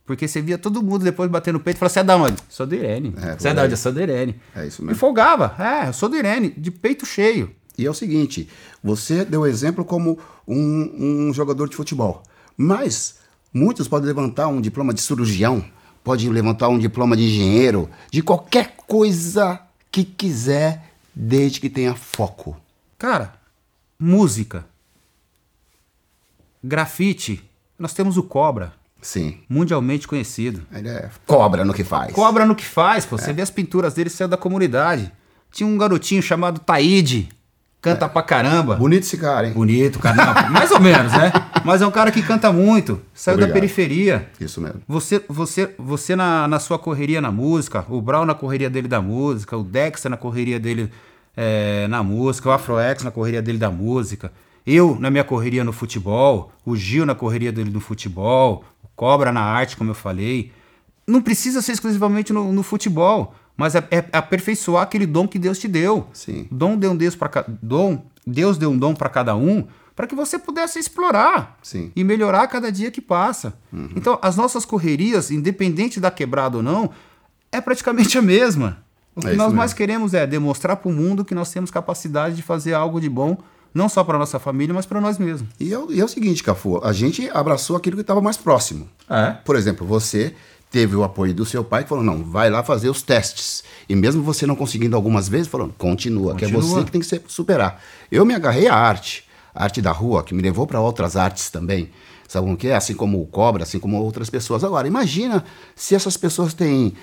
Porque 0.05 0.27
você 0.27 0.41
via 0.41 0.57
todo 0.57 0.83
mundo 0.83 1.05
depois 1.05 1.31
bater 1.31 1.53
no 1.53 1.61
peito 1.61 1.77
e 1.77 1.79
falar: 1.79 1.87
Você 1.87 1.99
é 2.01 2.03
da 2.03 2.17
onde? 2.17 2.35
Sou 2.49 2.67
do 2.67 2.75
Irene. 2.75 3.13
É, 3.21 3.39
Você 3.39 3.47
é 3.47 3.53
da 3.53 3.63
onde? 3.63 3.71
Eu 3.71 3.77
sou 3.77 3.93
do 3.93 4.01
Irene. 4.01 4.35
É 4.53 4.67
isso 4.67 4.81
Me 4.81 4.87
mesmo. 4.87 4.99
folgava. 4.99 5.55
É, 5.57 5.87
eu 5.87 5.93
sou 5.93 6.09
do 6.09 6.17
Irene, 6.17 6.49
de 6.49 6.71
peito 6.71 7.05
cheio. 7.05 7.55
E 7.77 7.85
é 7.85 7.89
o 7.89 7.93
seguinte, 7.93 8.49
você 8.83 9.23
deu 9.23 9.47
exemplo 9.47 9.85
como 9.85 10.19
um, 10.45 11.29
um 11.29 11.33
jogador 11.33 11.69
de 11.69 11.75
futebol, 11.77 12.21
mas 12.57 13.15
muitos 13.53 13.87
podem 13.87 14.07
levantar 14.07 14.49
um 14.49 14.59
diploma 14.59 14.93
de 14.93 15.01
cirurgião, 15.01 15.63
pode 16.03 16.29
levantar 16.29 16.67
um 16.67 16.77
diploma 16.77 17.15
de 17.15 17.23
engenheiro, 17.23 17.89
de 18.11 18.21
qualquer 18.21 18.75
coisa 18.85 19.61
que 19.89 20.03
quiser, 20.03 20.92
desde 21.15 21.59
que 21.59 21.69
tenha 21.69 21.95
foco. 21.95 22.55
Cara, 22.97 23.33
música, 23.99 24.65
grafite. 26.63 27.43
Nós 27.77 27.93
temos 27.93 28.17
o 28.17 28.23
Cobra, 28.23 28.73
Sim, 29.01 29.39
mundialmente 29.49 30.07
conhecido. 30.07 30.65
ele 30.71 30.87
é 30.87 31.09
cobra 31.25 31.65
no 31.65 31.73
que 31.73 31.83
faz. 31.83 32.13
Cobra 32.13 32.45
no 32.45 32.55
que 32.55 32.63
faz, 32.63 33.05
pô. 33.05 33.17
Você 33.17 33.33
vê 33.33 33.41
as 33.41 33.49
pinturas 33.49 33.93
dele 33.93 34.09
saiu 34.09 34.27
da 34.27 34.37
comunidade. 34.37 35.11
Tinha 35.51 35.67
um 35.67 35.77
garotinho 35.77 36.21
chamado 36.21 36.59
Taíde, 36.59 37.29
canta 37.81 38.07
pra 38.07 38.23
caramba. 38.23 38.75
Bonito 38.75 39.03
esse 39.03 39.17
cara, 39.17 39.47
hein? 39.47 39.53
Bonito, 39.53 39.99
cara. 39.99 40.47
Mais 40.49 40.71
ou 40.71 40.79
menos, 40.79 41.11
né? 41.11 41.31
Mas 41.63 41.81
é 41.81 41.87
um 41.87 41.91
cara 41.91 42.11
que 42.11 42.21
canta 42.21 42.51
muito. 42.51 43.01
Saiu 43.13 43.37
da 43.37 43.43
Obrigado. 43.43 43.53
periferia. 43.53 44.29
Isso 44.39 44.59
mesmo. 44.59 44.81
Você, 44.87 45.23
você, 45.27 45.73
você 45.77 46.15
na, 46.15 46.47
na 46.47 46.59
sua 46.59 46.77
correria 46.77 47.21
na 47.21 47.31
música, 47.31 47.85
o 47.89 48.01
Brown 48.01 48.25
na 48.25 48.35
correria 48.35 48.69
dele 48.69 48.87
da 48.87 49.01
música, 49.01 49.57
o 49.57 49.63
Dexter 49.63 50.11
na 50.11 50.17
correria 50.17 50.59
dele 50.59 50.91
é, 51.35 51.87
na 51.87 52.03
música, 52.03 52.49
o 52.49 52.51
Afroex 52.51 53.03
na 53.03 53.11
correria 53.11 53.41
dele 53.41 53.57
da 53.57 53.71
música, 53.71 54.31
eu 54.65 54.97
na 54.99 55.09
minha 55.09 55.23
correria 55.23 55.63
no 55.63 55.73
futebol, 55.73 56.51
o 56.65 56.75
Gil 56.75 57.05
na 57.05 57.15
correria 57.15 57.51
dele 57.51 57.69
no 57.71 57.79
futebol, 57.79 58.63
o 58.83 58.87
Cobra 58.95 59.31
na 59.31 59.41
arte, 59.41 59.75
como 59.77 59.89
eu 59.91 59.95
falei. 59.95 60.51
Não 61.07 61.21
precisa 61.21 61.61
ser 61.61 61.73
exclusivamente 61.73 62.31
no, 62.31 62.51
no 62.51 62.63
futebol. 62.63 63.33
mas 63.57 63.75
é, 63.75 63.83
é 63.91 64.03
aperfeiçoar 64.11 64.83
aquele 64.83 65.05
dom 65.05 65.27
que 65.27 65.39
Deus 65.39 65.59
te 65.59 65.67
deu. 65.67 66.07
Sim. 66.13 66.47
Dom 66.51 66.77
deu 66.77 66.91
um 66.91 66.95
Deus 66.95 67.15
para 67.15 67.45
dom, 67.61 68.05
Deus 68.25 68.57
deu 68.57 68.71
um 68.71 68.77
dom 68.77 68.93
para 68.93 69.09
cada 69.09 69.35
um, 69.35 69.67
para 69.95 70.07
que 70.07 70.15
você 70.15 70.39
pudesse 70.39 70.79
explorar 70.79 71.57
Sim. 71.61 71.91
e 71.95 72.03
melhorar 72.03 72.47
cada 72.47 72.71
dia 72.71 72.89
que 72.89 73.01
passa. 73.01 73.53
Então, 73.95 74.17
as 74.21 74.35
nossas 74.35 74.65
correrias, 74.65 75.29
independente 75.31 75.99
da 75.99 76.09
quebrada 76.09 76.57
ou 76.57 76.63
não, 76.63 76.89
é 77.51 77.61
praticamente 77.61 78.17
a 78.17 78.21
mesma. 78.21 78.79
O 79.15 79.21
que 79.21 79.27
É 79.27 79.33
nós 79.35 79.47
mesmo. 79.47 79.57
mais 79.57 79.73
queremos 79.73 80.13
é 80.15 80.25
demonstrar 80.25 80.75
para 80.77 80.89
o 80.89 80.93
mundo 80.93 81.23
que 81.23 81.35
nós 81.35 81.51
temos 81.51 81.69
capacidade 81.69 82.35
de 82.35 82.41
fazer 82.41 82.73
algo 82.73 82.99
de 82.99 83.07
bom, 83.07 83.37
não 83.71 83.87
só 83.87 84.03
para 84.03 84.17
nossa 84.17 84.39
família, 84.39 84.73
mas 84.73 84.85
para 84.87 84.99
nós 84.99 85.19
mesmos. 85.19 85.47
E 85.59 85.71
é, 85.71 85.77
o- 85.77 85.91
e 85.91 85.99
é 86.01 86.03
o 86.05 86.07
seguinte, 86.07 86.41
Cafu, 86.43 86.79
a 86.83 86.91
gente 86.91 87.29
abraçou 87.31 87.75
aquilo 87.75 87.95
que 87.95 88.01
estava 88.01 88.21
mais 88.21 88.37
próximo. 88.37 88.89
É. 89.07 89.31
Por 89.45 89.55
exemplo, 89.55 89.85
você 89.85 90.33
teve 90.71 90.95
o 90.95 91.03
apoio 91.03 91.31
do 91.35 91.45
seu 91.45 91.63
pai 91.63 91.83
que 91.83 91.89
falou, 91.89 92.03
não, 92.03 92.23
vai 92.23 92.49
lá 92.49 92.63
fazer 92.63 92.89
os 92.89 93.03
testes. 93.03 93.63
E 93.87 93.95
mesmo 93.95 94.23
você 94.23 94.47
não 94.47 94.55
conseguindo 94.55 94.95
algumas 94.95 95.29
vezes, 95.29 95.47
falou, 95.47 95.69
continua, 95.77 96.33
que 96.35 96.45
é 96.45 96.49
Continua. 96.49 96.79
você 96.79 96.85
que 96.85 96.91
tem 96.91 97.01
que 97.01 97.05
se 97.07 97.21
superar. 97.27 97.79
Eu 98.11 98.25
me 98.25 98.33
agarrei 98.33 98.67
à 98.67 98.75
arte, 98.75 99.23
a 99.53 99.63
arte 99.63 99.81
da 99.81 99.91
rua, 99.91 100.23
que 100.23 100.33
me 100.33 100.41
levou 100.41 100.65
para 100.67 100.79
outras 100.81 101.15
artes 101.15 101.49
também. 101.49 101.89
Sabe 102.27 102.49
o 102.51 102.57
que 102.57 102.67
é? 102.69 102.75
Assim 102.75 102.95
como 102.95 103.21
o 103.21 103.27
cobra, 103.27 103.63
assim 103.63 103.79
como 103.79 103.97
outras 103.97 104.29
pessoas. 104.29 104.63
Agora, 104.63 104.87
imagina 104.87 105.43
se 105.75 105.93
essas 105.93 106.17
pessoas 106.17 106.53
têm, 106.53 106.93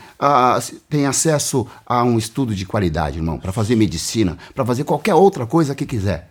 se- 0.61 0.77
têm 0.89 1.07
acesso 1.07 1.67
a 1.87 2.03
um 2.03 2.19
estudo 2.19 2.55
de 2.55 2.67
qualidade, 2.67 3.19
irmão, 3.19 3.39
para 3.39 3.53
fazer 3.53 3.77
medicina, 3.77 4.37
para 4.55 4.65
fazer 4.67 4.83
qualquer 4.85 5.15
outra 5.15 5.47
coisa 5.47 5.75
que 5.75 5.87
quiser. 5.87 6.31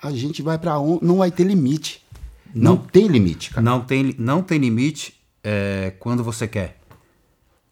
A 0.00 0.12
gente 0.12 0.40
vai 0.42 0.56
para 0.58 0.78
onde? 0.78 1.04
Não 1.04 1.16
vai 1.18 1.30
ter 1.32 1.42
limite. 1.44 2.06
Não, 2.54 2.76
tem 2.76 3.08
limite, 3.08 3.50
cara. 3.50 3.62
Não 3.62 3.80
tem, 3.80 4.14
não 4.18 4.42
tem 4.42 4.58
limite 4.58 5.14
é, 5.42 5.92
quando 5.98 6.22
você 6.22 6.46
quer. 6.46 6.78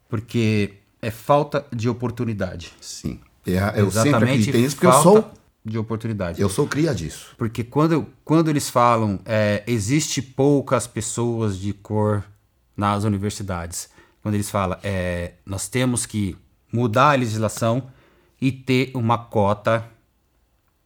Porque 0.09 0.75
é 1.01 1.11
falta 1.11 1.65
de 1.73 1.89
oportunidade. 1.89 2.73
Sim. 2.81 3.21
É, 3.47 3.81
eu 3.81 3.91
sempre 3.91 4.17
acreditei 4.17 4.61
nisso 4.63 4.75
porque 4.77 4.87
eu 4.87 4.93
falta 4.93 5.05
sou, 5.23 5.31
de 5.67 5.77
oportunidade. 5.79 6.41
eu 6.41 6.49
sou 6.49 6.67
cria 6.67 6.95
disso. 6.95 7.35
Porque 7.37 7.65
quando, 7.65 8.07
quando 8.25 8.49
eles 8.49 8.71
falam 8.71 9.19
é, 9.25 9.65
existe 9.67 10.23
poucas 10.23 10.87
pessoas 10.87 11.59
de 11.59 11.73
cor 11.73 12.25
nas 12.77 13.03
universidades, 13.03 13.91
quando 14.23 14.37
eles 14.37 14.49
falam 14.49 14.79
é, 14.83 15.33
nós 15.45 15.69
temos 15.69 16.07
que 16.07 16.37
mudar 16.73 17.13
a 17.13 17.15
legislação 17.17 17.89
e 18.41 18.53
ter 18.53 18.93
uma 18.95 19.19
cota, 19.19 19.85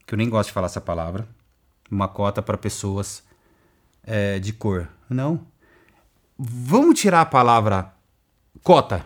que 0.06 0.14
eu 0.14 0.16
nem 0.16 0.30
gosto 0.30 0.48
de 0.48 0.54
falar 0.54 0.66
essa 0.66 0.80
palavra, 0.80 1.28
uma 1.90 2.08
cota 2.08 2.40
para 2.40 2.56
pessoas 2.56 3.22
é, 4.02 4.38
de 4.38 4.52
cor. 4.52 4.88
Não. 5.10 5.40
Vamos 6.38 6.98
tirar 6.98 7.20
a 7.20 7.26
palavra 7.26 7.92
cota 8.62 9.04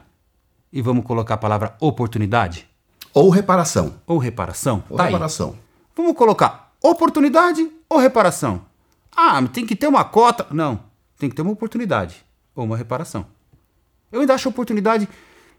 e 0.73 0.81
vamos 0.81 1.05
colocar 1.05 1.35
a 1.35 1.39
palavra 1.39 1.77
oportunidade 1.81 2.69
Ou 3.13 3.29
reparação. 3.29 3.95
ou 4.07 4.19
reparação? 4.19 4.85
Ou 4.89 4.97
Tá 4.97 5.05
aí. 5.05 5.64
Vamos 5.97 6.15
colocar 6.15 6.75
oportunidade 6.83 7.71
ou 7.89 7.99
reparação? 7.99 8.67
Ah, 9.17 9.41
tem 9.49 9.65
que 9.65 9.77
ter 9.77 9.87
uma 9.87 10.05
cota. 10.05 10.47
Não, 10.51 10.85
tem 11.19 11.29
que 11.29 11.37
ter 11.37 11.43
uma 11.43 11.53
oportunidade 11.53 12.25
ou 12.55 12.65
uma 12.65 12.77
reparação. 12.77 13.27
Eu 14.11 14.21
ainda 14.21 14.35
acho 14.35 14.49
a 14.49 14.51
oportunidade 14.51 15.09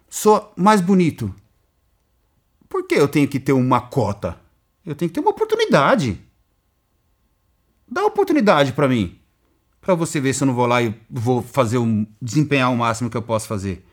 só 0.10 0.54
mais 0.56 0.82
bonito. 0.82 1.34
Por 2.70 2.88
que 2.88 2.96
eu 2.96 3.08
tenho 3.08 3.28
que 3.28 3.40
ter 3.40 3.54
uma 3.54 3.82
cota? 3.82 4.40
Eu 4.86 4.96
tenho 4.96 5.10
que 5.10 5.16
ter 5.16 5.20
uma 5.20 5.32
oportunidade. 5.32 6.22
Dá 7.88 8.06
oportunidade 8.06 8.74
pra 8.74 8.88
mim. 8.88 9.20
Pra 9.80 9.96
você 9.96 10.20
ver 10.20 10.34
se 10.34 10.44
eu 10.44 10.48
não 10.48 10.54
vou 10.54 10.66
lá 10.66 10.82
e 10.82 10.94
vou 11.10 11.42
fazer 11.42 11.78
um 11.78 12.06
desempenhar 12.22 12.72
o 12.72 12.78
máximo 12.78 13.10
que 13.10 13.18
eu 13.18 13.22
posso 13.22 13.48
fazer. 13.48 13.86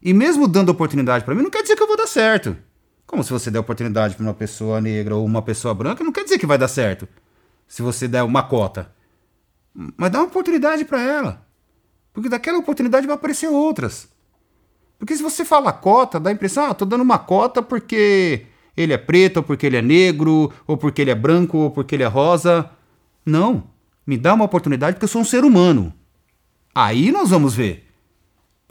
E 0.00 0.12
mesmo 0.12 0.46
dando 0.46 0.68
oportunidade 0.68 1.24
pra 1.24 1.34
mim, 1.34 1.42
não 1.42 1.50
quer 1.50 1.62
dizer 1.62 1.76
que 1.76 1.82
eu 1.82 1.86
vou 1.86 1.96
dar 1.96 2.06
certo. 2.06 2.56
Como 3.06 3.22
se 3.22 3.30
você 3.30 3.50
der 3.50 3.58
oportunidade 3.58 4.14
pra 4.14 4.24
uma 4.24 4.34
pessoa 4.34 4.80
negra 4.80 5.16
ou 5.16 5.24
uma 5.24 5.42
pessoa 5.42 5.74
branca, 5.74 6.02
não 6.02 6.12
quer 6.12 6.24
dizer 6.24 6.38
que 6.38 6.46
vai 6.46 6.58
dar 6.58 6.68
certo. 6.68 7.06
Se 7.66 7.82
você 7.82 8.08
der 8.08 8.22
uma 8.22 8.42
cota. 8.42 8.92
Mas 9.96 10.10
dá 10.10 10.18
uma 10.18 10.28
oportunidade 10.28 10.84
pra 10.84 11.00
ela. 11.00 11.46
Porque 12.12 12.28
daquela 12.28 12.58
oportunidade 12.58 13.06
vai 13.06 13.16
aparecer 13.16 13.48
outras. 13.48 14.08
Porque 14.98 15.16
se 15.16 15.22
você 15.22 15.44
fala 15.44 15.72
cota, 15.72 16.20
dá 16.20 16.30
a 16.30 16.32
impressão, 16.32 16.66
ah, 16.66 16.74
tô 16.74 16.84
dando 16.84 17.00
uma 17.00 17.18
cota 17.18 17.62
porque 17.62 18.46
ele 18.76 18.92
é 18.92 18.98
preto, 18.98 19.38
ou 19.38 19.42
porque 19.42 19.66
ele 19.66 19.76
é 19.76 19.82
negro, 19.82 20.52
ou 20.66 20.76
porque 20.76 21.02
ele 21.02 21.10
é 21.10 21.14
branco, 21.14 21.58
ou 21.58 21.70
porque 21.70 21.94
ele 21.94 22.02
é 22.02 22.06
rosa. 22.06 22.70
Não. 23.24 23.70
Me 24.06 24.16
dá 24.16 24.34
uma 24.34 24.44
oportunidade 24.44 24.94
porque 24.94 25.04
eu 25.04 25.08
sou 25.08 25.22
um 25.22 25.24
ser 25.24 25.44
humano. 25.44 25.92
Aí 26.74 27.12
nós 27.12 27.30
vamos 27.30 27.54
ver. 27.54 27.91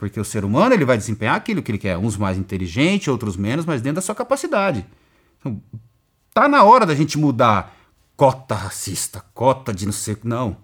Porque 0.02 0.18
o 0.18 0.24
ser 0.24 0.44
humano 0.44 0.74
ele 0.74 0.84
vai 0.84 0.98
desempenhar 0.98 1.36
aquilo 1.36 1.62
que 1.62 1.70
ele 1.70 1.78
quer. 1.78 1.96
Uns 1.96 2.16
mais 2.16 2.36
inteligentes, 2.36 3.06
outros 3.06 3.36
menos, 3.36 3.64
mas 3.64 3.80
dentro 3.80 3.94
da 3.96 4.00
sua 4.02 4.16
capacidade. 4.16 4.84
Então, 5.38 5.62
tá 6.34 6.48
na 6.48 6.64
hora 6.64 6.84
da 6.84 6.92
gente 6.92 7.16
mudar 7.16 7.72
cota 8.16 8.52
racista, 8.56 9.22
cota 9.32 9.72
de 9.72 9.86
não 9.86 9.92
sei. 9.92 10.16
Não. 10.24 10.56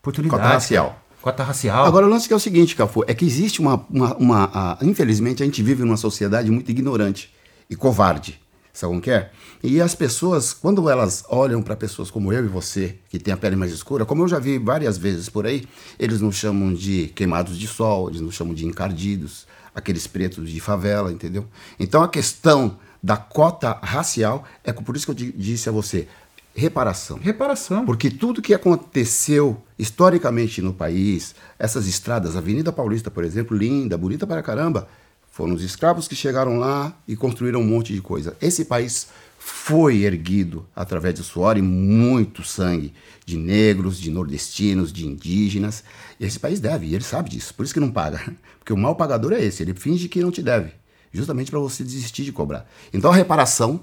Oportunidade. 0.00 0.40
Cota 0.42 0.54
racial. 0.54 1.02
Cota 1.20 1.42
racial. 1.44 1.84
Agora, 1.84 2.06
o 2.06 2.08
lance 2.08 2.26
que 2.26 2.32
é 2.32 2.36
o 2.36 2.40
seguinte, 2.40 2.74
Cafu, 2.74 3.04
é 3.06 3.12
que 3.12 3.26
existe 3.26 3.60
uma. 3.60 3.84
uma, 3.90 4.16
uma- 4.16 4.50
a- 4.50 4.78
infelizmente, 4.80 5.42
a 5.42 5.44
gente 5.46 5.62
vive 5.62 5.84
numa 5.84 5.98
sociedade 5.98 6.50
muito 6.50 6.70
ignorante 6.70 7.30
e 7.68 7.76
covarde. 7.76 8.40
Sabe 8.72 8.90
como 8.90 9.02
que 9.02 9.10
é? 9.10 9.30
E 9.62 9.80
as 9.80 9.94
pessoas, 9.94 10.52
quando 10.52 10.88
elas 10.88 11.24
olham 11.28 11.60
para 11.62 11.74
pessoas 11.76 12.10
como 12.10 12.32
eu 12.32 12.44
e 12.44 12.48
você, 12.48 12.96
que 13.08 13.18
tem 13.18 13.34
a 13.34 13.36
pele 13.36 13.56
mais 13.56 13.72
escura, 13.72 14.04
como 14.04 14.22
eu 14.22 14.28
já 14.28 14.38
vi 14.38 14.58
várias 14.58 14.96
vezes 14.96 15.28
por 15.28 15.44
aí, 15.46 15.66
eles 15.98 16.20
nos 16.20 16.36
chamam 16.36 16.72
de 16.72 17.08
queimados 17.14 17.58
de 17.58 17.66
sol, 17.66 18.08
eles 18.08 18.20
nos 18.20 18.34
chamam 18.34 18.54
de 18.54 18.64
encardidos, 18.64 19.46
aqueles 19.74 20.06
pretos 20.06 20.48
de 20.48 20.60
favela, 20.60 21.12
entendeu? 21.12 21.46
Então 21.78 22.02
a 22.02 22.08
questão 22.08 22.78
da 23.02 23.16
cota 23.16 23.78
racial 23.82 24.44
é 24.62 24.72
por 24.72 24.94
isso 24.96 25.06
que 25.06 25.10
eu 25.10 25.14
di- 25.14 25.32
disse 25.32 25.68
a 25.68 25.72
você: 25.72 26.06
reparação. 26.54 27.18
Reparação. 27.18 27.84
Porque 27.84 28.10
tudo 28.10 28.42
que 28.42 28.54
aconteceu 28.54 29.60
historicamente 29.78 30.60
no 30.62 30.72
país, 30.72 31.34
essas 31.58 31.86
estradas, 31.86 32.36
a 32.36 32.38
Avenida 32.38 32.72
Paulista, 32.72 33.10
por 33.10 33.24
exemplo, 33.24 33.56
linda, 33.56 33.96
bonita 33.98 34.26
para 34.26 34.42
caramba, 34.42 34.88
foram 35.30 35.54
os 35.54 35.62
escravos 35.62 36.08
que 36.08 36.16
chegaram 36.16 36.58
lá 36.58 36.94
e 37.06 37.16
construíram 37.16 37.60
um 37.60 37.66
monte 37.66 37.94
de 37.94 38.00
coisa. 38.02 38.36
Esse 38.40 38.64
país 38.64 39.08
foi 39.38 40.02
erguido 40.02 40.66
através 40.76 41.14
do 41.14 41.24
suor 41.24 41.56
e 41.56 41.62
muito 41.62 42.44
sangue 42.44 42.92
de 43.24 43.36
negros, 43.36 43.98
de 43.98 44.10
nordestinos, 44.10 44.92
de 44.92 45.06
indígenas. 45.06 45.82
Esse 46.20 46.38
país 46.38 46.60
deve, 46.60 46.86
e 46.86 46.94
ele 46.94 47.04
sabe 47.04 47.30
disso, 47.30 47.54
por 47.54 47.64
isso 47.64 47.72
que 47.72 47.80
não 47.80 47.90
paga. 47.90 48.20
Porque 48.58 48.72
o 48.72 48.76
mal 48.76 48.94
pagador 48.96 49.32
é 49.32 49.42
esse, 49.42 49.62
ele 49.62 49.72
finge 49.72 50.08
que 50.08 50.20
não 50.20 50.30
te 50.30 50.42
deve, 50.42 50.72
justamente 51.12 51.50
para 51.50 51.58
você 51.58 51.82
desistir 51.82 52.24
de 52.24 52.32
cobrar. 52.32 52.68
Então 52.92 53.10
a 53.10 53.14
reparação 53.14 53.82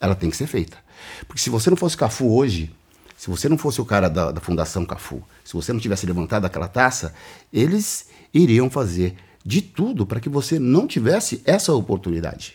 ela 0.00 0.14
tem 0.14 0.30
que 0.30 0.36
ser 0.36 0.46
feita. 0.46 0.76
Porque 1.26 1.40
se 1.40 1.50
você 1.50 1.70
não 1.70 1.76
fosse 1.76 1.96
Cafu 1.96 2.34
hoje, 2.34 2.74
se 3.16 3.28
você 3.28 3.48
não 3.48 3.58
fosse 3.58 3.80
o 3.80 3.84
cara 3.84 4.08
da, 4.08 4.32
da 4.32 4.40
Fundação 4.40 4.84
Cafu, 4.84 5.22
se 5.44 5.52
você 5.52 5.72
não 5.72 5.80
tivesse 5.80 6.06
levantado 6.06 6.44
aquela 6.44 6.68
taça, 6.68 7.14
eles 7.52 8.08
iriam 8.32 8.68
fazer 8.70 9.16
de 9.48 9.62
tudo 9.62 10.04
para 10.04 10.20
que 10.20 10.28
você 10.28 10.58
não 10.58 10.86
tivesse 10.86 11.40
essa 11.46 11.72
oportunidade. 11.72 12.52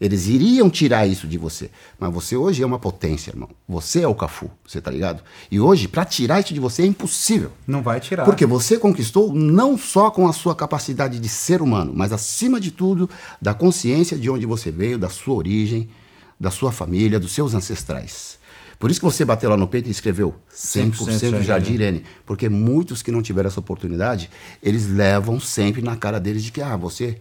Eles 0.00 0.28
iriam 0.28 0.70
tirar 0.70 1.08
isso 1.08 1.26
de 1.26 1.36
você. 1.36 1.72
Mas 1.98 2.14
você 2.14 2.36
hoje 2.36 2.62
é 2.62 2.66
uma 2.66 2.78
potência, 2.78 3.32
irmão. 3.32 3.48
Você 3.68 4.02
é 4.02 4.06
o 4.06 4.14
Cafu, 4.14 4.48
você 4.64 4.80
tá 4.80 4.92
ligado? 4.92 5.24
E 5.50 5.58
hoje, 5.58 5.88
para 5.88 6.04
tirar 6.04 6.38
isso 6.38 6.54
de 6.54 6.60
você 6.60 6.82
é 6.82 6.86
impossível. 6.86 7.50
Não 7.66 7.82
vai 7.82 7.98
tirar. 7.98 8.24
Porque 8.24 8.46
você 8.46 8.78
conquistou 8.78 9.34
não 9.34 9.76
só 9.76 10.08
com 10.08 10.28
a 10.28 10.32
sua 10.32 10.54
capacidade 10.54 11.18
de 11.18 11.28
ser 11.28 11.60
humano, 11.60 11.92
mas 11.92 12.12
acima 12.12 12.60
de 12.60 12.70
tudo, 12.70 13.10
da 13.42 13.52
consciência 13.52 14.16
de 14.16 14.30
onde 14.30 14.46
você 14.46 14.70
veio, 14.70 15.00
da 15.00 15.08
sua 15.08 15.34
origem, 15.34 15.88
da 16.38 16.52
sua 16.52 16.70
família, 16.70 17.18
dos 17.18 17.32
seus 17.32 17.54
ancestrais. 17.54 18.37
Por 18.78 18.90
isso 18.90 19.00
que 19.00 19.06
você 19.06 19.24
bateu 19.24 19.50
lá 19.50 19.56
no 19.56 19.66
peito 19.66 19.88
e 19.88 19.90
escreveu 19.90 20.36
100%, 20.54 20.92
100% 20.92 21.42
Jardim 21.42 21.72
Irene. 21.72 22.04
Porque 22.24 22.48
muitos 22.48 23.02
que 23.02 23.10
não 23.10 23.20
tiveram 23.20 23.48
essa 23.48 23.58
oportunidade, 23.58 24.30
eles 24.62 24.86
levam 24.88 25.40
sempre 25.40 25.82
na 25.82 25.96
cara 25.96 26.20
deles 26.20 26.44
de 26.44 26.52
que, 26.52 26.62
ah, 26.62 26.76
você 26.76 27.20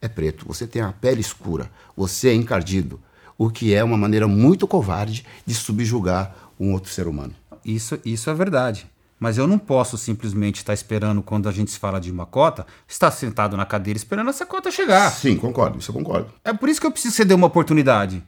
é 0.00 0.08
preto, 0.08 0.46
você 0.46 0.66
tem 0.66 0.82
a 0.82 0.92
pele 0.92 1.20
escura, 1.20 1.70
você 1.96 2.28
é 2.28 2.34
encardido. 2.34 3.00
O 3.36 3.50
que 3.50 3.74
é 3.74 3.82
uma 3.82 3.96
maneira 3.96 4.28
muito 4.28 4.66
covarde 4.68 5.24
de 5.44 5.54
subjugar 5.54 6.34
um 6.58 6.72
outro 6.72 6.92
ser 6.92 7.08
humano. 7.08 7.34
Isso, 7.64 7.98
isso 8.04 8.30
é 8.30 8.34
verdade. 8.34 8.86
Mas 9.18 9.38
eu 9.38 9.46
não 9.46 9.58
posso 9.58 9.96
simplesmente 9.96 10.56
estar 10.56 10.74
esperando, 10.74 11.22
quando 11.22 11.48
a 11.48 11.52
gente 11.52 11.70
se 11.70 11.78
fala 11.78 12.00
de 12.00 12.10
uma 12.10 12.26
cota, 12.26 12.66
estar 12.88 13.10
sentado 13.12 13.56
na 13.56 13.64
cadeira 13.64 13.96
esperando 13.96 14.30
essa 14.30 14.44
cota 14.44 14.70
chegar. 14.70 15.10
Sim, 15.12 15.36
concordo, 15.36 15.78
isso 15.78 15.90
eu 15.90 15.94
concordo. 15.94 16.32
É 16.44 16.52
por 16.52 16.68
isso 16.68 16.80
que 16.80 16.86
eu 16.86 16.90
preciso 16.90 17.24
dê 17.24 17.32
uma 17.32 17.46
oportunidade. 17.46 18.22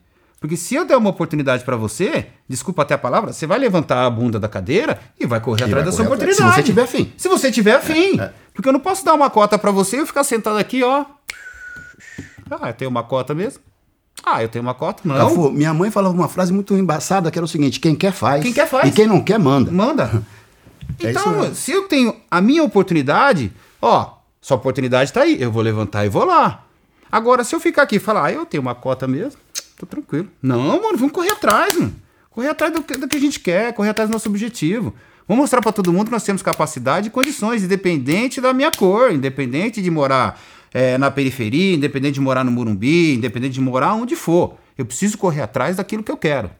Porque 0.44 0.58
se 0.58 0.74
eu 0.74 0.84
der 0.84 0.98
uma 0.98 1.08
oportunidade 1.08 1.64
pra 1.64 1.74
você, 1.74 2.26
desculpa 2.46 2.82
até 2.82 2.92
a 2.92 2.98
palavra, 2.98 3.32
você 3.32 3.46
vai 3.46 3.58
levantar 3.58 4.04
a 4.04 4.10
bunda 4.10 4.38
da 4.38 4.46
cadeira 4.46 5.00
e 5.18 5.24
vai 5.24 5.40
correr 5.40 5.64
atrás 5.64 5.72
vai 5.72 5.84
da 5.84 5.90
sua 5.90 6.04
oportunidade. 6.04 6.36
Se 6.36 6.56
você 6.56 6.62
tiver 6.62 6.82
afim. 6.82 7.12
Se 7.16 7.28
você 7.30 7.50
tiver 7.50 7.72
afim. 7.76 8.20
é. 8.20 8.30
Porque 8.52 8.68
eu 8.68 8.72
não 8.74 8.78
posso 8.78 9.02
dar 9.06 9.14
uma 9.14 9.30
cota 9.30 9.58
pra 9.58 9.70
você 9.70 9.96
e 9.96 10.00
eu 10.00 10.06
ficar 10.06 10.22
sentado 10.22 10.58
aqui, 10.58 10.82
ó. 10.82 11.06
Ah, 12.50 12.68
eu 12.68 12.74
tenho 12.74 12.90
uma 12.90 13.02
cota 13.02 13.34
mesmo? 13.34 13.62
Ah, 14.22 14.42
eu 14.42 14.48
tenho 14.50 14.62
uma 14.62 14.74
cota? 14.74 15.00
Não. 15.02 15.16
Cafu, 15.16 15.50
minha 15.50 15.72
mãe 15.72 15.90
falava 15.90 16.14
uma 16.14 16.28
frase 16.28 16.52
muito 16.52 16.76
embaçada 16.76 17.30
que 17.30 17.38
era 17.38 17.46
o 17.46 17.48
seguinte: 17.48 17.80
quem 17.80 17.96
quer 17.96 18.12
faz. 18.12 18.42
Quem 18.42 18.52
quer 18.52 18.68
faz. 18.68 18.86
E 18.86 18.92
quem 18.92 19.06
não 19.06 19.22
quer 19.22 19.38
manda. 19.38 19.70
Manda. 19.70 20.22
É 21.02 21.10
Então, 21.10 21.54
se 21.54 21.72
eu 21.72 21.88
tenho 21.88 22.14
a 22.30 22.42
minha 22.42 22.62
oportunidade, 22.62 23.50
ó, 23.80 24.18
sua 24.42 24.58
oportunidade 24.58 25.10
tá 25.10 25.22
aí, 25.22 25.40
eu 25.40 25.50
vou 25.50 25.62
levantar 25.62 26.04
e 26.04 26.10
vou 26.10 26.26
lá. 26.26 26.66
Agora, 27.10 27.42
se 27.44 27.54
eu 27.54 27.60
ficar 27.60 27.84
aqui 27.84 27.96
e 27.96 27.98
falar, 27.98 28.26
ah, 28.26 28.32
eu 28.32 28.44
tenho 28.44 28.60
uma 28.60 28.74
cota 28.74 29.08
mesmo, 29.08 29.40
tô 29.76 29.86
tranquilo. 29.86 30.28
Não, 30.42 30.80
mano, 30.82 30.96
vamos 30.96 31.12
correr 31.12 31.30
atrás, 31.30 31.76
mano. 31.76 31.94
Correr 32.30 32.48
atrás 32.48 32.72
do 32.72 32.82
que, 32.82 32.96
do 32.96 33.06
que 33.06 33.16
a 33.16 33.20
gente 33.20 33.38
quer, 33.38 33.72
correr 33.72 33.90
atrás 33.90 34.08
do 34.08 34.12
nosso 34.12 34.28
objetivo. 34.28 34.94
Vamos 35.26 35.42
mostrar 35.42 35.62
para 35.62 35.72
todo 35.72 35.92
mundo 35.92 36.06
que 36.06 36.12
nós 36.12 36.24
temos 36.24 36.42
capacidade 36.42 37.08
e 37.08 37.10
condições, 37.10 37.62
independente 37.62 38.40
da 38.40 38.52
minha 38.52 38.70
cor, 38.70 39.12
independente 39.12 39.80
de 39.80 39.90
morar 39.90 40.40
é, 40.72 40.98
na 40.98 41.10
periferia, 41.10 41.76
independente 41.76 42.14
de 42.14 42.20
morar 42.20 42.44
no 42.44 42.50
Murumbi, 42.50 43.14
independente 43.14 43.54
de 43.54 43.60
morar 43.60 43.94
onde 43.94 44.16
for. 44.16 44.56
Eu 44.76 44.84
preciso 44.84 45.16
correr 45.16 45.40
atrás 45.40 45.76
daquilo 45.76 46.02
que 46.02 46.10
eu 46.10 46.16
quero. 46.16 46.50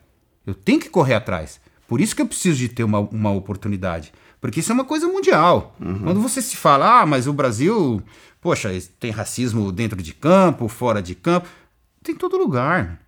Eu 0.46 0.54
tenho 0.54 0.80
que 0.80 0.88
correr 0.88 1.14
atrás. 1.14 1.60
Por 1.88 2.00
isso 2.00 2.14
que 2.14 2.22
eu 2.22 2.26
preciso 2.26 2.58
de 2.58 2.68
ter 2.68 2.84
uma, 2.84 3.00
uma 3.00 3.32
oportunidade. 3.32 4.12
Porque 4.40 4.60
isso 4.60 4.70
é 4.70 4.74
uma 4.74 4.84
coisa 4.84 5.06
mundial. 5.08 5.74
Uhum. 5.80 6.00
Quando 6.00 6.20
você 6.20 6.40
se 6.40 6.56
fala, 6.56 7.00
ah, 7.00 7.06
mas 7.06 7.26
o 7.26 7.32
Brasil, 7.32 8.02
poxa, 8.40 8.70
tem 9.00 9.10
racismo 9.10 9.72
dentro 9.72 10.00
de 10.02 10.14
campo, 10.14 10.68
fora 10.68 11.02
de 11.02 11.14
campo. 11.14 11.48
Tem 12.02 12.14
em 12.14 12.18
todo 12.18 12.36
lugar. 12.36 13.00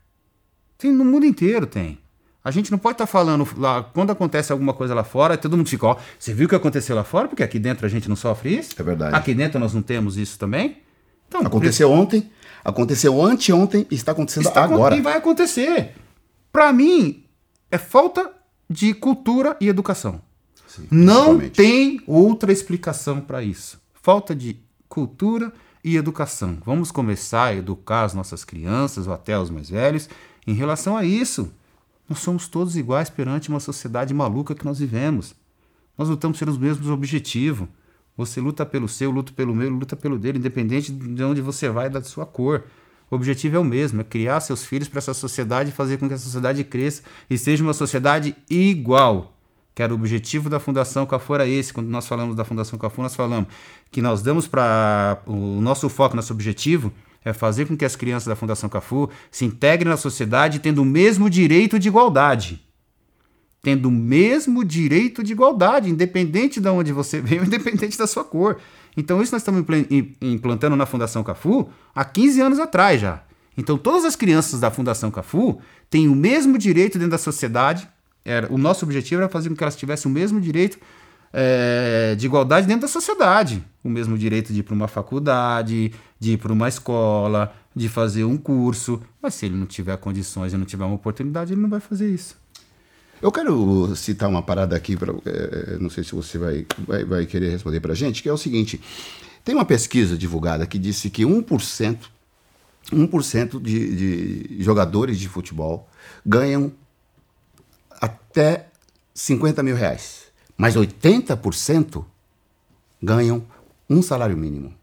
Tem 0.79 0.93
no 0.93 1.05
mundo 1.05 1.25
inteiro 1.25 1.67
tem. 1.67 1.99
A 2.47 2.51
gente 2.53 2.71
não 2.71 2.79
pode 2.79 2.95
estar 2.95 3.07
tá 3.07 3.11
falando 3.11 3.45
lá, 3.57 3.83
quando 3.83 4.13
acontece 4.13 4.53
alguma 4.53 4.73
coisa 4.73 4.95
lá 4.95 5.03
fora, 5.03 5.37
todo 5.37 5.57
mundo 5.57 5.69
fica, 5.69 5.85
ó, 5.85 5.97
você 6.17 6.33
viu 6.33 6.47
o 6.47 6.49
que 6.49 6.55
aconteceu 6.55 6.95
lá 6.95 7.03
fora? 7.03 7.27
Porque 7.27 7.43
aqui 7.43 7.59
dentro 7.59 7.85
a 7.85 7.89
gente 7.89 8.09
não 8.09 8.15
sofre 8.15 8.57
isso. 8.57 8.73
É 8.79 8.83
verdade. 8.85 9.17
Aqui 9.17 9.35
dentro 9.35 9.59
nós 9.59 9.75
não 9.75 9.83
temos 9.83 10.17
isso 10.17 10.39
também. 10.39 10.77
Então, 11.27 11.41
aconteceu 11.41 11.91
ontem, 11.91 12.31
aconteceu 12.65 13.21
anteontem 13.21 13.85
e 13.91 13.97
está 13.97 14.13
acontecendo 14.13 14.47
está 14.47 14.63
agora. 14.63 14.95
E 14.95 15.01
vai 15.01 15.17
acontecer. 15.17 15.95
Para 16.53 16.73
mim, 16.73 17.25
é 17.69 17.79
falta 17.79 18.31
de 18.71 18.95
cultura 18.95 19.57
e 19.61 19.69
educação. 19.69 20.21
Sim, 20.69 20.87
não 20.89 21.41
tem 21.41 22.01
outra 22.07 22.53
explicação 22.53 23.21
para 23.21 23.43
isso. 23.43 23.81
Falta 23.93 24.37
de 24.37 24.57
cultura 24.89 25.53
e 25.83 25.97
educação. 25.97 26.59
Vamos 26.65 26.93
começar 26.93 27.47
a 27.47 27.55
educar 27.55 28.05
as 28.05 28.15
nossas 28.15 28.45
crianças 28.45 29.09
ou 29.09 29.13
até 29.13 29.37
os 29.37 29.51
mais 29.51 29.69
velhos 29.69 30.09
em 30.47 30.55
relação 30.55 30.97
a 30.97 31.05
isso. 31.05 31.53
Nós 32.09 32.21
somos 32.21 32.47
todos 32.47 32.77
iguais 32.77 33.11
perante 33.11 33.49
uma 33.49 33.59
sociedade 33.59 34.15
maluca 34.15 34.55
que 34.55 34.65
nós 34.65 34.79
vivemos. 34.79 35.35
Nós 35.99 36.09
lutamos 36.09 36.39
pelos 36.39 36.57
mesmos 36.57 36.89
objetivos. 36.89 37.69
Você 38.17 38.41
luta 38.41 38.65
pelo 38.65 38.89
seu, 38.89 39.11
luta 39.11 39.33
pelo 39.33 39.55
meu, 39.55 39.69
luta 39.69 39.97
pelo 39.97 40.19
dele, 40.19 40.39
independente 40.39 40.93
de 40.93 41.23
onde 41.23 41.41
você 41.41 41.69
vai, 41.69 41.91
da 41.91 42.03
sua 42.03 42.25
cor. 42.25 42.65
O 43.11 43.17
objetivo 43.17 43.57
é 43.57 43.59
o 43.59 43.65
mesmo, 43.65 44.01
é 44.01 44.05
criar 44.05 44.41
seus 44.41 44.65
filhos 44.65 44.89
para 44.89 44.99
essa 44.99 45.15
sociedade 45.15 45.71
e 45.71 45.73
fazer 45.73 45.99
com 45.99 46.09
que 46.09 46.15
a 46.15 46.19
sociedade 46.19 46.65
cresça 46.65 47.03
e 47.29 47.37
seja 47.37 47.63
uma 47.63 47.75
sociedade 47.75 48.35
igual. 48.49 49.33
Que 49.75 49.83
era 49.83 49.93
o 49.93 49.97
objetivo 49.97 50.49
da 50.49 50.59
Fundação 50.59 51.05
Cafu 51.05 51.35
era 51.35 51.47
esse. 51.47 51.73
Quando 51.73 51.89
nós 51.89 52.07
falamos 52.07 52.35
da 52.35 52.45
Fundação 52.45 52.79
Cafu, 52.79 53.03
nós 53.03 53.15
falamos 53.15 53.49
que 53.91 54.01
nós 54.01 54.23
damos 54.23 54.49
para 54.49 55.21
o 55.27 55.61
nosso 55.61 55.89
foco, 55.89 56.17
nosso 56.17 56.33
objetivo 56.33 56.93
é 57.27 57.33
fazer 57.33 57.67
com 57.67 57.77
que 57.77 57.85
as 57.85 57.97
crianças 57.97 58.29
da 58.29 58.37
Fundação 58.37 58.69
Cafu 58.69 59.11
se 59.33 59.45
integrem 59.45 59.91
na 59.91 59.97
sociedade 59.97 60.61
tendo 60.61 60.81
o 60.81 60.85
mesmo 60.85 61.29
direito 61.29 61.77
de 61.77 61.89
igualdade 61.89 62.65
tendo 63.67 63.89
o 63.89 63.91
mesmo 63.91 64.65
direito 64.65 65.25
de 65.25 65.33
igualdade, 65.33 65.91
independente 65.91 66.61
de 66.61 66.69
onde 66.69 66.93
você 66.93 67.19
veio, 67.21 67.43
independente 67.43 67.99
da 67.99 68.07
sua 68.07 68.23
cor. 68.23 68.59
Então, 68.97 69.21
isso 69.21 69.33
nós 69.33 69.43
estamos 69.43 69.65
implantando 70.23 70.77
na 70.77 70.87
Fundação 70.87 71.25
Cafu 71.25 71.69
há 71.93 72.05
15 72.05 72.41
anos 72.41 72.61
atrás 72.61 73.01
já. 73.01 73.25
Então, 73.59 73.77
todas 73.77 74.05
as 74.05 74.15
crianças 74.15 74.61
da 74.61 74.71
Fundação 74.71 75.11
Cafu 75.11 75.61
têm 75.91 76.07
o 76.07 76.15
mesmo 76.15 76.57
direito 76.57 76.97
dentro 76.97 77.11
da 77.11 77.19
sociedade. 77.19 77.89
Era, 78.25 78.47
o 78.53 78.57
nosso 78.57 78.85
objetivo 78.85 79.23
era 79.23 79.29
fazer 79.29 79.49
com 79.49 79.57
que 79.57 79.65
elas 79.65 79.75
tivessem 79.75 80.09
o 80.09 80.15
mesmo 80.15 80.41
direito 80.41 80.79
é, 81.33 82.15
de 82.15 82.27
igualdade 82.27 82.67
dentro 82.67 82.83
da 82.83 82.89
sociedade. 82.89 83.65
O 83.83 83.89
mesmo 83.89 84.17
direito 84.17 84.53
de 84.53 84.61
ir 84.61 84.63
para 84.63 84.75
uma 84.75 84.89
faculdade, 84.89 85.93
de 86.19 86.33
ir 86.33 86.39
para 86.39 86.53
uma 86.53 86.69
escola, 86.69 87.55
de 87.75 87.89
fazer 87.89 88.25
um 88.25 88.37
curso. 88.37 89.01
Mas 89.21 89.35
se 89.35 89.47
ele 89.47 89.57
não 89.57 89.67
tiver 89.67 89.97
condições 89.99 90.53
e 90.53 90.57
não 90.57 90.65
tiver 90.65 90.85
uma 90.85 90.95
oportunidade, 90.95 91.53
ele 91.53 91.61
não 91.61 91.69
vai 91.69 91.81
fazer 91.81 92.09
isso. 92.09 92.37
Eu 93.21 93.33
quero 93.33 93.95
citar 93.97 94.29
uma 94.29 94.43
parada 94.43 94.77
aqui, 94.77 94.97
pra, 94.97 95.13
é, 95.25 95.79
não 95.79 95.89
sei 95.89 96.05
se 96.05 96.15
você 96.15 96.37
vai, 96.37 96.67
vai, 96.87 97.05
vai 97.05 97.27
querer 97.27 97.51
responder 97.51 97.81
para 97.81 97.93
a 97.93 97.97
gente, 97.97 98.23
que 98.23 98.29
é 98.29 98.33
o 98.33 98.37
seguinte: 98.37 98.81
tem 99.43 99.55
uma 99.55 99.65
pesquisa 99.65 100.19
divulgada 100.19 100.67
que 100.67 100.79
disse 100.79 101.09
que 101.09 101.23
1%, 101.23 101.99
1% 102.93 103.63
de, 103.63 103.97
de 103.97 104.63
jogadores 104.63 105.19
de 105.19 105.29
futebol 105.29 105.89
ganham 106.25 106.73
até 108.01 108.69
50 109.15 109.63
mil 109.63 109.77
reais, 109.77 110.26
mas 110.57 110.77
80% 110.77 112.05
ganham 113.03 113.45
um 113.89 114.03
salário 114.03 114.37
mínimo. 114.37 114.75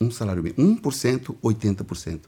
Um 0.00 0.10
salário 0.10 0.42
mínimo. 0.42 0.80
1%, 0.80 1.36
80%. 1.42 2.20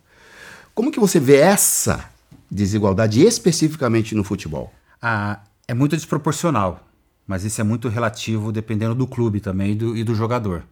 Como 0.74 0.90
que 0.90 0.98
você 0.98 1.20
vê 1.20 1.36
essa 1.36 2.10
desigualdade 2.50 3.22
especificamente 3.22 4.14
no 4.14 4.24
futebol? 4.24 4.72
Ah, 5.00 5.40
é 5.68 5.74
muito 5.74 5.96
desproporcional, 5.96 6.86
mas 7.26 7.44
isso 7.44 7.60
é 7.60 7.64
muito 7.64 7.88
relativo 7.88 8.50
dependendo 8.50 8.94
do 8.94 9.06
clube 9.06 9.40
também 9.40 9.72
e 9.72 9.74
do, 9.74 9.96
e 9.96 10.04
do 10.04 10.14
jogador. 10.14 10.64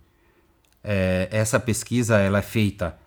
É, 0.82 1.28
essa 1.30 1.60
pesquisa 1.60 2.18
ela 2.18 2.38
é 2.38 2.42
feita 2.42 2.98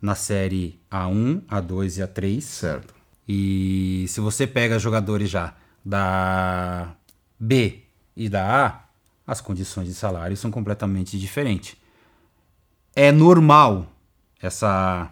na 0.00 0.14
série 0.14 0.78
A1, 0.90 1.42
A2 1.46 1.98
e 1.98 2.02
A3. 2.02 2.40
Certo. 2.42 2.94
E 3.26 4.04
se 4.08 4.20
você 4.20 4.46
pega 4.46 4.78
jogadores 4.78 5.30
já 5.30 5.54
da 5.82 6.94
B 7.40 7.83
e 8.16 8.28
da 8.28 8.66
A, 8.66 8.84
as 9.26 9.40
condições 9.40 9.86
de 9.86 9.94
salário 9.94 10.36
são 10.36 10.50
completamente 10.50 11.18
diferentes. 11.18 11.76
É 12.94 13.10
normal 13.10 13.86
essa 14.40 15.10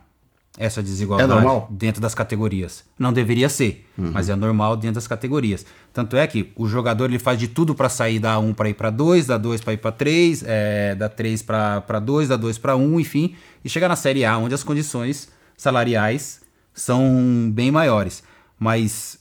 essa 0.58 0.82
desigualdade 0.82 1.46
é 1.46 1.66
dentro 1.70 2.00
das 2.00 2.14
categorias. 2.14 2.84
Não 2.98 3.10
deveria 3.10 3.48
ser, 3.48 3.86
uhum. 3.96 4.10
mas 4.12 4.28
é 4.28 4.36
normal 4.36 4.76
dentro 4.76 4.96
das 4.96 5.06
categorias. 5.06 5.64
Tanto 5.94 6.14
é 6.14 6.26
que 6.26 6.52
o 6.54 6.68
jogador 6.68 7.06
ele 7.06 7.18
faz 7.18 7.38
de 7.38 7.48
tudo 7.48 7.74
para 7.74 7.88
sair 7.88 8.18
da 8.18 8.38
1 8.38 8.52
para 8.52 8.68
ir 8.68 8.74
para 8.74 8.90
2, 8.90 9.28
da 9.28 9.38
2 9.38 9.62
para 9.62 9.72
ir 9.72 9.78
para 9.78 9.92
3, 9.92 10.44
é, 10.46 10.94
da 10.94 11.08
3 11.08 11.42
para 11.42 11.98
2, 11.98 12.28
da 12.28 12.36
2 12.36 12.58
para 12.58 12.76
1, 12.76 13.00
enfim, 13.00 13.34
e 13.64 13.68
chegar 13.68 13.88
na 13.88 13.96
Série 13.96 14.26
A, 14.26 14.36
onde 14.36 14.54
as 14.54 14.62
condições 14.62 15.30
salariais 15.56 16.42
são 16.74 17.50
bem 17.50 17.70
maiores. 17.70 18.22
Mas 18.58 19.18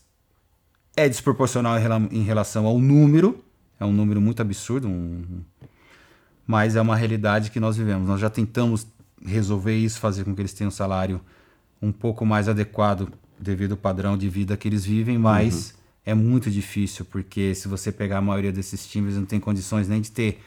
é 0.98 1.08
desproporcional 1.08 1.78
em 2.12 2.24
relação 2.24 2.66
ao 2.66 2.78
número, 2.78 3.42
é 3.82 3.86
um 3.86 3.92
número 3.92 4.22
muito 4.22 4.44
absurdo, 4.44 4.88
um, 4.88 5.24
mas 6.46 6.76
é 6.76 6.82
uma 6.82 6.96
realidade 6.96 7.50
que 7.50 7.60
nós 7.60 7.76
vivemos. 7.76 8.08
Nós 8.08 8.22
já 8.22 8.30
tentamos 8.30 8.86
resolver 9.26 9.76
isso, 9.76 10.00
fazer 10.00 10.24
com 10.24 10.36
que 10.36 10.42
eles 10.42 10.54
tenham 10.54 10.68
um 10.68 10.72
salário 10.72 11.20
um 11.82 11.92
pouco 11.92 12.24
mais 12.24 12.48
adequado 12.48 13.12
devido 13.40 13.72
ao 13.72 13.78
padrão 13.78 14.16
de 14.16 14.30
vida 14.30 14.56
que 14.56 14.68
eles 14.68 14.86
vivem, 14.86 15.18
mas 15.18 15.72
uhum. 15.72 15.78
é 16.06 16.14
muito 16.14 16.52
difícil, 16.52 17.06
porque 17.06 17.56
se 17.56 17.68
você 17.68 17.92
pegar 17.92 18.20
a 18.20 18.22
maioria 18.22 18.52
desses 18.52 18.86
times, 18.86 19.16
não 19.16 19.26
tem 19.26 19.40
condições 19.40 19.88
nem 19.88 20.00
de 20.00 20.12
ter, 20.12 20.40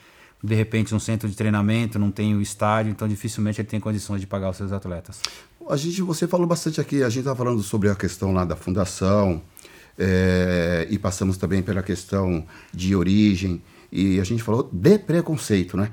de 0.42 0.54
repente, 0.54 0.94
um 0.94 1.00
centro 1.00 1.28
de 1.28 1.34
treinamento, 1.34 1.98
não 1.98 2.12
tem 2.12 2.36
o 2.36 2.40
estádio, 2.40 2.92
então 2.92 3.08
dificilmente 3.08 3.60
ele 3.60 3.66
tem 3.66 3.80
condições 3.80 4.20
de 4.20 4.28
pagar 4.28 4.50
os 4.50 4.56
seus 4.56 4.70
atletas. 4.70 5.20
A 5.68 5.76
gente, 5.76 6.00
você 6.02 6.28
falou 6.28 6.46
bastante 6.46 6.80
aqui, 6.80 7.02
a 7.02 7.08
gente 7.08 7.20
está 7.20 7.34
falando 7.34 7.60
sobre 7.64 7.90
a 7.90 7.96
questão 7.96 8.32
lá 8.32 8.44
da 8.44 8.54
fundação, 8.54 9.42
é, 9.98 10.86
e 10.90 10.98
passamos 10.98 11.36
também 11.36 11.62
pela 11.62 11.82
questão 11.82 12.44
de 12.72 12.94
origem, 12.94 13.62
e 13.90 14.18
a 14.18 14.24
gente 14.24 14.42
falou 14.42 14.68
de 14.72 14.98
preconceito, 14.98 15.76
né? 15.76 15.90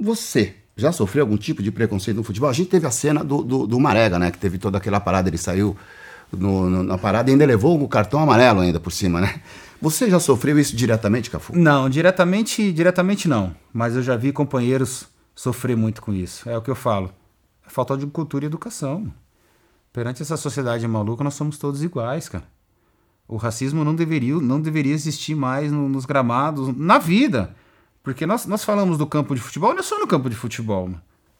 Você, 0.00 0.54
já 0.76 0.92
sofreu 0.92 1.24
algum 1.24 1.36
tipo 1.36 1.60
de 1.60 1.72
preconceito 1.72 2.16
no 2.16 2.22
futebol? 2.22 2.48
A 2.48 2.52
gente 2.52 2.70
teve 2.70 2.86
a 2.86 2.90
cena 2.90 3.24
do, 3.24 3.42
do, 3.42 3.66
do 3.66 3.80
Marega, 3.80 4.18
né? 4.18 4.30
Que 4.30 4.38
teve 4.38 4.58
toda 4.58 4.78
aquela 4.78 5.00
parada, 5.00 5.28
ele 5.28 5.36
saiu 5.36 5.76
no, 6.30 6.70
no, 6.70 6.82
na 6.84 6.96
parada 6.96 7.28
e 7.28 7.32
ainda 7.32 7.44
levou 7.44 7.82
o 7.82 7.88
cartão 7.88 8.20
amarelo 8.20 8.60
ainda 8.60 8.78
por 8.78 8.92
cima, 8.92 9.20
né? 9.20 9.40
Você 9.82 10.08
já 10.08 10.20
sofreu 10.20 10.58
isso 10.58 10.76
diretamente, 10.76 11.30
Cafu? 11.30 11.56
Não, 11.56 11.88
diretamente, 11.88 12.72
diretamente 12.72 13.28
não. 13.28 13.54
Mas 13.72 13.96
eu 13.96 14.02
já 14.02 14.16
vi 14.16 14.32
companheiros 14.32 15.06
sofrer 15.34 15.76
muito 15.76 16.00
com 16.02 16.12
isso. 16.12 16.48
É 16.48 16.56
o 16.56 16.62
que 16.62 16.70
eu 16.70 16.74
falo. 16.74 17.12
É 17.66 17.70
falta 17.70 17.96
de 17.96 18.06
cultura 18.06 18.44
e 18.44 18.46
educação. 18.46 19.12
Perante 19.92 20.22
essa 20.22 20.36
sociedade 20.36 20.86
maluca, 20.86 21.24
nós 21.24 21.34
somos 21.34 21.58
todos 21.58 21.82
iguais, 21.82 22.28
cara. 22.28 22.44
O 23.28 23.36
racismo 23.36 23.84
não 23.84 23.94
deveria, 23.94 24.34
não 24.36 24.58
deveria 24.58 24.94
existir 24.94 25.34
mais 25.34 25.70
no, 25.70 25.86
nos 25.86 26.06
gramados, 26.06 26.74
na 26.74 26.98
vida. 26.98 27.54
Porque 28.02 28.24
nós, 28.24 28.46
nós 28.46 28.64
falamos 28.64 28.96
do 28.96 29.06
campo 29.06 29.34
de 29.34 29.40
futebol, 29.40 29.72
não 29.72 29.80
é 29.80 29.82
só 29.82 29.98
no 29.98 30.06
campo 30.06 30.30
de 30.30 30.34
futebol, 30.34 30.90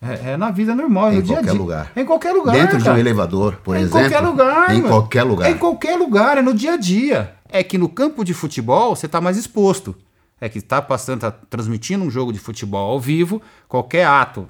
É, 0.02 0.32
é, 0.32 0.36
na 0.36 0.50
vida 0.50 0.74
normal, 0.74 1.12
em 1.12 1.16
no 1.16 1.22
dia 1.22 1.38
a 1.38 1.42
dia. 1.42 1.52
Lugar. 1.54 1.90
Em 1.96 2.04
qualquer 2.04 2.32
lugar. 2.32 2.52
Dentro 2.52 2.78
cara. 2.78 2.82
de 2.82 2.90
um 2.90 2.98
elevador, 2.98 3.56
por 3.64 3.74
é 3.74 3.80
exemplo. 3.80 3.98
Em 3.98 4.02
qualquer 4.02 4.20
lugar. 4.20 4.70
Em 4.70 4.82
mano. 4.82 4.88
qualquer 4.88 5.22
lugar. 5.22 5.48
É 5.48 5.50
em 5.50 5.58
qualquer 5.58 5.96
lugar, 5.96 6.38
é 6.38 6.42
no 6.42 6.52
dia 6.52 6.74
a 6.74 6.76
dia. 6.76 7.34
É 7.48 7.62
que 7.62 7.78
no 7.78 7.88
campo 7.88 8.22
de 8.22 8.34
futebol 8.34 8.94
você 8.94 9.06
está 9.06 9.18
mais 9.18 9.38
exposto. 9.38 9.96
É 10.38 10.48
que 10.48 10.58
está 10.58 10.82
passando, 10.82 11.20
tá 11.20 11.32
transmitindo 11.32 12.04
um 12.04 12.10
jogo 12.10 12.32
de 12.32 12.38
futebol 12.38 12.92
ao 12.92 13.00
vivo, 13.00 13.42
qualquer 13.66 14.06
ato 14.06 14.46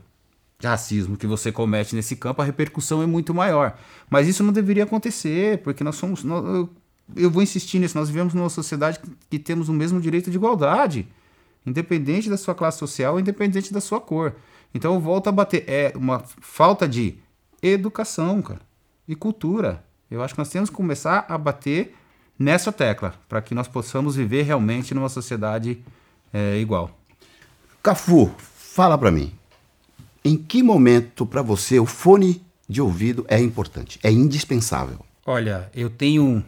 de 0.59 0.67
racismo 0.67 1.17
que 1.17 1.27
você 1.27 1.53
comete 1.53 1.95
nesse 1.95 2.17
campo, 2.17 2.43
a 2.43 2.45
repercussão 2.45 3.01
é 3.01 3.07
muito 3.07 3.33
maior. 3.33 3.79
Mas 4.11 4.27
isso 4.27 4.43
não 4.43 4.53
deveria 4.53 4.83
acontecer, 4.83 5.59
porque 5.59 5.85
nós 5.85 5.95
somos. 5.95 6.25
Nós, 6.25 6.69
eu, 7.17 7.31
vou 7.31 7.43
insistir 7.43 7.79
nisso, 7.79 7.97
nós 7.97 8.09
vivemos 8.09 8.35
numa 8.35 8.49
sociedade 8.49 8.99
que, 8.99 9.11
que 9.31 9.39
temos 9.39 9.69
o 9.69 9.73
mesmo 9.73 10.01
direito 10.01 10.31
de 10.31 10.37
igualdade 10.37 11.09
independente 11.69 12.31
da 12.31 12.37
sua 12.37 12.55
classe 12.55 12.79
social, 12.79 13.21
independente 13.21 13.73
da 13.73 13.81
sua 13.81 14.01
cor. 14.01 14.35
Então 14.75 14.95
eu 14.95 15.01
volto 15.01 15.29
a 15.29 15.33
bater. 15.33 15.65
É 15.67 15.93
uma 15.95 16.21
falta 16.41 16.89
de 16.89 17.19
educação, 17.63 18.41
cara, 18.43 18.61
e 19.07 19.15
cultura. 19.15 19.85
Eu 20.11 20.23
acho 20.23 20.35
que 20.35 20.39
nós 20.39 20.49
temos 20.49 20.71
que 20.71 20.77
começar 20.77 21.27
a 21.29 21.37
bater 21.37 21.95
nessa 22.39 22.73
tecla 22.73 23.15
para 23.29 23.43
que 23.43 23.55
nós 23.55 23.69
possamos 23.69 24.17
viver 24.17 24.43
realmente 24.43 24.95
numa 24.95 25.09
sociedade 25.09 25.79
é, 26.33 26.59
igual. 26.59 26.91
Cafu, 27.83 28.33
fala 28.39 28.97
para 28.97 29.11
mim. 29.11 29.33
Em 30.25 30.37
que 30.37 30.63
momento 30.63 31.27
para 31.27 31.43
você 31.43 31.79
o 31.79 31.87
fone 31.87 32.43
de 32.69 32.83
ouvido 32.83 33.25
é 33.29 33.41
importante, 33.41 33.99
é 34.03 34.11
indispensável? 34.11 34.99
Olha, 35.25 35.71
eu 35.75 35.89
tenho 35.89 36.45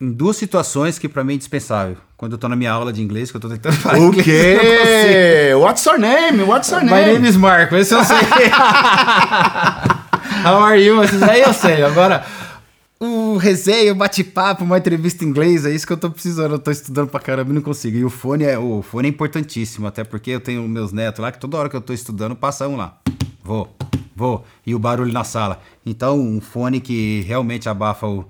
em 0.00 0.10
duas 0.12 0.36
situações 0.36 0.98
que 0.98 1.08
para 1.08 1.22
mim 1.22 1.32
é 1.32 1.36
indispensável. 1.36 1.96
Quando 2.16 2.32
eu 2.32 2.38
tô 2.38 2.48
na 2.48 2.56
minha 2.56 2.72
aula 2.72 2.92
de 2.92 3.02
inglês, 3.02 3.30
que 3.30 3.36
eu 3.36 3.40
tô 3.40 3.48
tentando 3.48 3.76
falar 3.80 3.98
O 3.98 4.08
inglês, 4.08 4.24
quê? 4.24 5.54
What's 5.54 5.84
your 5.84 5.98
name? 5.98 6.42
What's 6.42 6.70
your 6.70 6.82
My 6.82 6.90
name? 6.90 7.12
name 7.14 7.28
is 7.28 7.36
Marco, 7.36 7.76
esse 7.76 7.94
eu 7.94 8.02
sei. 8.04 8.16
How 10.44 10.62
are 10.62 10.82
you? 10.82 11.02
Esses 11.04 11.22
aí 11.22 11.42
eu 11.42 11.52
sei. 11.52 11.82
Agora, 11.82 12.24
o 12.98 13.36
resenha, 13.36 13.92
o 13.92 13.94
bate-papo, 13.94 14.64
uma 14.64 14.78
entrevista 14.78 15.22
em 15.22 15.28
inglês, 15.28 15.66
é 15.66 15.70
isso 15.70 15.86
que 15.86 15.92
eu 15.92 15.98
tô 15.98 16.10
precisando. 16.10 16.52
Eu 16.52 16.58
tô 16.58 16.70
estudando 16.70 17.08
pra 17.08 17.20
caramba 17.20 17.50
e 17.50 17.54
não 17.54 17.60
consigo. 17.62 17.98
E 17.98 18.04
o 18.04 18.10
fone 18.10 18.44
é, 18.44 18.58
o 18.58 18.80
fone 18.82 19.08
é 19.08 19.10
importantíssimo, 19.10 19.86
até 19.86 20.02
porque 20.02 20.30
eu 20.30 20.40
tenho 20.40 20.66
meus 20.66 20.92
netos 20.92 21.20
lá 21.20 21.30
que 21.30 21.38
toda 21.38 21.58
hora 21.58 21.68
que 21.68 21.76
eu 21.76 21.80
tô 21.80 21.92
estudando, 21.92 22.34
passa 22.34 22.66
um 22.66 22.76
lá. 22.76 22.96
Vou, 23.44 23.74
vou. 24.16 24.46
E 24.66 24.74
o 24.74 24.78
barulho 24.78 25.12
na 25.12 25.24
sala. 25.24 25.60
Então, 25.84 26.18
um 26.18 26.40
fone 26.40 26.80
que 26.80 27.22
realmente 27.26 27.68
abafa 27.68 28.06
o, 28.06 28.24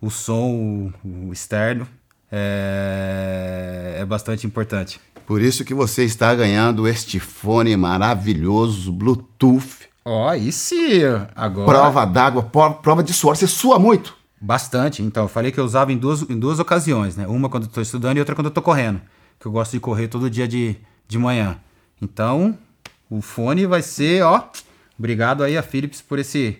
o 0.00 0.10
som, 0.10 0.92
o, 1.04 1.28
o 1.28 1.32
externo, 1.32 1.86
é, 2.30 3.96
é 3.98 4.04
bastante 4.04 4.46
importante. 4.46 5.00
Por 5.26 5.40
isso 5.40 5.64
que 5.64 5.74
você 5.74 6.04
está 6.04 6.34
ganhando 6.34 6.88
este 6.88 7.20
fone 7.20 7.76
maravilhoso, 7.76 8.92
Bluetooth, 8.92 9.90
Ó, 10.04 10.28
aí 10.28 10.50
sim. 10.50 11.02
Agora. 11.34 11.66
prova 11.66 12.04
d'água, 12.04 12.42
prova 12.42 13.02
de 13.02 13.12
suor. 13.12 13.36
Você 13.36 13.46
sua 13.46 13.78
muito. 13.78 14.16
Bastante. 14.40 15.02
Então, 15.02 15.24
eu 15.24 15.28
falei 15.28 15.52
que 15.52 15.60
eu 15.60 15.64
usava 15.64 15.92
em 15.92 15.98
duas, 15.98 16.22
em 16.22 16.38
duas 16.38 16.58
ocasiões, 16.58 17.16
né? 17.16 17.26
Uma 17.26 17.48
quando 17.48 17.64
eu 17.64 17.70
tô 17.70 17.80
estudando 17.80 18.16
e 18.16 18.20
outra 18.20 18.34
quando 18.34 18.46
eu 18.46 18.50
tô 18.50 18.62
correndo. 18.62 19.00
Que 19.38 19.46
eu 19.46 19.52
gosto 19.52 19.72
de 19.72 19.80
correr 19.80 20.08
todo 20.08 20.30
dia 20.30 20.48
de, 20.48 20.76
de 21.06 21.18
manhã. 21.18 21.58
Então, 22.00 22.58
o 23.10 23.20
fone 23.20 23.66
vai 23.66 23.82
ser, 23.82 24.22
ó. 24.22 24.48
Obrigado 24.98 25.44
aí 25.44 25.56
a 25.56 25.62
Philips 25.62 26.00
por 26.00 26.18
esse 26.18 26.58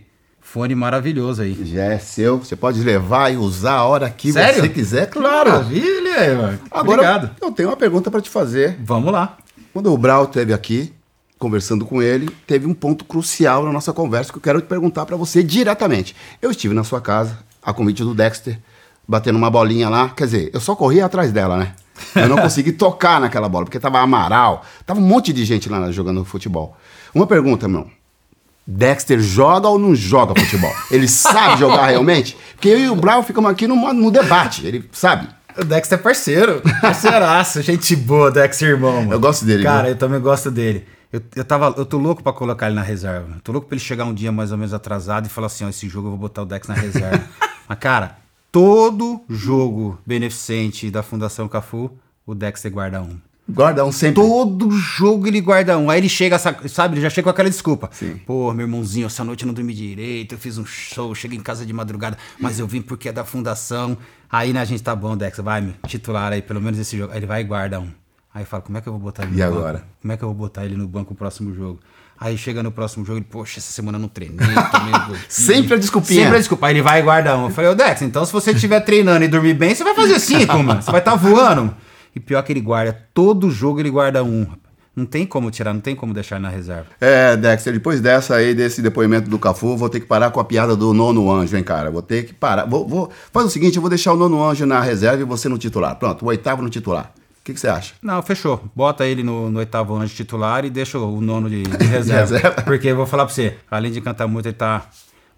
fone 0.51 0.75
maravilhoso 0.75 1.43
aí. 1.43 1.57
Já 1.65 1.85
é 1.85 1.99
seu, 1.99 2.39
você 2.39 2.57
pode 2.57 2.83
levar 2.83 3.33
e 3.33 3.37
usar 3.37 3.75
a 3.75 3.85
hora 3.85 4.11
que 4.11 4.33
Sério? 4.33 4.63
você 4.63 4.69
quiser, 4.69 5.09
claro. 5.09 5.51
Maravilha, 5.51 6.35
mano. 6.35 6.59
Agora, 6.73 7.03
Obrigado. 7.03 7.31
eu 7.41 7.53
tenho 7.53 7.69
uma 7.69 7.77
pergunta 7.77 8.11
para 8.11 8.21
te 8.21 8.29
fazer. 8.29 8.77
Vamos 8.83 9.13
lá. 9.13 9.39
Quando 9.73 9.93
o 9.93 9.97
Brau 9.97 10.25
esteve 10.25 10.53
aqui, 10.53 10.93
conversando 11.39 11.87
com 11.87 12.03
ele, 12.03 12.29
teve 12.49 12.67
um 12.67 12.75
ponto 12.75 13.05
crucial 13.05 13.65
na 13.65 13.73
nossa 13.73 13.93
conversa 13.93 14.33
que 14.33 14.39
eu 14.39 14.43
quero 14.43 14.61
te 14.61 14.67
perguntar 14.67 15.07
para 15.07 15.17
você 15.17 15.41
diretamente. 15.41 16.17
Eu 16.43 16.51
estive 16.51 16.75
na 16.75 16.83
sua 16.83 17.01
casa, 17.01 17.39
a 17.63 17.73
convite 17.73 18.03
do 18.03 18.13
Dexter, 18.13 18.59
batendo 19.07 19.37
uma 19.37 19.51
bolinha 19.51 19.89
lá. 19.89 20.09
Quer 20.09 20.25
dizer, 20.25 20.51
eu 20.53 20.59
só 20.59 20.75
corria 20.75 21.07
atrás 21.07 21.31
dela, 21.31 21.57
né? 21.59 21.75
Eu 22.17 22.29
não 22.29 22.37
consegui 22.43 22.73
tocar 22.73 23.21
naquela 23.21 23.49
bola, 23.49 23.67
porque 23.67 23.79
tava 23.79 24.01
Amaral, 24.01 24.65
tava 24.85 24.99
um 24.99 25.05
monte 25.05 25.33
de 25.33 25.45
gente 25.45 25.69
lá 25.69 25.93
jogando 25.93 26.25
futebol. 26.25 26.77
Uma 27.15 27.27
pergunta, 27.27 27.69
meu. 27.69 27.89
Dexter 28.67 29.21
joga 29.21 29.69
ou 29.69 29.79
não 29.79 29.95
joga 29.95 30.39
futebol? 30.39 30.73
Ele 30.91 31.09
sabe 31.09 31.59
jogar 31.59 31.87
realmente? 31.87 32.37
Porque 32.53 32.69
eu 32.69 32.79
e 32.79 32.89
o 32.91 32.97
Brau 32.97 33.23
ficamos 33.23 33.51
aqui 33.51 33.67
no, 33.67 33.93
no 33.93 34.11
debate. 34.11 34.67
Ele 34.67 34.89
sabe. 34.93 35.29
O 35.59 35.65
Dexter 35.65 35.99
é 35.99 36.03
parceiro. 36.03 36.63
Parceiraço. 36.81 37.61
gente 37.63 37.97
boa, 37.97 38.31
Dexter 38.31 38.69
irmão, 38.69 38.97
mano. 38.97 39.13
Eu 39.13 39.21
gosto 39.21 39.45
dele, 39.45 39.63
Cara, 39.63 39.85
viu? 39.85 39.91
eu 39.93 39.97
também 39.97 40.21
gosto 40.21 40.51
dele. 40.51 40.87
Eu, 41.13 41.21
eu, 41.35 41.45
tava, 41.45 41.75
eu 41.77 41.85
tô 41.85 41.99
louco 41.99 42.23
pra 42.23 42.33
colocar 42.33 42.67
ele 42.67 42.77
na 42.77 42.83
reserva. 42.83 43.35
Eu 43.35 43.41
tô 43.41 43.51
louco 43.51 43.67
pra 43.67 43.75
ele 43.75 43.85
chegar 43.85 44.05
um 44.05 44.15
dia 44.15 44.31
mais 44.31 44.53
ou 44.53 44.59
menos 44.59 44.73
atrasado 44.73 45.27
e 45.27 45.29
falar 45.29 45.49
assim: 45.49 45.65
ó, 45.65 45.69
esse 45.69 45.89
jogo 45.89 46.07
eu 46.07 46.11
vou 46.11 46.21
botar 46.21 46.43
o 46.43 46.47
Dex 46.47 46.69
na 46.69 46.75
reserva. 46.75 47.25
Mas, 47.69 47.79
cara, 47.79 48.17
todo 48.53 49.21
jogo 49.29 49.99
beneficente 50.07 50.91
da 50.91 51.03
Fundação 51.03 51.49
Cafu, 51.49 51.91
o 52.25 52.35
Dexter 52.35 52.71
guarda 52.71 53.03
um. 53.03 53.19
Guarda 53.49 53.85
um 53.85 53.91
sempre. 53.91 54.23
Todo 54.23 54.71
jogo 54.71 55.27
ele 55.27 55.41
guarda 55.41 55.77
um. 55.77 55.91
Aí 55.91 55.99
ele 55.99 56.09
chega, 56.09 56.39
sa- 56.39 56.55
sabe, 56.69 56.95
ele 56.95 57.01
já 57.01 57.11
chega 57.11 57.25
com 57.25 57.31
aquela 57.31 57.51
desculpa. 57.51 57.89
Sim. 57.93 58.21
Pô, 58.25 58.53
meu 58.53 58.65
irmãozinho, 58.67 59.07
essa 59.07 59.25
noite 59.25 59.43
eu 59.43 59.49
não 59.49 59.55
dormi 59.55 59.75
direito, 59.75 60.35
eu 60.37 60.39
fiz 60.39 60.57
um 60.57 60.65
show, 60.65 61.13
cheguei 61.17 61.37
em 61.37 61.43
casa 61.43 61.67
de 61.67 61.73
madrugada, 61.73 62.17
mas 62.39 62.61
eu 62.61 62.67
vim 62.67 62.81
porque 62.81 63.09
é 63.09 63.13
da 63.13 63.25
fundação. 63.25 63.99
Aí, 64.31 64.53
né, 64.53 64.61
a 64.61 64.65
gente 64.65 64.83
tá 64.83 64.95
bom, 64.95 65.17
Dex, 65.17 65.39
vai, 65.39 65.61
me 65.61 65.75
titular 65.89 66.33
aí, 66.33 66.41
pelo 66.43 66.61
menos 66.61 66.79
esse 66.79 66.97
jogo. 66.97 67.13
Aí 67.13 67.19
ele 67.19 67.27
vai 67.27 67.41
e 67.41 67.45
guarda 67.45 67.81
um. 67.81 67.89
Aí 68.33 68.43
eu 68.43 68.47
falo, 68.47 68.63
como 68.63 68.79
é 68.79 68.81
que 68.81 68.89
eu 68.89 68.93
vou 68.93 69.03
botar 69.03 69.25
ele 69.25 69.33
no 69.33 69.39
E 69.39 69.43
banco? 69.43 69.59
agora? 69.59 69.85
Como 70.01 70.13
é 70.13 70.17
que 70.17 70.23
eu 70.23 70.29
vou 70.29 70.37
botar 70.37 70.65
ele 70.65 70.77
no 70.77 70.87
banco 70.87 71.11
no 71.11 71.17
próximo 71.17 71.53
jogo? 71.53 71.81
Aí 72.21 72.39
chega 72.39 72.63
no 72.63 72.71
próximo 72.71 73.05
jogo, 73.05 73.19
ele, 73.19 73.27
poxa, 73.29 73.59
essa 73.59 73.73
semana 73.73 73.97
eu 73.99 74.03
não 74.03 74.09
treinei, 74.09 74.37
tomei 74.71 74.95
um 74.95 74.99
gordinho." 75.09 75.19
Sempre 75.29 75.75
a 75.75 75.77
desculpinha. 75.79 76.21
Sempre 76.23 76.37
a 76.37 76.39
desculpa. 76.39 76.69
Aí 76.69 76.75
ele 76.75 76.83
vai 76.83 77.01
e 77.01 77.03
guarda 77.03 77.37
um. 77.37 77.45
Eu 77.47 77.51
falei, 77.51 77.69
ô 77.71 77.75
Dex, 77.75 78.03
então 78.03 78.25
se 78.25 78.33
você 78.33 78.53
estiver 78.53 78.79
treinando 78.81 79.25
e 79.25 79.29
dormir 79.29 79.55
bem, 79.55 79.75
você 79.75 79.83
vai 79.83 79.95
fazer 79.97 80.21
cinco, 80.21 80.57
mano. 80.63 80.81
Você 80.81 80.91
vai 80.93 81.01
estar 81.01 81.17
voando. 81.17 81.75
E 82.15 82.21
pior 82.21 82.43
que 82.43 82.53
ele 82.53 82.61
guarda, 82.61 83.07
todo 83.15 83.51
jogo 83.51 83.81
ele 83.81 83.91
guarda 83.91 84.23
um. 84.25 84.47
Não 84.95 85.07
tem 85.07 85.25
como 85.25 85.51
tirar, 85.51 85.73
não 85.73 85.81
tem 85.81 85.95
como 85.95 86.13
deixar 86.13 86.41
na 86.41 86.49
reserva. 86.49 86.87
É, 87.01 87.37
Dexter, 87.37 87.73
depois 87.73 88.01
dessa 88.01 88.35
aí, 88.35 88.55
desse 88.55 88.83
depoimento 88.83 89.31
do 89.31 89.39
Cafu, 89.39 89.77
vou 89.77 89.89
ter 89.89 90.01
que 90.01 90.07
parar 90.07 90.31
com 90.31 90.41
a 90.41 90.45
piada 90.45 90.75
do 90.77 90.93
nono 90.93 91.31
anjo, 91.31 91.57
hein, 91.57 91.63
cara? 91.63 91.91
Vou 91.91 92.03
ter 92.03 92.27
que 92.27 92.35
parar. 92.35 92.67
Vou, 92.67 92.87
vou... 92.87 93.11
Faz 93.33 93.47
o 93.47 93.51
seguinte, 93.51 93.77
eu 93.77 93.81
vou 93.81 93.89
deixar 93.89 94.13
o 94.13 94.17
nono 94.17 94.45
anjo 94.45 94.67
na 94.67 94.81
reserva 94.81 95.23
e 95.23 95.25
você 95.25 95.49
no 95.49 95.57
titular. 95.57 95.95
Pronto, 95.97 96.25
o 96.25 96.29
oitavo 96.29 96.61
no 96.61 96.69
titular. 96.69 97.13
O 97.41 97.45
que, 97.45 97.55
que 97.55 97.61
você 97.61 97.69
acha? 97.69 97.95
Não, 98.03 98.21
fechou. 98.23 98.63
Bota 98.75 99.07
ele 99.07 99.23
no, 99.23 99.51
no 99.51 99.61
oitavo 99.61 99.99
de 100.05 100.15
titular 100.15 100.65
e 100.65 100.71
deixa 100.71 100.99
o 100.99 101.21
nono 101.21 101.49
de, 101.49 101.63
de 101.63 101.87
reserva. 101.87 102.37
reserva. 102.37 102.63
Porque 102.63 102.89
eu 102.89 102.97
vou 102.97 103.07
falar 103.07 103.25
pra 103.25 103.35
você, 103.35 103.57
além 103.71 103.91
de 103.91 104.01
cantar 104.01 104.27
muito, 104.27 104.47
ele 104.47 104.55
tá. 104.55 104.87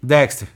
Dexter, 0.01 0.49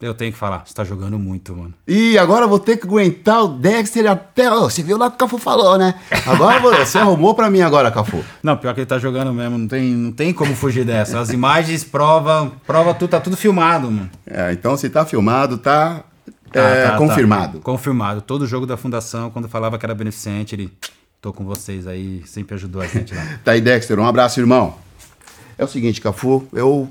eu 0.00 0.14
tenho 0.14 0.32
que 0.32 0.38
falar, 0.38 0.62
você 0.64 0.72
tá 0.72 0.82
jogando 0.82 1.18
muito, 1.18 1.54
mano. 1.54 1.74
E 1.86 2.16
agora 2.18 2.44
eu 2.44 2.48
vou 2.48 2.58
ter 2.58 2.76
que 2.76 2.86
aguentar 2.86 3.44
o 3.44 3.48
Dexter 3.48 4.10
até. 4.10 4.50
Ô, 4.52 4.62
você 4.62 4.82
viu 4.82 4.96
lá 4.96 5.08
que 5.10 5.16
o 5.16 5.18
Cafu 5.18 5.38
falou, 5.38 5.76
né? 5.76 5.94
Agora 6.26 6.58
você 6.84 6.96
arrumou 6.98 7.34
pra 7.34 7.50
mim 7.50 7.60
agora, 7.60 7.90
Cafu. 7.90 8.24
Não, 8.42 8.56
pior 8.56 8.72
que 8.74 8.80
ele 8.80 8.86
tá 8.86 8.98
jogando 8.98 9.32
mesmo, 9.32 9.58
não 9.58 9.68
tem, 9.68 9.92
não 9.92 10.12
tem 10.12 10.32
como 10.32 10.54
fugir 10.54 10.84
dessa. 10.84 11.20
As 11.20 11.30
imagens 11.30 11.84
provam, 11.84 12.52
prova 12.66 12.94
tudo, 12.94 13.10
tá 13.10 13.20
tudo 13.20 13.36
filmado, 13.36 13.90
mano. 13.90 14.10
É, 14.26 14.52
então 14.52 14.76
se 14.76 14.88
tá 14.88 15.04
filmado, 15.04 15.58
tá, 15.58 16.02
Tá, 16.52 16.60
é, 16.60 16.84
tá, 16.84 16.90
tá. 16.92 16.96
confirmado. 16.98 17.60
Confirmado. 17.60 18.20
Todo 18.20 18.46
jogo 18.46 18.66
da 18.66 18.76
fundação, 18.76 19.30
quando 19.30 19.48
falava 19.48 19.78
que 19.78 19.86
era 19.86 19.94
beneficente, 19.94 20.54
ele. 20.54 20.72
Tô 21.20 21.34
com 21.34 21.44
vocês 21.44 21.86
aí, 21.86 22.22
sempre 22.26 22.54
ajudou 22.54 22.80
a 22.80 22.86
gente 22.86 23.14
lá. 23.14 23.22
Tá 23.44 23.52
aí, 23.52 23.60
Dexter. 23.60 23.98
Um 23.98 24.06
abraço, 24.06 24.40
irmão. 24.40 24.74
É 25.58 25.64
o 25.64 25.68
seguinte, 25.68 26.00
Cafu, 26.00 26.48
eu. 26.52 26.88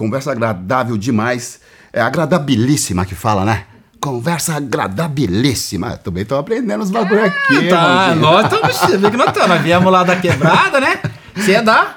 Conversa 0.00 0.32
agradável 0.32 0.96
demais. 0.96 1.60
É 1.92 2.00
agradabilíssima 2.00 3.04
que 3.04 3.14
fala, 3.14 3.44
né? 3.44 3.64
Conversa 4.00 4.54
agradabilíssima. 4.56 5.98
Também 5.98 6.24
tô 6.24 6.38
aprendendo 6.38 6.82
os 6.82 6.90
bagulho 6.90 7.22
aqui, 7.22 7.68
tá, 7.68 8.08
irmãozinho. 8.14 8.20
nós 8.20 8.44
estamos. 8.46 8.76
Você 8.78 8.96
vê 8.96 9.10
que 9.10 9.16
nós 9.18 9.26
estamos. 9.26 9.48
Nós 9.50 9.60
viemos 9.60 9.92
lá 9.92 10.02
da 10.02 10.16
quebrada, 10.16 10.80
né? 10.80 11.00
Você 11.36 11.52
é 11.52 11.62
da. 11.62 11.96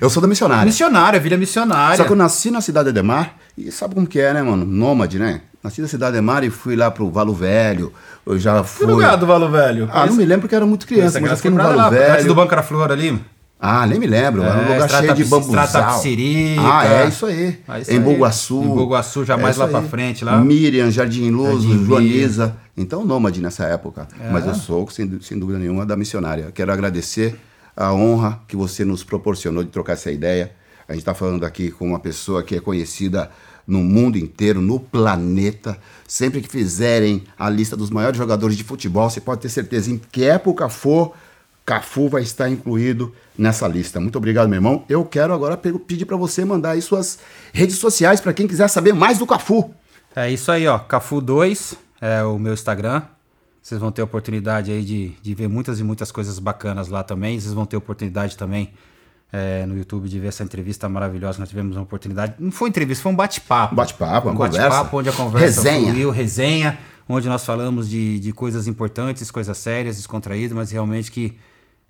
Eu 0.00 0.08
sou 0.08 0.22
da 0.22 0.28
missionária. 0.28 0.64
Missionária, 0.64 1.18
vira 1.18 1.36
missionária. 1.36 1.96
Só 1.96 2.04
que 2.04 2.12
eu 2.12 2.16
nasci 2.16 2.48
na 2.48 2.60
cidade 2.60 2.84
de 2.84 2.90
Ademar 3.00 3.34
e 3.58 3.72
sabe 3.72 3.96
como 3.96 4.06
que 4.06 4.20
é, 4.20 4.32
né, 4.32 4.40
mano? 4.40 4.64
Nômade, 4.64 5.18
né? 5.18 5.40
Nasci 5.64 5.82
na 5.82 5.88
cidade 5.88 6.12
de 6.12 6.18
Ademar 6.18 6.44
e 6.44 6.50
fui 6.50 6.76
lá 6.76 6.92
pro 6.92 7.10
Valo 7.10 7.34
Velho. 7.34 7.92
Eu 8.24 8.38
já 8.38 8.62
Que 8.62 8.68
fui. 8.68 8.86
lugar 8.86 9.16
do 9.16 9.26
Valo 9.26 9.50
Velho? 9.50 9.88
Ah, 9.92 10.06
não 10.06 10.14
me 10.14 10.24
lembro 10.24 10.42
porque 10.42 10.54
eu 10.54 10.58
era 10.58 10.66
muito 10.66 10.86
criança, 10.86 11.20
mas 11.20 11.32
eu 11.32 11.36
fui 11.38 11.50
no 11.50 11.56
Valo 11.56 11.76
lá, 11.76 11.88
antes 11.88 11.98
Velho. 11.98 12.28
do 12.28 12.34
Banco 12.36 12.54
da 12.54 12.62
Flor 12.62 12.92
ali. 12.92 13.20
Ah, 13.64 13.86
nem 13.86 13.96
me 13.96 14.08
lembro. 14.08 14.42
Era 14.42 14.56
um 14.58 14.62
É, 14.72 14.72
lugar 14.74 14.90
cheio 14.90 15.14
de 15.14 15.24
bambuzal. 15.24 15.64
Estrada 15.64 15.86
Tapsirica. 15.92 16.60
Ah, 16.62 16.84
é 16.84 17.08
isso 17.08 17.26
aí. 17.26 17.58
Ah, 17.68 17.78
isso 17.78 17.92
em 17.92 17.94
aí. 17.94 18.00
Boguaçu. 18.00 18.60
Em 18.60 18.68
Boguaçu, 18.74 19.24
já 19.24 19.36
mais 19.36 19.56
isso 19.56 19.64
lá 19.64 19.78
aí. 19.78 19.88
frente, 19.88 20.24
lá. 20.24 20.36
Miriam, 20.40 20.90
Jardim 20.90 21.30
Luz, 21.30 21.62
Jardim 21.62 21.86
Joaniza. 21.86 22.56
Então, 22.76 23.04
nômade 23.04 23.40
nessa 23.40 23.64
época. 23.66 24.08
É. 24.20 24.32
Mas 24.32 24.44
eu 24.46 24.54
sou, 24.56 24.90
sem, 24.90 25.08
sem 25.20 25.38
dúvida 25.38 25.60
nenhuma, 25.60 25.86
da 25.86 25.96
missionária. 25.96 26.50
Quero 26.52 26.72
agradecer 26.72 27.38
a 27.76 27.92
honra 27.92 28.40
que 28.48 28.56
você 28.56 28.84
nos 28.84 29.04
proporcionou 29.04 29.62
de 29.62 29.70
trocar 29.70 29.92
essa 29.92 30.10
ideia. 30.10 30.50
A 30.88 30.92
gente 30.92 31.02
está 31.02 31.14
falando 31.14 31.44
aqui 31.46 31.70
com 31.70 31.86
uma 31.86 32.00
pessoa 32.00 32.42
que 32.42 32.56
é 32.56 32.60
conhecida 32.60 33.30
no 33.64 33.78
mundo 33.78 34.18
inteiro, 34.18 34.60
no 34.60 34.80
planeta. 34.80 35.78
Sempre 36.08 36.40
que 36.40 36.48
fizerem 36.48 37.22
a 37.38 37.48
lista 37.48 37.76
dos 37.76 37.90
maiores 37.90 38.18
jogadores 38.18 38.56
de 38.56 38.64
futebol, 38.64 39.08
você 39.08 39.20
pode 39.20 39.40
ter 39.42 39.48
certeza, 39.48 39.88
em 39.90 40.00
que 40.10 40.24
época 40.24 40.68
for, 40.68 41.12
Cafu 41.74 42.08
vai 42.08 42.22
estar 42.22 42.48
incluído 42.50 43.12
nessa 43.36 43.66
lista. 43.68 43.98
Muito 44.00 44.16
obrigado, 44.16 44.48
meu 44.48 44.56
irmão. 44.56 44.84
Eu 44.88 45.04
quero 45.04 45.32
agora 45.32 45.56
pe- 45.56 45.78
pedir 45.78 46.04
para 46.06 46.16
você 46.16 46.44
mandar 46.44 46.70
aí 46.72 46.82
suas 46.82 47.18
redes 47.52 47.76
sociais 47.78 48.20
para 48.20 48.32
quem 48.32 48.46
quiser 48.46 48.68
saber 48.68 48.92
mais 48.92 49.18
do 49.18 49.26
Cafu. 49.26 49.72
É 50.14 50.30
isso 50.30 50.50
aí, 50.52 50.66
ó. 50.66 50.78
Cafu2 50.78 51.74
é 52.00 52.22
o 52.22 52.38
meu 52.38 52.52
Instagram. 52.52 53.02
Vocês 53.62 53.80
vão 53.80 53.90
ter 53.92 54.02
oportunidade 54.02 54.70
aí 54.72 54.82
de, 54.82 55.12
de 55.22 55.34
ver 55.34 55.48
muitas 55.48 55.78
e 55.80 55.84
muitas 55.84 56.10
coisas 56.10 56.38
bacanas 56.38 56.88
lá 56.88 57.02
também. 57.02 57.38
Vocês 57.40 57.54
vão 57.54 57.64
ter 57.64 57.76
oportunidade 57.76 58.36
também 58.36 58.72
é, 59.32 59.64
no 59.66 59.78
YouTube 59.78 60.08
de 60.08 60.18
ver 60.18 60.28
essa 60.28 60.42
entrevista 60.42 60.88
maravilhosa. 60.88 61.38
Nós 61.38 61.48
tivemos 61.48 61.76
uma 61.76 61.82
oportunidade. 61.84 62.34
Não 62.38 62.50
foi 62.50 62.68
entrevista, 62.68 63.02
foi 63.02 63.12
um 63.12 63.16
bate-papo. 63.16 63.74
Bate-papo, 63.74 64.26
uma 64.28 64.34
um 64.34 64.36
conversa. 64.36 64.68
bate-papo 64.68 64.98
onde 64.98 65.08
a 65.08 65.12
conversa 65.12 65.62
Resenha. 65.62 65.92
fluiu, 65.92 66.10
resenha, 66.10 66.78
onde 67.08 67.28
nós 67.28 67.44
falamos 67.46 67.88
de, 67.88 68.18
de 68.18 68.32
coisas 68.32 68.66
importantes, 68.66 69.30
coisas 69.30 69.56
sérias, 69.56 69.96
descontraídas, 69.96 70.52
mas 70.56 70.70
realmente 70.72 71.10
que 71.10 71.38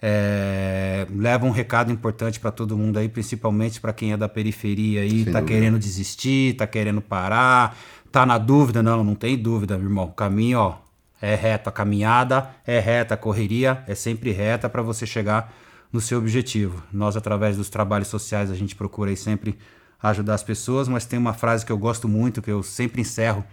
É, 0.05 1.07
leva 1.15 1.47
um 1.47 1.51
recado 1.51 1.93
importante 1.93 2.41
para 2.41 2.51
todo 2.51 2.77
mundo 2.77 2.99
aí, 2.99 3.09
principalmente 3.09 3.81
para 3.81 3.93
quem 3.93 4.13
é 4.13 4.17
da 4.17 4.29
periferia 4.29 5.03
aí, 5.03 5.23
Sem 5.23 5.33
tá 5.33 5.39
dúvida. 5.39 5.47
querendo 5.47 5.79
desistir, 5.79 6.55
tá 6.57 6.67
querendo 6.67 7.01
parar, 7.01 7.77
tá 8.11 8.27
na 8.27 8.37
dúvida. 8.37 8.83
Não, 8.83 9.05
não 9.05 9.15
tem 9.15 9.39
dúvida, 9.39 9.77
meu 9.79 9.87
irmão. 9.87 10.07
O 10.07 10.13
caminho, 10.13 10.59
ó, 10.59 10.79
é 11.21 11.37
reto. 11.37 11.69
A 11.69 11.73
caminhada 11.73 12.51
é 12.67 12.81
reta, 12.81 13.15
a 13.15 13.17
correria 13.17 13.85
é 13.87 13.95
sempre 13.95 14.33
reta 14.33 14.69
para 14.69 14.83
você 14.83 15.07
chegar 15.07 15.55
no 15.93 16.01
seu 16.01 16.19
objetivo. 16.19 16.83
Nós, 16.93 17.17
através 17.17 17.57
dos 17.57 17.69
trabalhos 17.69 18.09
sociais, 18.09 18.51
a 18.51 18.57
gente 18.57 18.75
procura 18.75 19.11
aí 19.11 19.17
sempre 19.17 19.57
ajudar 20.03 20.35
as 20.35 20.43
pessoas, 20.43 20.89
mas 20.89 21.07
tem 21.07 21.17
uma 21.19 21.33
frase 21.33 21.65
que 21.65 21.71
eu 21.71 21.79
gosto 21.79 22.09
muito, 22.09 22.43
que 22.43 22.51
eu 22.51 22.63
sempre 22.63 23.03
encerro 23.03 23.45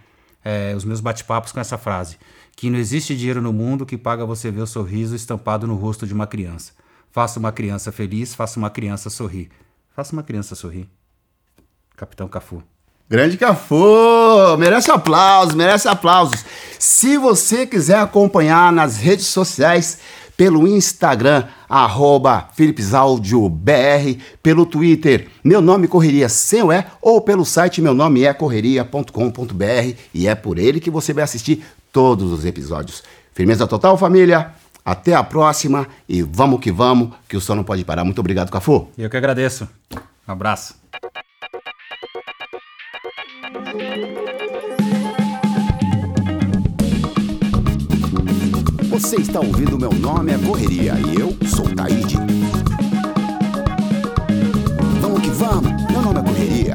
é, 0.44 0.74
os 0.74 0.84
meus 0.84 1.00
bate-papos 1.00 1.52
com 1.52 1.60
essa 1.60 1.78
frase: 1.78 2.18
que 2.56 2.70
não 2.70 2.78
existe 2.78 3.16
dinheiro 3.16 3.40
no 3.40 3.52
mundo 3.52 3.86
que 3.86 3.96
paga 3.96 4.26
você 4.26 4.50
ver 4.50 4.62
o 4.62 4.66
sorriso 4.66 5.16
estampado 5.16 5.66
no 5.66 5.74
rosto 5.74 6.06
de 6.06 6.14
uma 6.14 6.26
criança. 6.26 6.72
Faça 7.10 7.38
uma 7.38 7.52
criança 7.52 7.90
feliz, 7.90 8.34
faça 8.34 8.58
uma 8.58 8.70
criança 8.70 9.10
sorrir. 9.10 9.50
Faça 9.94 10.12
uma 10.12 10.22
criança 10.22 10.54
sorrir. 10.54 10.88
Capitão 11.96 12.28
Cafu. 12.28 12.62
Grande 13.08 13.36
Cafu! 13.36 14.56
Merece 14.58 14.90
aplausos, 14.90 15.54
merece 15.54 15.88
aplausos. 15.88 16.44
Se 16.78 17.18
você 17.18 17.66
quiser 17.66 17.98
acompanhar 17.98 18.72
nas 18.72 18.96
redes 18.96 19.26
sociais, 19.26 19.98
pelo 20.40 20.66
Instagram, 20.66 21.44
arroba 21.68 22.48
pelo 24.42 24.64
Twitter, 24.64 25.28
meu 25.44 25.60
nome 25.60 25.86
Correria 25.86 26.30
sem 26.30 26.62
o 26.62 26.72
E, 26.72 26.82
ou 27.02 27.20
pelo 27.20 27.44
site 27.44 27.82
meu 27.82 27.92
nome 27.92 28.24
é 28.24 28.32
correria.com.br 28.32 29.94
e 30.14 30.26
é 30.26 30.34
por 30.34 30.58
ele 30.58 30.80
que 30.80 30.90
você 30.90 31.12
vai 31.12 31.24
assistir 31.24 31.62
todos 31.92 32.32
os 32.32 32.44
episódios. 32.44 33.02
Firmeza 33.32 33.66
total, 33.66 33.96
família. 33.96 34.52
Até 34.84 35.14
a 35.14 35.22
próxima 35.22 35.86
e 36.08 36.22
vamos 36.22 36.60
que 36.60 36.72
vamos, 36.72 37.10
que 37.28 37.36
o 37.36 37.40
som 37.40 37.54
não 37.54 37.64
pode 37.64 37.84
parar. 37.84 38.04
Muito 38.04 38.18
obrigado, 38.18 38.50
Cafu. 38.50 38.88
Eu 38.96 39.10
que 39.10 39.16
agradeço. 39.16 39.68
Um 40.26 40.32
abraço. 40.32 40.74
Você 48.90 49.16
está 49.16 49.40
ouvindo 49.40 49.78
Meu 49.78 49.92
Nome 49.92 50.32
é 50.32 50.38
Correria 50.38 50.94
e 50.94 51.18
eu 51.18 51.36
sou 51.48 51.68
Taíde. 51.74 52.16
Vamos 55.00 55.20
que 55.22 55.30
vamos, 55.30 55.72
meu 55.90 56.02
nome 56.02 56.20
é 56.20 56.22
Correria. 56.22 56.74